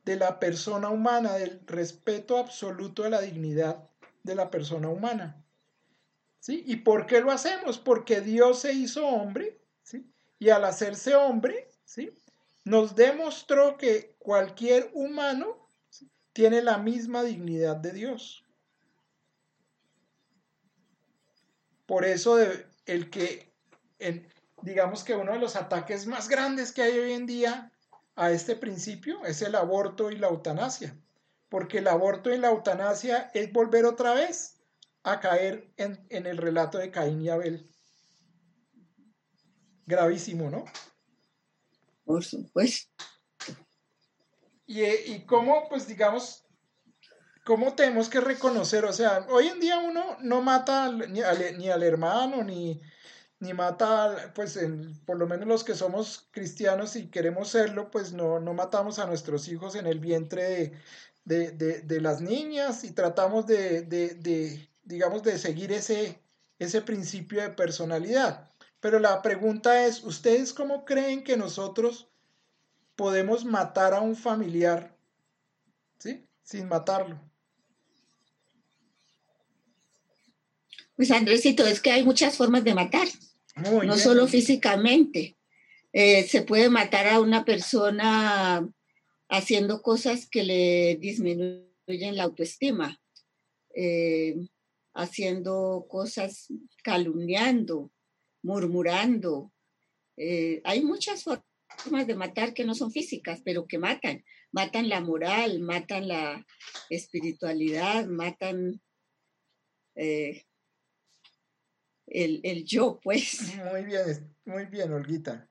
de 0.04 0.16
la 0.16 0.40
persona 0.40 0.90
humana, 0.90 1.34
del 1.34 1.60
respeto 1.64 2.38
absoluto 2.38 3.04
a 3.04 3.10
la 3.10 3.20
dignidad 3.20 3.88
de 4.24 4.34
la 4.34 4.50
persona 4.50 4.88
humana. 4.88 5.40
¿Sí? 6.40 6.64
¿Y 6.66 6.76
por 6.76 7.06
qué 7.06 7.20
lo 7.20 7.30
hacemos? 7.30 7.78
Porque 7.78 8.20
Dios 8.20 8.58
se 8.58 8.72
hizo 8.72 9.06
hombre, 9.06 9.60
¿sí? 9.84 10.10
Y 10.40 10.50
al 10.50 10.64
hacerse 10.64 11.14
hombre, 11.14 11.70
¿sí? 11.84 12.12
Nos 12.64 12.96
demostró 12.96 13.78
que 13.78 14.16
cualquier 14.18 14.90
humano 14.92 15.63
tiene 16.34 16.60
la 16.62 16.78
misma 16.78 17.22
dignidad 17.22 17.76
de 17.76 17.92
Dios. 17.92 18.44
Por 21.86 22.04
eso 22.04 22.36
el 22.86 23.08
que, 23.08 23.54
digamos 24.62 25.04
que 25.04 25.14
uno 25.14 25.32
de 25.32 25.38
los 25.38 25.56
ataques 25.56 26.06
más 26.06 26.28
grandes 26.28 26.72
que 26.72 26.82
hay 26.82 26.98
hoy 26.98 27.12
en 27.12 27.26
día 27.26 27.72
a 28.16 28.32
este 28.32 28.56
principio 28.56 29.24
es 29.24 29.42
el 29.42 29.54
aborto 29.54 30.10
y 30.10 30.16
la 30.16 30.28
eutanasia, 30.28 30.98
porque 31.48 31.78
el 31.78 31.88
aborto 31.88 32.34
y 32.34 32.38
la 32.38 32.48
eutanasia 32.48 33.30
es 33.32 33.52
volver 33.52 33.84
otra 33.84 34.12
vez 34.12 34.58
a 35.04 35.20
caer 35.20 35.70
en, 35.76 35.98
el 36.08 36.36
relato 36.36 36.78
de 36.78 36.90
Caín 36.90 37.22
y 37.22 37.28
Abel. 37.28 37.70
Gravísimo, 39.86 40.50
¿no? 40.50 40.64
Por 42.04 42.24
supuesto. 42.24 42.90
Y, 44.66 44.84
y 44.84 45.26
cómo, 45.26 45.68
pues 45.68 45.86
digamos, 45.86 46.44
cómo 47.44 47.74
tenemos 47.74 48.08
que 48.08 48.20
reconocer, 48.20 48.84
o 48.86 48.92
sea, 48.92 49.26
hoy 49.30 49.48
en 49.48 49.60
día 49.60 49.78
uno 49.78 50.16
no 50.20 50.40
mata 50.40 50.90
ni 50.90 51.20
al, 51.20 51.82
hermano, 51.82 52.42
ni, 52.42 52.80
ni 53.38 53.52
mata, 53.52 54.32
pues 54.34 54.58
por 55.04 55.18
lo 55.18 55.26
menos 55.26 55.46
los 55.46 55.64
que 55.64 55.74
somos 55.74 56.28
cristianos 56.30 56.96
y 56.96 57.10
queremos 57.10 57.50
serlo, 57.50 57.90
pues 57.90 58.12
no, 58.12 58.40
no 58.40 58.54
matamos 58.54 58.98
a 58.98 59.06
nuestros 59.06 59.48
hijos 59.48 59.74
en 59.74 59.86
el 59.86 60.00
vientre 60.00 60.72
de, 61.24 61.50
de, 61.52 62.00
las 62.00 62.20
niñas 62.22 62.84
y 62.84 62.92
tratamos 62.92 63.46
de, 63.46 63.82
de, 63.82 64.68
digamos, 64.84 65.22
de 65.22 65.38
seguir 65.38 65.72
ese, 65.72 66.22
ese 66.58 66.80
principio 66.80 67.42
de 67.42 67.50
personalidad. 67.50 68.50
Pero 68.80 68.98
la 68.98 69.22
pregunta 69.22 69.86
es, 69.86 70.02
¿ustedes 70.04 70.52
cómo 70.52 70.84
creen 70.84 71.24
que 71.24 71.36
nosotros 71.36 72.08
podemos 72.96 73.44
matar 73.44 73.94
a 73.94 74.00
un 74.00 74.16
familiar? 74.16 74.96
¿Sí? 75.98 76.24
Sin 76.42 76.68
matarlo. 76.68 77.20
Pues 80.96 81.10
Andresito, 81.10 81.66
es 81.66 81.80
que 81.80 81.90
hay 81.90 82.04
muchas 82.04 82.36
formas 82.36 82.62
de 82.62 82.74
matar, 82.74 83.08
no 83.56 83.96
solo 83.96 84.28
físicamente. 84.28 85.36
Eh, 85.92 86.24
se 86.24 86.42
puede 86.42 86.70
matar 86.70 87.08
a 87.08 87.20
una 87.20 87.44
persona 87.44 88.68
haciendo 89.28 89.82
cosas 89.82 90.28
que 90.28 90.44
le 90.44 90.96
disminuyen 90.96 92.16
la 92.16 92.24
autoestima, 92.24 93.00
eh, 93.74 94.36
haciendo 94.92 95.86
cosas 95.88 96.48
calumniando, 96.82 97.90
murmurando. 98.42 99.52
Eh, 100.16 100.60
hay 100.64 100.82
muchas 100.82 101.24
formas 101.24 101.44
de 102.06 102.16
matar 102.16 102.54
que 102.54 102.64
no 102.64 102.74
son 102.74 102.90
físicas, 102.90 103.42
pero 103.44 103.66
que 103.66 103.78
matan. 103.78 104.24
Matan 104.52 104.88
la 104.88 105.00
moral, 105.00 105.60
matan 105.60 106.08
la 106.08 106.44
espiritualidad, 106.90 108.06
matan 108.06 108.80
el, 112.06 112.64
yo, 112.64 113.00
pues. 113.02 113.54
Muy 113.72 113.84
bien, 113.84 114.34
muy 114.44 114.66
bien, 114.66 114.92
Olguita. 114.92 115.48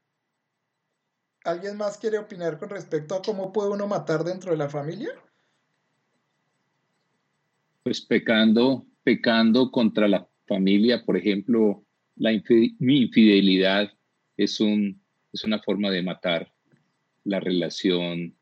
¿Alguien 1.44 1.76
más 1.76 1.98
quiere 1.98 2.18
opinar 2.18 2.58
con 2.58 2.70
respecto 2.70 3.16
a 3.16 3.22
cómo 3.22 3.52
puede 3.52 3.72
uno 3.72 3.88
matar 3.88 4.24
dentro 4.24 4.52
de 4.52 4.58
la 4.58 4.70
familia? 4.70 5.10
Pues 7.84 8.00
pecando, 8.00 8.88
pecando 9.04 9.70
contra 9.70 10.08
la 10.08 10.26
familia, 10.48 11.04
por 11.06 11.18
ejemplo, 11.18 11.86
la 12.16 12.32
infidelidad 12.32 13.92
es, 14.38 14.62
un, 14.62 15.03
es 15.34 15.44
una 15.44 15.60
forma 15.60 15.90
de 15.90 16.04
matar 16.04 16.54
la 17.24 17.40
relación 17.40 18.38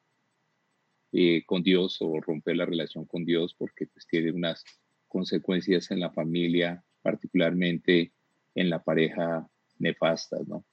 eh, 1.14 1.44
con 1.46 1.64
Dios 1.64 1.98
o 2.02 2.20
romper 2.20 2.58
la 2.58 2.66
relación 2.66 3.06
con 3.06 3.26
Dios 3.26 3.56
porque 3.58 3.88
pues, 3.88 4.06
tiene 4.08 4.32
unas 4.32 4.64
consecuencias 5.08 5.90
en 5.92 6.00
la 6.00 6.12
familia 6.12 6.84
particularmente 7.02 8.14
en 8.56 8.70
la 8.70 8.84
pareja 8.84 9.48
nefasta, 9.80 10.38
¿no? 10.46 10.66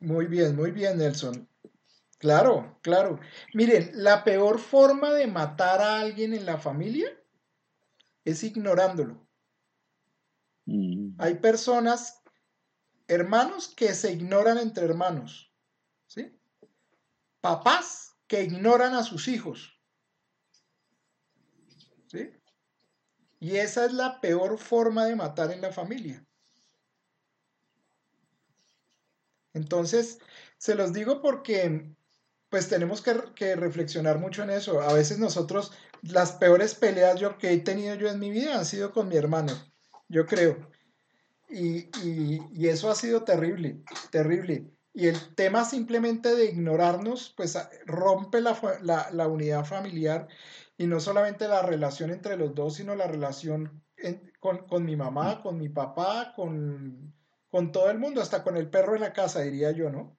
Muy 0.00 0.26
bien, 0.26 0.54
muy 0.54 0.70
bien, 0.70 0.98
Nelson. 0.98 1.48
Claro, 2.18 2.78
claro. 2.82 3.20
Miren, 3.54 3.90
la 3.94 4.24
peor 4.24 4.58
forma 4.58 5.12
de 5.12 5.26
matar 5.26 5.80
a 5.80 6.00
alguien 6.00 6.34
en 6.34 6.46
la 6.46 6.58
familia 6.58 7.08
es 8.24 8.42
ignorándolo. 8.42 9.26
Mm. 10.66 11.16
Hay 11.18 11.34
personas, 11.34 12.22
hermanos, 13.08 13.68
que 13.68 13.94
se 13.94 14.12
ignoran 14.12 14.58
entre 14.58 14.84
hermanos. 14.84 15.53
¿Sí? 16.06 16.36
Papás 17.40 18.14
que 18.26 18.42
ignoran 18.42 18.94
a 18.94 19.02
sus 19.02 19.28
hijos. 19.28 19.78
¿Sí? 22.06 22.30
Y 23.40 23.56
esa 23.56 23.84
es 23.84 23.92
la 23.92 24.20
peor 24.20 24.58
forma 24.58 25.04
de 25.06 25.16
matar 25.16 25.50
en 25.50 25.60
la 25.60 25.72
familia. 25.72 26.24
Entonces, 29.52 30.18
se 30.58 30.74
los 30.74 30.92
digo 30.92 31.22
porque 31.22 31.94
pues 32.54 32.68
tenemos 32.68 33.02
que, 33.02 33.56
reflexionar 33.56 34.20
mucho 34.20 34.44
en 34.44 34.50
eso. 34.50 34.80
A 34.80 34.92
veces 34.92 35.18
nosotros, 35.18 35.72
las 36.02 36.32
peores 36.32 36.76
peleas 36.76 37.18
yo, 37.18 37.36
que 37.36 37.52
he 37.52 37.58
tenido 37.58 37.96
yo 37.96 38.08
en 38.08 38.20
mi 38.20 38.30
vida 38.30 38.56
han 38.56 38.64
sido 38.64 38.92
con 38.92 39.08
mi 39.08 39.16
hermano, 39.16 39.52
yo 40.08 40.24
creo. 40.24 40.70
Y, 41.48 41.88
eso 42.68 42.90
ha 42.90 42.94
sido 42.94 43.24
terrible, 43.24 43.82
terrible. 44.12 44.70
Y 44.94 45.08
el 45.08 45.34
tema 45.34 45.64
simplemente 45.64 46.34
de 46.34 46.46
ignorarnos, 46.46 47.34
pues 47.36 47.58
rompe 47.84 48.40
la, 48.40 48.56
la 49.12 49.28
unidad 49.28 49.64
familiar 49.64 50.28
y 50.78 50.86
no 50.86 51.00
solamente 51.00 51.48
la 51.48 51.62
relación 51.62 52.10
entre 52.10 52.36
los 52.36 52.54
dos, 52.54 52.76
sino 52.76 52.94
la 52.94 53.06
relación 53.06 53.82
con, 54.40 54.84
mi 54.84 54.96
mamá, 54.96 55.40
con 55.42 55.58
mi 55.58 55.68
papá, 55.68 56.32
con, 56.34 57.14
con, 57.48 57.72
todo 57.72 57.90
el 57.90 57.98
mundo, 57.98 58.20
hasta 58.20 58.42
con 58.42 58.56
el 58.56 58.68
perro 58.68 58.94
en 58.94 59.02
la 59.02 59.12
casa, 59.12 59.40
diría 59.40 59.70
yo, 59.72 59.90
¿no? 59.90 60.18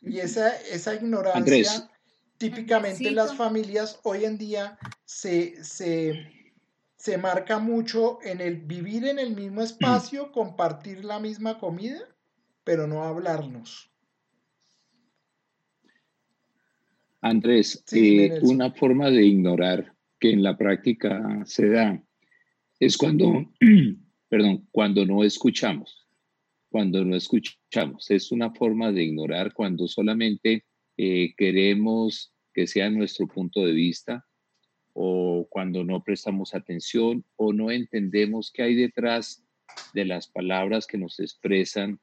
Y 0.00 0.20
esa, 0.20 0.56
esa 0.56 0.94
ignorancia, 0.94 1.90
típicamente 2.38 3.08
en 3.08 3.16
las 3.16 3.36
familias 3.36 4.00
hoy 4.02 4.24
en 4.24 4.38
día 4.38 4.78
se, 5.04 5.62
se, 5.64 7.18
marca 7.18 7.58
mucho 7.58 8.18
en 8.22 8.40
el 8.40 8.56
vivir 8.58 9.06
en 9.06 9.18
el 9.18 9.34
mismo 9.34 9.60
espacio, 9.62 10.32
compartir 10.32 11.04
la 11.04 11.18
misma 11.18 11.58
comida, 11.58 12.00
pero 12.64 12.86
no 12.86 13.04
hablarnos. 13.04 13.90
Andrés, 17.22 17.84
eh, 17.92 18.38
una 18.42 18.70
forma 18.72 19.10
de 19.10 19.24
ignorar 19.26 19.94
que 20.18 20.30
en 20.30 20.42
la 20.42 20.56
práctica 20.56 21.42
se 21.44 21.68
da 21.68 22.02
es 22.78 22.96
cuando, 22.96 23.46
perdón, 24.28 24.66
cuando 24.70 25.04
no 25.04 25.22
escuchamos. 25.22 26.08
Cuando 26.70 27.04
no 27.04 27.16
escuchamos. 27.16 28.10
Es 28.10 28.32
una 28.32 28.52
forma 28.52 28.92
de 28.92 29.02
ignorar 29.02 29.52
cuando 29.52 29.86
solamente 29.88 30.64
eh, 30.96 31.34
queremos 31.36 32.32
que 32.54 32.66
sea 32.66 32.88
nuestro 32.90 33.26
punto 33.26 33.64
de 33.64 33.72
vista 33.72 34.26
o 34.92 35.46
cuando 35.50 35.84
no 35.84 36.02
prestamos 36.02 36.54
atención 36.54 37.24
o 37.36 37.52
no 37.52 37.70
entendemos 37.70 38.50
qué 38.52 38.62
hay 38.62 38.74
detrás 38.74 39.44
de 39.94 40.04
las 40.04 40.28
palabras 40.28 40.86
que 40.86 40.98
nos 40.98 41.20
expresan 41.20 42.00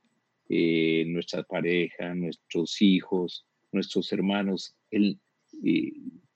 eh, 0.50 1.06
nuestra 1.08 1.44
pareja, 1.44 2.14
nuestros 2.16 2.82
hijos, 2.82 3.46
nuestros 3.72 4.12
hermanos, 4.14 4.76
el, 4.92 5.20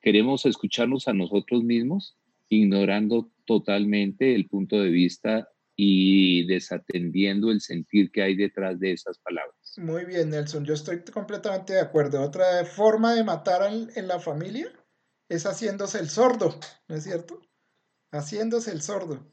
queremos 0.01 0.45
escucharnos 0.45 1.07
a 1.07 1.14
nosotros 1.14 1.64
mismos, 1.64 2.18
ignorando 2.49 3.32
totalmente 3.45 4.36
el 4.36 4.47
punto 4.47 4.80
de 4.82 4.89
vista 4.89 5.47
y 5.76 6.45
desatendiendo 6.47 7.49
el 7.49 7.62
sentir 7.62 8.12
que 8.12 8.22
hay 8.22 8.36
detrás 8.36 8.80
de 8.80 8.91
esas 8.91 9.18
palabras. 9.20 9.55
Muy 9.78 10.05
bien, 10.05 10.30
Nelson, 10.30 10.66
yo 10.66 10.74
estoy 10.74 11.01
completamente 11.01 11.74
de 11.74 11.80
acuerdo. 11.80 12.22
Otra 12.22 12.66
forma 12.66 13.16
de 13.16 13.24
matar 13.24 13.62
en, 13.72 14.07
la 14.07 14.20
familia 14.20 14.72
es 15.30 15.45
haciéndose 15.45 15.99
el 15.99 16.09
sordo, 16.09 16.59
¿no 16.88 16.95
es 16.95 17.03
cierto? 17.03 17.41
Haciéndose 18.12 18.72
el 18.72 18.82
sordo. 18.82 19.26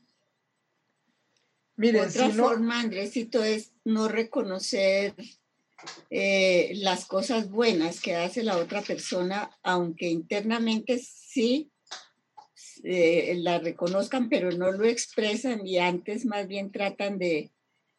Miren, 1.78 2.08
Otra 2.08 2.28
forma, 2.30 2.80
Andresito, 2.80 3.44
es 3.44 3.70
no 3.84 4.08
reconocer 4.08 5.14
eh, 6.10 6.72
las 6.74 7.06
cosas 7.06 7.48
buenas 7.48 8.00
que 8.00 8.16
hace 8.16 8.42
la 8.42 8.56
otra 8.56 8.82
persona, 8.82 9.56
aunque 9.62 10.08
internamente 10.08 10.98
sí 10.98 11.70
eh, 12.82 13.36
la 13.42 13.60
reconozcan, 13.60 14.28
pero 14.28 14.50
no 14.50 14.72
lo 14.72 14.86
expresan 14.86 15.64
y 15.64 15.78
antes 15.78 16.26
más 16.26 16.48
bien 16.48 16.72
tratan 16.72 17.16
de, 17.16 17.52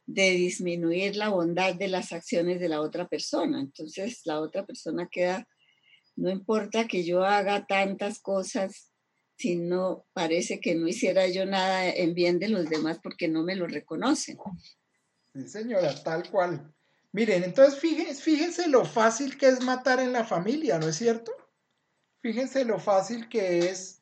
de 0.06 0.32
disminuir 0.32 1.16
la 1.16 1.30
bondad 1.30 1.74
de 1.74 1.88
las 1.88 2.12
acciones 2.12 2.60
de 2.60 2.68
la 2.68 2.82
otra 2.82 3.08
persona. 3.08 3.62
Entonces 3.62 4.24
la 4.26 4.42
otra 4.42 4.66
persona 4.66 5.08
queda, 5.10 5.48
no 6.18 6.30
importa 6.30 6.86
que 6.86 7.06
yo 7.06 7.24
haga 7.24 7.66
tantas 7.66 8.20
cosas, 8.20 8.89
si 9.40 9.56
no 9.56 10.06
parece 10.12 10.60
que 10.60 10.76
no 10.76 10.86
hiciera 10.88 11.26
yo 11.28 11.46
nada 11.46 11.88
en 11.88 12.14
bien 12.14 12.40
de 12.40 12.50
los 12.50 12.70
demás 12.70 13.00
porque 13.02 13.30
no 13.30 13.42
me 13.42 13.56
lo 13.56 13.68
reconocen. 13.68 14.38
Sí, 15.34 15.48
señora, 15.48 15.96
tal 16.04 16.30
cual. 16.30 16.74
Miren, 17.14 17.46
entonces 17.46 17.80
fíjense, 17.80 18.22
fíjense 18.22 18.68
lo 18.68 18.84
fácil 18.84 19.38
que 19.38 19.48
es 19.48 19.64
matar 19.64 20.02
en 20.02 20.12
la 20.12 20.26
familia, 20.26 20.78
¿no 20.78 20.90
es 20.90 20.98
cierto? 20.98 21.32
Fíjense 22.22 22.66
lo 22.66 22.80
fácil 22.80 23.30
que 23.30 23.70
es, 23.70 24.02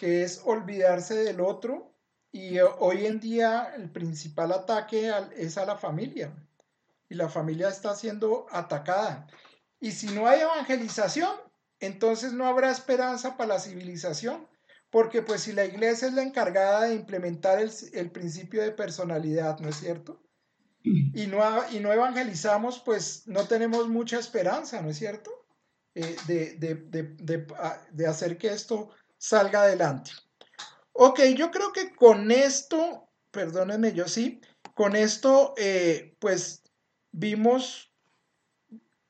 que 0.00 0.24
es 0.24 0.42
olvidarse 0.44 1.14
del 1.14 1.40
otro 1.40 1.94
y 2.32 2.58
hoy 2.58 3.06
en 3.06 3.20
día 3.20 3.72
el 3.76 3.88
principal 3.90 4.50
ataque 4.50 5.12
es 5.36 5.56
a 5.56 5.66
la 5.66 5.76
familia 5.76 6.34
y 7.08 7.14
la 7.14 7.28
familia 7.28 7.68
está 7.68 7.94
siendo 7.94 8.46
atacada. 8.50 9.28
Y 9.78 9.92
si 9.92 10.08
no 10.08 10.26
hay 10.26 10.40
evangelización, 10.40 11.30
entonces 11.78 12.32
no 12.32 12.48
habrá 12.48 12.72
esperanza 12.72 13.36
para 13.36 13.54
la 13.54 13.60
civilización, 13.60 14.48
porque 14.94 15.22
pues 15.22 15.40
si 15.40 15.52
la 15.52 15.64
iglesia 15.64 16.06
es 16.06 16.14
la 16.14 16.22
encargada 16.22 16.82
de 16.82 16.94
implementar 16.94 17.58
el, 17.58 18.12
principio 18.12 18.62
de 18.62 18.70
personalidad, 18.70 19.58
¿no 19.58 19.68
es 19.68 19.74
cierto? 19.74 20.22
Y 20.84 21.26
no, 21.26 21.42
y 21.72 21.80
no 21.80 21.92
evangelizamos, 21.92 22.78
pues 22.78 23.26
no 23.26 23.48
tenemos 23.48 23.88
mucha 23.88 24.20
esperanza, 24.20 24.80
¿no 24.82 24.90
es 24.90 24.96
cierto? 24.96 25.32
Eh, 25.96 26.14
de, 26.28 27.46
de 27.90 28.06
hacer 28.06 28.38
que 28.38 28.52
esto 28.52 28.90
salga 29.18 29.62
adelante. 29.62 30.12
Ok, 30.92 31.22
yo 31.36 31.50
creo 31.50 31.72
que 31.72 31.92
con 31.96 32.30
esto, 32.30 33.08
perdónenme, 33.32 33.94
yo 33.94 34.06
sí, 34.06 34.40
con 34.76 34.94
esto, 34.94 35.54
eh, 35.56 36.16
pues 36.20 36.62
vimos 37.10 37.92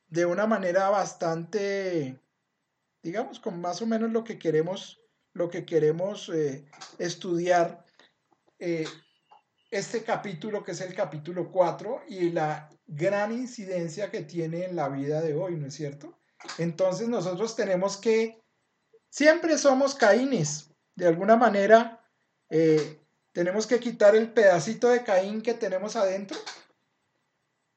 de 0.07 0.25
una 0.25 0.47
manera 0.47 0.89
bastante, 0.89 2.19
digamos, 3.03 3.39
con 3.39 3.61
más 3.61 3.83
o 3.83 3.85
menos 3.85 4.09
lo 4.09 4.23
que 4.23 4.39
queremos, 4.39 5.04
lo 5.35 5.49
que 5.49 5.65
queremos 5.65 6.29
eh, 6.29 6.65
estudiar 6.97 7.85
eh, 8.57 8.87
este 9.69 10.03
capítulo, 10.03 10.63
que 10.63 10.71
es 10.71 10.81
el 10.81 10.95
capítulo 10.95 11.51
4, 11.51 12.03
y 12.07 12.31
la 12.31 12.69
gran 12.87 13.33
incidencia 13.33 14.09
que 14.09 14.21
tiene 14.21 14.63
en 14.63 14.77
la 14.77 14.87
vida 14.87 15.21
de 15.21 15.35
hoy, 15.35 15.57
¿no 15.57 15.67
es 15.67 15.73
cierto? 15.73 16.17
Entonces 16.57 17.09
nosotros 17.09 17.55
tenemos 17.55 17.97
que, 17.97 18.41
siempre 19.09 19.57
somos 19.57 19.93
caínes, 19.93 20.71
de 20.95 21.07
alguna 21.07 21.35
manera 21.35 22.01
eh, 22.49 23.01
tenemos 23.33 23.67
que 23.67 23.81
quitar 23.81 24.15
el 24.15 24.31
pedacito 24.31 24.87
de 24.87 25.03
Caín 25.03 25.41
que 25.41 25.53
tenemos 25.53 25.97
adentro 25.97 26.37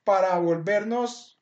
para 0.04 0.38
volvernos 0.38 1.40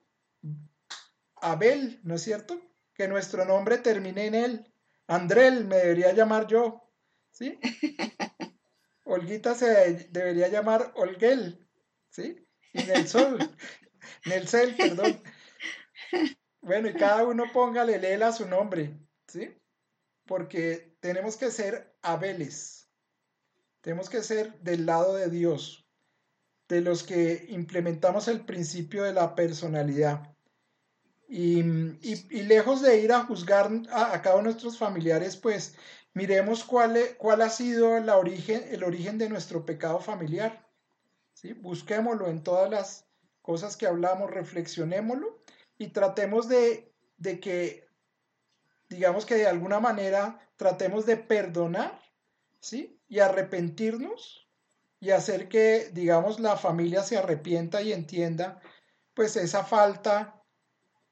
Abel, 1.42 2.00
¿no 2.02 2.14
es 2.14 2.22
cierto? 2.22 2.58
Que 2.94 3.06
nuestro 3.06 3.44
nombre 3.44 3.76
termine 3.76 4.26
en 4.26 4.34
él. 4.34 4.72
Andrel 5.08 5.64
me 5.64 5.76
debería 5.76 6.12
llamar 6.12 6.46
yo, 6.46 6.90
¿sí? 7.30 7.58
Olguita 9.04 9.54
se 9.54 10.08
debería 10.10 10.48
llamar 10.48 10.92
Olguel, 10.96 11.68
¿sí? 12.10 12.44
Y 12.72 12.82
Nelsol, 12.82 13.38
Nelsel, 14.26 14.74
perdón. 14.74 15.22
Bueno, 16.60 16.88
y 16.88 16.94
cada 16.94 17.24
uno 17.24 17.44
póngale 17.52 17.98
Lela 17.98 18.32
su 18.32 18.46
nombre, 18.46 18.98
¿sí? 19.28 19.56
Porque 20.26 20.96
tenemos 20.98 21.36
que 21.36 21.52
ser 21.52 21.96
abeles, 22.02 22.90
tenemos 23.80 24.10
que 24.10 24.22
ser 24.22 24.58
del 24.60 24.86
lado 24.86 25.14
de 25.14 25.30
Dios, 25.30 25.88
de 26.68 26.80
los 26.80 27.04
que 27.04 27.46
implementamos 27.50 28.26
el 28.26 28.44
principio 28.44 29.04
de 29.04 29.12
la 29.12 29.36
personalidad. 29.36 30.35
Y, 31.28 31.62
lejos 32.42 32.82
de 32.82 33.00
ir 33.00 33.12
a 33.12 33.24
juzgar 33.24 33.70
a, 33.90 34.22
cada 34.22 34.36
uno 34.36 34.44
de 34.44 34.52
nuestros 34.52 34.78
familiares, 34.78 35.36
pues 35.36 35.74
miremos 36.14 36.64
cuál, 36.64 36.96
e, 36.96 37.16
cuál 37.16 37.42
ha 37.42 37.50
sido 37.50 37.98
la 38.00 38.16
origen, 38.16 38.64
el 38.70 38.84
origen 38.84 39.18
de 39.18 39.28
nuestro 39.28 39.66
pecado 39.66 39.98
familiar. 40.00 40.66
¿sí? 41.34 41.52
Busquémoslo 41.52 42.28
en 42.28 42.42
todas 42.42 42.70
las 42.70 43.06
cosas 43.42 43.76
que 43.76 43.86
hablamos, 43.86 44.30
reflexionémoslo 44.30 45.42
y 45.78 45.88
tratemos 45.88 46.48
de, 46.48 46.92
de 47.18 47.40
que, 47.40 47.88
digamos 48.88 49.26
que 49.26 49.34
de 49.34 49.46
alguna 49.46 49.80
manera 49.80 50.40
tratemos 50.56 51.06
de 51.06 51.16
perdonar, 51.16 52.00
¿sí? 52.60 53.00
Y 53.08 53.20
arrepentirnos 53.20 54.48
y 55.00 55.10
hacer 55.10 55.48
que, 55.48 55.90
digamos, 55.92 56.40
la 56.40 56.56
familia 56.56 57.02
se 57.02 57.18
arrepienta 57.18 57.82
y 57.82 57.92
entienda, 57.92 58.60
pues, 59.14 59.36
esa 59.36 59.64
falta 59.64 60.35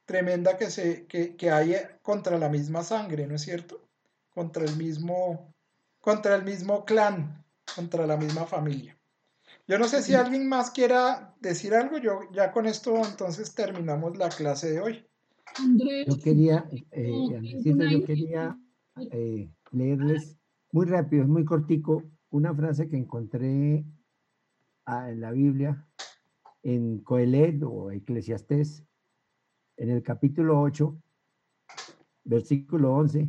tremenda 0.05 0.57
que, 0.57 0.71
se, 0.71 1.07
que, 1.07 1.37
que 1.37 1.51
hay 1.51 1.75
contra 2.03 2.39
la 2.39 2.49
misma 2.49 2.83
sangre, 2.83 3.27
¿no 3.27 3.35
es 3.35 3.43
cierto? 3.43 3.89
Contra 4.31 4.65
el 4.65 4.77
mismo, 4.77 5.55
contra 6.01 6.35
el 6.35 6.45
mismo 6.45 6.85
clan, 6.85 7.45
contra 7.75 8.07
la 8.07 8.17
misma 8.17 8.47
familia. 8.47 8.99
Yo 9.67 9.79
no 9.79 9.89
sé 9.89 10.03
si 10.03 10.15
alguien 10.15 10.47
más 10.47 10.71
quiera 10.71 11.35
decir 11.41 11.75
algo, 11.75 11.97
yo 11.99 12.21
ya 12.33 12.53
con 12.53 12.67
esto 12.67 12.97
entonces 12.97 13.55
terminamos 13.55 14.17
la 14.19 14.29
clase 14.29 14.73
de 14.73 14.81
hoy. 14.81 15.07
Andrés, 15.57 16.07
yo 16.07 16.23
quería, 16.23 16.69
eh, 16.91 17.13
yo 17.65 18.05
quería 18.05 18.59
eh, 19.11 19.49
leerles 19.71 20.37
muy 20.73 20.87
rápido, 20.87 21.27
muy 21.27 21.45
cortico, 21.45 22.03
una 22.31 22.55
frase 22.55 22.89
que 22.89 22.97
encontré 22.97 23.85
ah, 24.85 25.11
en 25.11 25.21
la 25.21 25.31
Biblia, 25.31 25.87
en 26.63 26.99
Coelet 26.99 27.63
o 27.63 27.91
Eclesiastés, 27.91 28.85
en 29.77 29.91
el 29.91 30.03
capítulo 30.03 30.61
8, 30.61 30.97
versículo 32.25 32.95
11, 32.95 33.29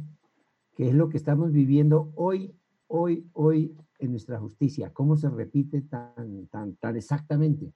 que 0.75 0.89
es 0.89 0.93
lo 0.93 1.09
que 1.09 1.17
estamos 1.17 1.51
viviendo 1.51 2.11
hoy, 2.15 2.55
hoy, 2.87 3.29
hoy 3.33 3.75
en 3.99 4.11
nuestra 4.11 4.39
justicia. 4.39 4.91
¿Cómo 4.93 5.17
se 5.17 5.29
repite 5.29 5.81
tan, 5.81 6.47
tan, 6.47 6.75
tan 6.75 6.95
exactamente? 6.95 7.73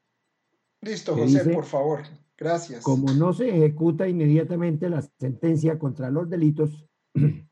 Listo, 0.81 1.15
José, 1.15 1.53
por 1.53 1.65
favor. 1.65 2.01
Gracias. 2.37 2.83
Como 2.83 3.11
no 3.13 3.33
se 3.33 3.49
ejecuta 3.49 4.07
inmediatamente 4.07 4.89
la 4.89 5.01
sentencia 5.01 5.77
contra 5.77 6.09
los 6.09 6.29
delitos, 6.29 6.87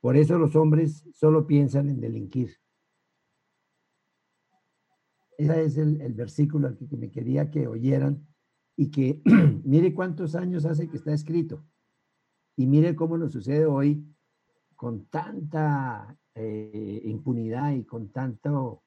Por 0.00 0.16
eso 0.16 0.38
los 0.38 0.54
hombres 0.54 1.04
solo 1.12 1.46
piensan 1.46 1.88
en 1.88 2.00
delinquir. 2.00 2.56
Ese 5.36 5.64
es 5.64 5.76
el, 5.76 6.14
versículo 6.14 6.68
al 6.68 6.76
que, 6.76 6.96
me 6.96 7.10
quería 7.10 7.50
que 7.50 7.68
oyeran 7.68 8.26
y 8.78 8.90
que 8.92 9.20
mire 9.64 9.92
cuántos 9.92 10.36
años 10.36 10.64
hace 10.64 10.88
que 10.88 10.96
está 10.96 11.12
escrito 11.12 11.62
y 12.56 12.66
mire 12.66 12.94
cómo 12.94 13.18
nos 13.18 13.32
sucede 13.32 13.66
hoy 13.66 14.06
con 14.76 15.06
tanta 15.06 16.16
eh, 16.32 17.02
impunidad 17.04 17.72
y 17.72 17.82
con 17.82 18.12
tanto, 18.12 18.84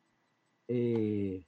eh, 0.70 1.46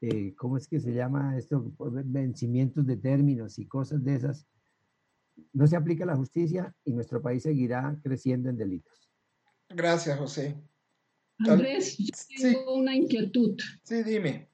eh, 0.00 0.34
¿cómo 0.34 0.56
es 0.56 0.66
que 0.66 0.80
se 0.80 0.92
llama 0.92 1.38
esto? 1.38 1.72
Vencimientos 1.78 2.84
de 2.84 2.96
términos 2.96 3.60
y 3.60 3.66
cosas 3.66 4.02
de 4.02 4.16
esas 4.16 4.48
no 5.52 5.68
se 5.68 5.76
aplica 5.76 6.04
la 6.04 6.16
justicia 6.16 6.74
y 6.84 6.92
nuestro 6.92 7.22
país 7.22 7.44
seguirá 7.44 7.96
creciendo 8.02 8.50
en 8.50 8.56
delitos. 8.56 9.08
Gracias, 9.68 10.18
José. 10.18 10.60
Andrés, 11.38 11.96
tengo 12.40 12.76
una 12.76 12.96
inquietud. 12.96 13.56
Sí, 13.84 14.02
dime. 14.02 14.53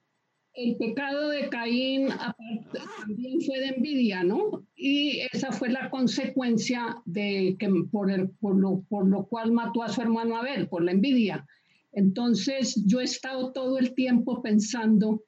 El 0.55 0.77
pecado 0.77 1.29
de 1.29 1.49
Caín 1.49 2.09
también 2.09 3.41
fue 3.41 3.61
de 3.61 3.69
envidia, 3.69 4.25
¿no? 4.25 4.67
Y 4.75 5.21
esa 5.33 5.53
fue 5.53 5.69
la 5.69 5.91
consecuencia 5.91 6.97
de 7.05 7.57
que 7.59 7.69
por, 7.91 8.11
el, 8.11 8.31
por, 8.41 8.57
lo, 8.57 8.83
por 8.89 9.07
lo 9.07 9.27
cual 9.27 9.53
mató 9.53 9.83
a 9.83 9.89
su 9.89 10.01
hermano 10.01 10.37
Abel, 10.37 10.69
por 10.69 10.83
la 10.83 10.93
envidia. 10.93 11.47
Entonces, 11.93 12.83
yo 12.87 13.01
he 13.01 13.05
estado 13.05 13.53
todo 13.53 13.79
el 13.79 13.95
tiempo 13.95 14.43
pensando 14.43 15.23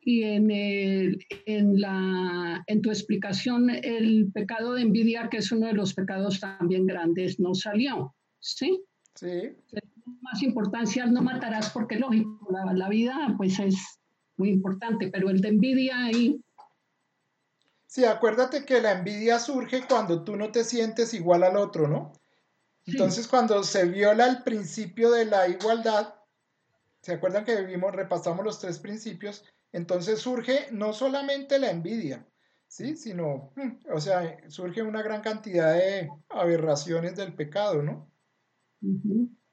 y 0.00 0.22
en, 0.22 0.50
en, 0.50 1.80
la, 1.80 2.62
en 2.68 2.80
tu 2.80 2.90
explicación 2.90 3.70
el 3.70 4.30
pecado 4.32 4.74
de 4.74 4.82
envidia, 4.82 5.28
que 5.28 5.38
es 5.38 5.50
uno 5.50 5.66
de 5.66 5.72
los 5.72 5.94
pecados 5.94 6.38
también 6.38 6.86
grandes, 6.86 7.40
no 7.40 7.54
salió. 7.54 8.14
¿Sí? 8.38 8.80
Sí. 9.16 9.26
Más 10.20 10.42
importancia, 10.42 11.06
no 11.06 11.22
matarás 11.22 11.70
porque 11.70 11.98
lógico, 11.98 12.46
la, 12.52 12.72
la, 12.72 12.88
vida 12.88 13.34
pues 13.36 13.58
es 13.58 13.74
muy 14.36 14.50
importante, 14.50 15.08
pero 15.08 15.30
el 15.30 15.40
de 15.40 15.48
envidia 15.48 16.04
ahí... 16.04 16.40
Sí, 17.86 18.04
acuérdate 18.04 18.64
que 18.64 18.80
la 18.82 18.92
envidia 18.92 19.38
surge 19.38 19.86
cuando 19.86 20.22
tú 20.24 20.36
no 20.36 20.50
te 20.50 20.64
sientes 20.64 21.14
igual 21.14 21.42
al 21.44 21.56
otro, 21.56 21.88
¿no? 21.88 22.12
Entonces, 22.84 23.26
cuando 23.26 23.62
se 23.64 23.86
viola 23.86 24.26
el 24.26 24.42
principio 24.42 25.10
de 25.10 25.24
la 25.24 25.48
igualdad, 25.48 26.14
¿se 27.00 27.14
acuerdan 27.14 27.44
que 27.44 27.62
vimos, 27.62 27.94
repasamos 27.94 28.44
los 28.44 28.60
tres 28.60 28.78
principios? 28.78 29.44
Entonces 29.72 30.20
surge 30.20 30.68
no 30.70 30.92
solamente 30.92 31.58
la 31.58 31.70
envidia, 31.70 32.26
¿sí? 32.68 32.96
Sino, 32.96 33.52
mm, 33.56 33.92
o 33.92 34.00
sea, 34.00 34.38
surge 34.48 34.82
una 34.82 35.02
gran 35.02 35.20
cantidad 35.20 35.74
de 35.74 36.10
aberraciones 36.28 37.16
del 37.16 37.34
pecado, 37.34 37.82
¿no? 37.82 38.10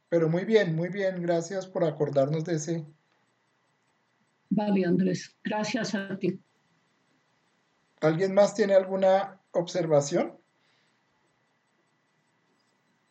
Pero 0.09 0.29
muy 0.29 0.45
bien, 0.45 0.75
muy 0.75 0.89
bien, 0.89 1.21
gracias 1.21 1.65
por 1.65 1.83
acordarnos 1.83 2.45
de 2.45 2.55
ese. 2.55 2.85
Vale, 4.55 4.85
Andrés, 4.85 5.35
gracias 5.43 5.95
a 5.95 6.15
ti. 6.19 6.39
¿Alguien 8.01 8.35
más 8.35 8.53
tiene 8.53 8.75
alguna 8.75 9.41
observación? 9.51 10.37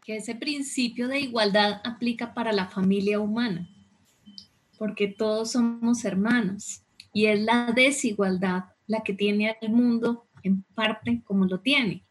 Que 0.05 0.19
ese 0.19 0.37
principio 0.37 1.09
de 1.09 1.19
igualdad 1.19 1.81
aplica 1.83 2.33
para 2.33 2.53
la 2.53 2.69
familia 2.69 3.19
humana, 3.19 3.69
porque 4.79 5.09
todos 5.09 5.51
somos 5.53 6.05
hermanos 6.05 6.85
y 7.13 7.27
es 7.27 7.41
la 7.41 7.73
desigualdad 7.75 8.67
la 8.87 9.03
que 9.03 9.13
tiene 9.13 9.57
al 9.61 9.71
mundo 9.71 10.29
en 10.45 10.63
parte 10.75 11.23
como 11.25 11.47
lo 11.47 11.59
tiene. 11.59 12.07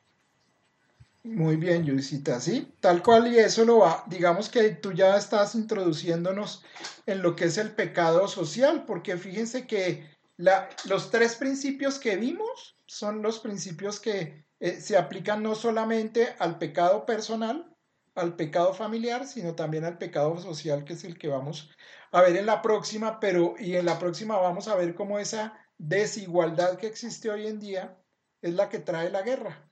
Muy 1.23 1.55
bien, 1.55 1.85
Yusita, 1.85 2.39
sí, 2.39 2.73
tal 2.79 3.03
cual 3.03 3.27
y 3.27 3.37
eso 3.37 3.63
lo 3.63 3.79
va, 3.79 4.03
digamos 4.07 4.49
que 4.49 4.71
tú 4.71 4.91
ya 4.91 5.15
estás 5.17 5.53
introduciéndonos 5.53 6.63
en 7.05 7.21
lo 7.21 7.35
que 7.35 7.45
es 7.45 7.59
el 7.59 7.71
pecado 7.75 8.27
social, 8.27 8.85
porque 8.87 9.17
fíjense 9.17 9.67
que 9.67 10.09
la, 10.37 10.67
los 10.85 11.11
tres 11.11 11.35
principios 11.35 11.99
que 11.99 12.15
vimos 12.17 12.75
son 12.87 13.21
los 13.21 13.39
principios 13.39 13.99
que 13.99 14.45
eh, 14.59 14.81
se 14.81 14.97
aplican 14.97 15.43
no 15.43 15.53
solamente 15.53 16.35
al 16.39 16.57
pecado 16.57 17.05
personal, 17.05 17.71
al 18.15 18.35
pecado 18.35 18.73
familiar, 18.73 19.27
sino 19.27 19.53
también 19.53 19.85
al 19.85 19.99
pecado 19.99 20.39
social, 20.39 20.85
que 20.85 20.93
es 20.93 21.03
el 21.03 21.19
que 21.19 21.27
vamos 21.27 21.69
a 22.11 22.21
ver 22.21 22.35
en 22.35 22.47
la 22.47 22.63
próxima, 22.63 23.19
pero 23.19 23.53
y 23.59 23.75
en 23.75 23.85
la 23.85 23.99
próxima 23.99 24.37
vamos 24.37 24.67
a 24.67 24.75
ver 24.75 24.95
cómo 24.95 25.19
esa 25.19 25.53
desigualdad 25.77 26.77
que 26.77 26.87
existe 26.87 27.29
hoy 27.29 27.45
en 27.45 27.59
día 27.59 27.97
es 28.41 28.55
la 28.55 28.69
que 28.69 28.79
trae 28.79 29.11
la 29.11 29.21
guerra. 29.21 29.70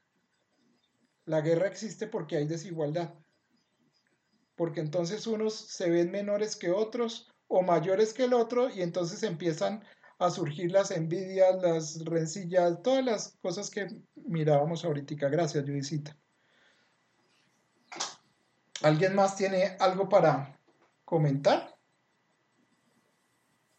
La 1.30 1.42
guerra 1.42 1.68
existe 1.68 2.08
porque 2.08 2.38
hay 2.38 2.48
desigualdad. 2.48 3.14
Porque 4.56 4.80
entonces 4.80 5.28
unos 5.28 5.54
se 5.54 5.88
ven 5.88 6.10
menores 6.10 6.56
que 6.56 6.72
otros 6.72 7.32
o 7.48 7.62
mayores 7.62 8.16
que 8.16 8.24
el 8.24 8.34
otro 8.34 8.68
y 8.72 8.82
entonces 8.82 9.22
empiezan 9.22 9.84
a 10.18 10.32
surgir 10.32 10.72
las 10.72 10.90
envidias, 10.90 11.62
las 11.62 12.04
rencillas, 12.04 12.82
todas 12.82 13.06
las 13.06 13.38
cosas 13.44 13.70
que 13.70 14.02
mirábamos 14.16 14.84
ahorita. 14.84 15.30
Gracias, 15.30 15.64
Judicita. 15.64 16.18
¿Alguien 18.82 19.14
más 19.14 19.36
tiene 19.36 19.78
algo 19.80 20.10
para 20.10 20.60
comentar? 21.06 21.78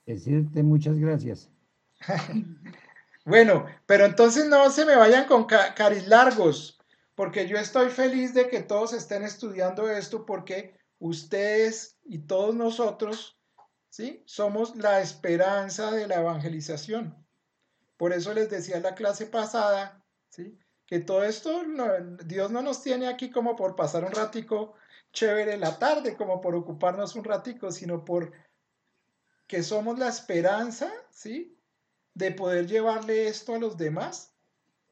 Decirte 0.07 0.63
muchas 0.63 1.01
gracias. 1.01 1.51
bueno, 3.25 3.67
pero 3.87 4.05
entonces 4.05 4.47
no 4.47 4.71
se 4.71 4.87
me 4.87 4.95
vayan 4.95 5.27
con 5.27 5.47
caris 5.47 6.07
largos, 6.07 6.80
porque 7.21 7.47
yo 7.47 7.59
estoy 7.59 7.91
feliz 7.91 8.33
de 8.33 8.49
que 8.49 8.63
todos 8.63 8.95
estén 8.95 9.25
estudiando 9.25 9.91
esto, 9.91 10.25
porque 10.25 10.75
ustedes 10.99 11.99
y 12.03 12.21
todos 12.21 12.55
nosotros, 12.55 13.39
¿sí? 13.91 14.23
Somos 14.25 14.75
la 14.77 15.03
esperanza 15.03 15.91
de 15.91 16.07
la 16.07 16.21
evangelización. 16.21 17.15
Por 17.99 18.15
eso 18.15 18.33
les 18.33 18.49
decía 18.49 18.79
en 18.79 18.85
la 18.85 18.95
clase 18.95 19.27
pasada, 19.27 20.03
¿sí? 20.31 20.59
Que 20.87 21.01
todo 21.01 21.23
esto, 21.23 21.63
Dios 22.25 22.51
no 22.51 22.63
nos 22.63 22.83
tiene 22.83 23.07
aquí 23.07 23.31
como 23.31 23.55
por 23.55 23.77
pasar 23.77 24.03
un 24.03 24.13
ratico 24.13 24.73
chévere 25.13 25.59
la 25.59 25.79
tarde, 25.79 26.17
como 26.17 26.41
por 26.41 26.55
ocuparnos 26.55 27.17
un 27.17 27.25
ratico, 27.25 27.71
sino 27.71 28.03
por 28.03 28.33
que 29.47 29.63
somos 29.63 29.99
la 29.99 30.09
esperanza, 30.09 30.91
¿sí? 31.11 31.55
de 32.15 32.33
poder 32.33 32.67
llevarle 32.67 33.29
esto 33.29 33.55
a 33.55 33.59
los 33.59 33.77
demás, 33.77 34.35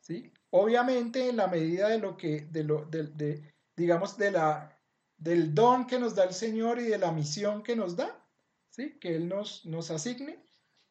¿sí? 0.03 0.31
Obviamente 0.51 1.29
en 1.29 1.37
la 1.37 1.47
medida 1.47 1.89
de 1.89 1.99
lo 1.99 2.17
que, 2.17 2.43
de 2.51 2.65
lo, 2.65 2.85
de, 2.87 3.55
digamos, 3.77 4.17
de 4.17 4.31
la, 4.31 4.79
del 5.17 5.55
don 5.55 5.87
que 5.87 5.99
nos 5.99 6.15
da 6.15 6.25
el 6.25 6.33
Señor 6.33 6.79
y 6.79 6.85
de 6.85 6.99
la 6.99 7.13
misión 7.13 7.63
que 7.63 7.77
nos 7.77 7.97
da, 7.97 8.27
¿sí? 8.71 8.99
Que 8.99 9.17
Él 9.17 9.29
nos, 9.29 9.67
nos 9.67 9.91
asigne, 9.91 10.43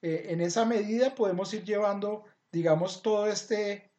eh, 0.02 0.28
en 0.30 0.42
esa 0.42 0.66
medida 0.66 1.16
podemos 1.16 1.54
ir 1.54 1.64
llevando, 1.64 2.26
digamos, 2.52 3.02
todo 3.02 3.28
este 3.28 3.92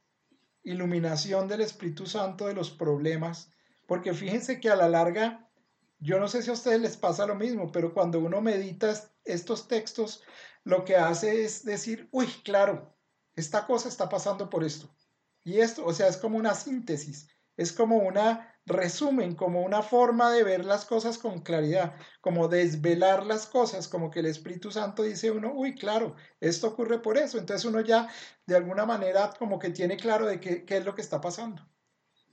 iluminación 0.62 1.48
del 1.48 1.62
Espíritu 1.62 2.06
Santo 2.06 2.46
de 2.46 2.54
los 2.54 2.70
problemas, 2.70 3.50
porque 3.86 4.12
fíjense 4.12 4.60
que 4.60 4.70
a 4.70 4.76
la 4.76 4.88
larga, 4.88 5.50
yo 5.98 6.20
no 6.20 6.28
sé 6.28 6.42
si 6.42 6.50
a 6.50 6.52
ustedes 6.52 6.80
les 6.80 6.96
pasa 6.96 7.26
lo 7.26 7.34
mismo, 7.34 7.72
pero 7.72 7.94
cuando 7.94 8.20
uno 8.20 8.40
medita 8.40 8.94
estos 9.24 9.66
textos, 9.66 10.22
lo 10.64 10.84
que 10.84 10.96
hace 10.96 11.44
es 11.44 11.64
decir, 11.64 12.08
uy, 12.12 12.26
claro, 12.44 12.94
esta 13.34 13.66
cosa 13.66 13.88
está 13.88 14.08
pasando 14.08 14.50
por 14.50 14.62
esto. 14.62 14.94
Y 15.48 15.62
esto, 15.62 15.86
o 15.86 15.94
sea, 15.94 16.08
es 16.08 16.18
como 16.18 16.36
una 16.36 16.54
síntesis, 16.54 17.30
es 17.56 17.72
como 17.72 17.96
una 17.96 18.54
resumen, 18.66 19.34
como 19.34 19.62
una 19.62 19.80
forma 19.80 20.30
de 20.30 20.44
ver 20.44 20.66
las 20.66 20.84
cosas 20.84 21.16
con 21.16 21.40
claridad, 21.40 21.94
como 22.20 22.48
desvelar 22.48 23.24
las 23.24 23.46
cosas, 23.46 23.88
como 23.88 24.10
que 24.10 24.20
el 24.20 24.26
Espíritu 24.26 24.70
Santo 24.70 25.04
dice 25.04 25.30
uno, 25.30 25.54
uy, 25.54 25.74
claro, 25.74 26.16
esto 26.38 26.68
ocurre 26.68 26.98
por 26.98 27.16
eso. 27.16 27.38
Entonces 27.38 27.64
uno 27.64 27.80
ya 27.80 28.10
de 28.44 28.56
alguna 28.56 28.84
manera 28.84 29.30
como 29.38 29.58
que 29.58 29.70
tiene 29.70 29.96
claro 29.96 30.26
de 30.26 30.38
qué, 30.38 30.66
qué 30.66 30.76
es 30.76 30.84
lo 30.84 30.94
que 30.94 31.00
está 31.00 31.18
pasando. 31.18 31.66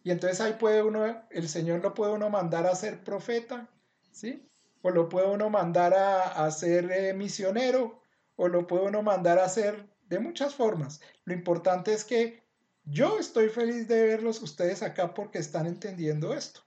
Y 0.04 0.12
entonces 0.12 0.42
ahí 0.42 0.56
puede 0.60 0.84
uno, 0.84 1.26
el 1.30 1.48
Señor 1.48 1.82
lo 1.82 1.94
puede 1.94 2.12
uno 2.12 2.30
mandar 2.30 2.66
a 2.66 2.76
ser 2.76 3.02
profeta, 3.02 3.70
¿sí? 4.12 4.46
O 4.82 4.90
lo 4.90 5.08
puede 5.08 5.28
uno 5.28 5.50
mandar 5.50 5.94
a, 5.94 6.46
a 6.46 6.52
ser 6.52 6.92
eh, 6.92 7.14
misionero, 7.14 8.02
o 8.36 8.50
lo 8.50 8.68
puede 8.68 8.88
uno 8.88 9.04
mandar 9.04 9.40
a 9.40 9.46
hacer 9.46 9.88
de 10.10 10.20
muchas 10.20 10.54
formas. 10.54 11.00
Lo 11.24 11.34
importante 11.34 11.94
es 11.94 12.04
que 12.04 12.45
yo 12.86 13.20
estoy 13.20 13.50
feliz 13.50 13.88
de 13.88 14.06
verlos 14.06 14.42
ustedes 14.42 14.84
acá 14.84 15.14
porque 15.14 15.40
están 15.40 15.68
entendiendo 15.68 16.34
esto. 16.34 16.62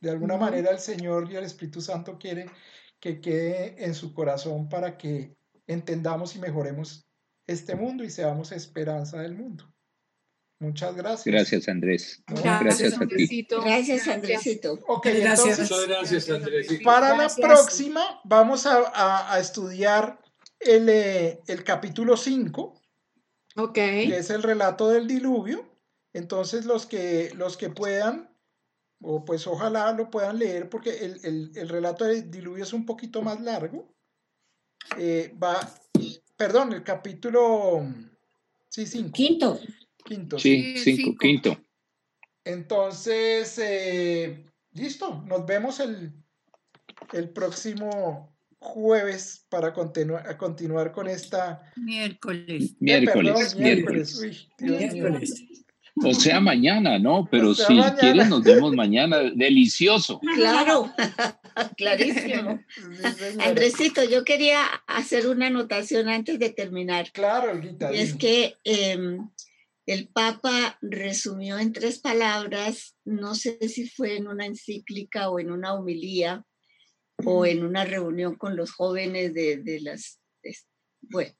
De 0.00 0.10
alguna 0.10 0.36
manera 0.36 0.70
el 0.70 0.78
Señor 0.78 1.30
y 1.30 1.36
el 1.36 1.44
Espíritu 1.44 1.80
Santo 1.80 2.18
quiere 2.18 2.46
que 3.00 3.20
quede 3.20 3.84
en 3.84 3.94
su 3.94 4.12
corazón 4.12 4.68
para 4.68 4.96
que 4.96 5.36
entendamos 5.66 6.36
y 6.36 6.38
mejoremos 6.38 7.06
este 7.46 7.74
mundo 7.74 8.04
y 8.04 8.10
seamos 8.10 8.52
esperanza 8.52 9.20
del 9.20 9.34
mundo. 9.34 9.72
Muchas 10.58 10.96
gracias. 10.96 11.26
Gracias, 11.26 11.68
Andrés. 11.68 12.22
Gracias, 12.26 12.94
a 12.94 13.06
ti. 13.06 13.46
Gracias, 13.48 14.08
Andresito. 14.08 14.72
Ok, 14.86 15.06
gracias. 15.14 15.58
Muchas 15.60 15.86
gracias. 15.86 16.26
Para 16.82 17.16
la 17.16 17.28
próxima 17.28 18.20
vamos 18.24 18.64
a, 18.66 19.32
a 19.32 19.38
estudiar 19.38 20.18
eh, 20.60 21.40
el, 21.46 21.64
capítulo 21.64 22.16
5, 22.16 22.80
que 23.72 24.16
es 24.16 24.30
el 24.30 24.42
relato 24.42 24.88
del 24.88 25.06
diluvio. 25.06 25.64
Entonces 26.12 26.64
los 26.64 26.86
que, 26.86 27.32
los 27.34 27.56
que 27.56 27.70
puedan, 27.70 28.30
o 29.02 29.24
pues 29.24 29.46
ojalá 29.46 29.92
lo 29.92 30.10
puedan 30.10 30.38
leer, 30.38 30.68
porque 30.70 30.96
el, 31.22 31.68
relato 31.68 32.04
del 32.04 32.30
diluvio 32.30 32.64
es 32.64 32.72
un 32.72 32.86
poquito 32.86 33.22
más 33.22 33.40
largo. 33.40 33.94
Eh, 34.98 35.34
va, 35.42 35.58
perdón, 36.36 36.72
el 36.72 36.82
capítulo 36.82 37.86
sí, 38.68 38.86
cinco. 38.86 39.12
Quinto. 39.12 39.60
Quinto. 40.04 40.38
Sí, 40.38 40.78
cinco, 40.78 41.18
quinto. 41.18 41.56
Entonces, 42.44 43.58
eh, 43.58 44.46
listo, 44.72 45.22
nos 45.26 45.44
vemos 45.44 45.80
el, 45.80 46.12
el 47.12 47.30
próximo 47.30 48.35
jueves 48.66 49.46
para 49.48 49.72
continuar, 49.72 50.36
continuar 50.36 50.92
con 50.92 51.08
esta... 51.08 51.62
Miércoles. 51.76 52.74
Miércoles. 52.80 53.56
miércoles. 53.56 54.26
O 56.04 56.12
sea, 56.12 56.40
mañana, 56.40 56.98
¿no? 56.98 57.26
Pero 57.30 57.54
si 57.54 57.80
quieres 57.98 58.28
nos 58.28 58.42
vemos 58.42 58.74
mañana. 58.74 59.18
Delicioso. 59.34 60.20
Claro, 60.36 60.92
clarísimo. 61.76 62.60
Andresito, 63.40 64.04
yo 64.04 64.24
quería 64.24 64.62
hacer 64.86 65.26
una 65.26 65.46
anotación 65.46 66.08
antes 66.08 66.38
de 66.38 66.50
terminar. 66.50 67.10
Claro, 67.12 67.58
Y 67.58 67.96
es 67.96 68.14
que 68.14 68.56
em, 68.64 69.30
el 69.86 70.08
Papa 70.08 70.78
resumió 70.82 71.58
en 71.58 71.72
tres 71.72 71.98
palabras, 72.00 72.96
no 73.04 73.34
sé 73.34 73.56
si 73.68 73.88
fue 73.88 74.16
en 74.16 74.28
una 74.28 74.44
encíclica 74.44 75.30
o 75.30 75.40
en 75.40 75.50
una 75.50 75.72
homilía, 75.72 76.44
o 77.24 77.46
en 77.46 77.64
una 77.64 77.84
reunión 77.84 78.36
con 78.36 78.56
los 78.56 78.72
jóvenes 78.72 79.32
de, 79.34 79.80
las, 79.80 80.20
bueno, 81.00 81.34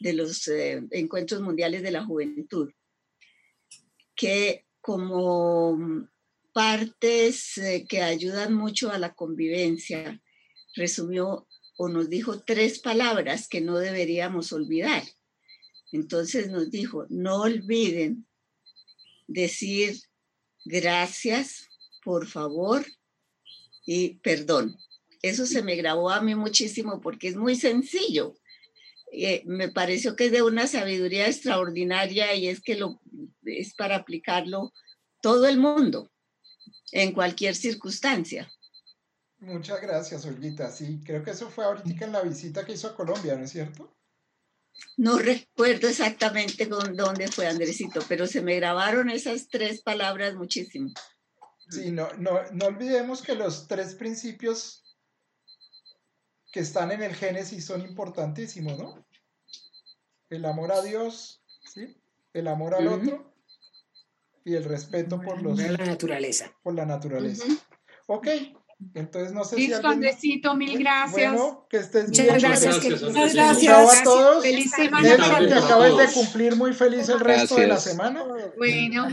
de 0.00 0.12
los 0.12 0.48
eh, 0.48 0.82
encuentros 0.90 1.40
mundiales 1.40 1.82
de 1.82 1.90
la 1.90 2.04
juventud, 2.04 2.72
que 4.14 4.66
como 4.80 6.08
partes 6.52 7.56
eh, 7.58 7.86
que 7.88 8.02
ayudan 8.02 8.54
mucho 8.54 8.90
a 8.90 8.98
la 8.98 9.14
convivencia, 9.14 10.20
resumió 10.74 11.46
o 11.76 11.88
nos 11.88 12.10
dijo 12.10 12.40
tres 12.40 12.78
palabras 12.78 13.48
que 13.48 13.60
no 13.60 13.78
deberíamos 13.78 14.52
olvidar. 14.52 15.02
Entonces 15.92 16.50
nos 16.50 16.70
dijo, 16.70 17.06
no 17.10 17.42
olviden 17.42 18.26
decir 19.26 20.00
gracias, 20.64 21.68
por 22.02 22.26
favor 22.26 22.84
y 23.84 24.14
perdón. 24.16 24.76
Eso 25.22 25.46
se 25.46 25.62
me 25.62 25.76
grabó 25.76 26.10
a 26.10 26.20
mí 26.20 26.34
muchísimo 26.34 27.00
porque 27.00 27.28
es 27.28 27.36
muy 27.36 27.56
sencillo. 27.56 28.34
Eh, 29.12 29.42
me 29.46 29.68
pareció 29.68 30.16
que 30.16 30.26
es 30.26 30.32
de 30.32 30.42
una 30.42 30.66
sabiduría 30.66 31.26
extraordinaria 31.26 32.34
y 32.34 32.48
es 32.48 32.60
que 32.60 32.76
lo, 32.76 33.00
es 33.44 33.74
para 33.74 33.96
aplicarlo 33.96 34.72
todo 35.20 35.46
el 35.46 35.58
mundo, 35.58 36.10
en 36.90 37.12
cualquier 37.12 37.54
circunstancia. 37.54 38.50
Muchas 39.38 39.80
gracias, 39.80 40.24
Olguita. 40.24 40.70
Sí, 40.70 41.00
creo 41.04 41.22
que 41.22 41.32
eso 41.32 41.50
fue 41.50 41.64
ahorita 41.64 42.04
en 42.04 42.12
la 42.12 42.22
visita 42.22 42.64
que 42.64 42.72
hizo 42.72 42.88
a 42.88 42.96
Colombia, 42.96 43.36
¿no 43.36 43.44
es 43.44 43.50
cierto? 43.50 43.96
No 44.96 45.18
recuerdo 45.18 45.88
exactamente 45.88 46.68
con 46.68 46.96
dónde 46.96 47.28
fue 47.28 47.46
Andresito, 47.46 48.00
pero 48.08 48.26
se 48.26 48.40
me 48.40 48.56
grabaron 48.56 49.10
esas 49.10 49.48
tres 49.48 49.82
palabras 49.82 50.34
muchísimo. 50.34 50.92
Sí, 51.68 51.90
no, 51.90 52.12
no, 52.14 52.40
no 52.52 52.66
olvidemos 52.66 53.22
que 53.22 53.34
los 53.34 53.68
tres 53.68 53.94
principios 53.94 54.81
que 56.52 56.60
están 56.60 56.92
en 56.92 57.02
el 57.02 57.14
Génesis 57.14 57.64
son 57.64 57.80
importantísimos, 57.80 58.78
¿no? 58.78 59.04
El 60.28 60.44
amor 60.44 60.70
a 60.70 60.82
Dios, 60.82 61.42
¿sí? 61.64 61.96
El 62.32 62.46
amor 62.46 62.74
al 62.74 62.88
otro 62.88 63.32
y 64.44 64.54
el 64.54 64.64
respeto 64.64 65.20
por 65.20 65.42
los... 65.42 65.58
la 65.58 65.84
naturaleza. 65.84 66.52
Por 66.62 66.74
la 66.74 66.84
naturaleza. 66.86 67.44
Ok, 68.06 68.28
entonces 68.94 69.32
no 69.32 69.44
sé 69.44 69.56
Listo, 69.56 69.80
si 69.80 69.86
Andresito, 69.86 70.54
mil 70.54 70.78
gracias. 70.78 71.32
Bueno, 71.32 71.66
que 71.70 71.76
estés 71.78 72.08
Muchas 72.08 72.26
bien. 72.26 72.38
Gracias, 72.40 72.84
Muchas 73.02 73.34
gracias. 73.34 74.00
a 74.00 74.04
todos. 74.04 74.42
Feliz 74.42 74.70
semana 74.70 75.16
que 75.16 75.54
acabes 75.54 75.96
de 75.96 76.20
cumplir 76.20 76.56
muy 76.56 76.72
feliz 76.72 77.08
el 77.08 77.20
resto 77.20 77.56
de 77.56 77.66
la 77.66 77.78
semana. 77.78 78.24
Bueno. 78.56 79.08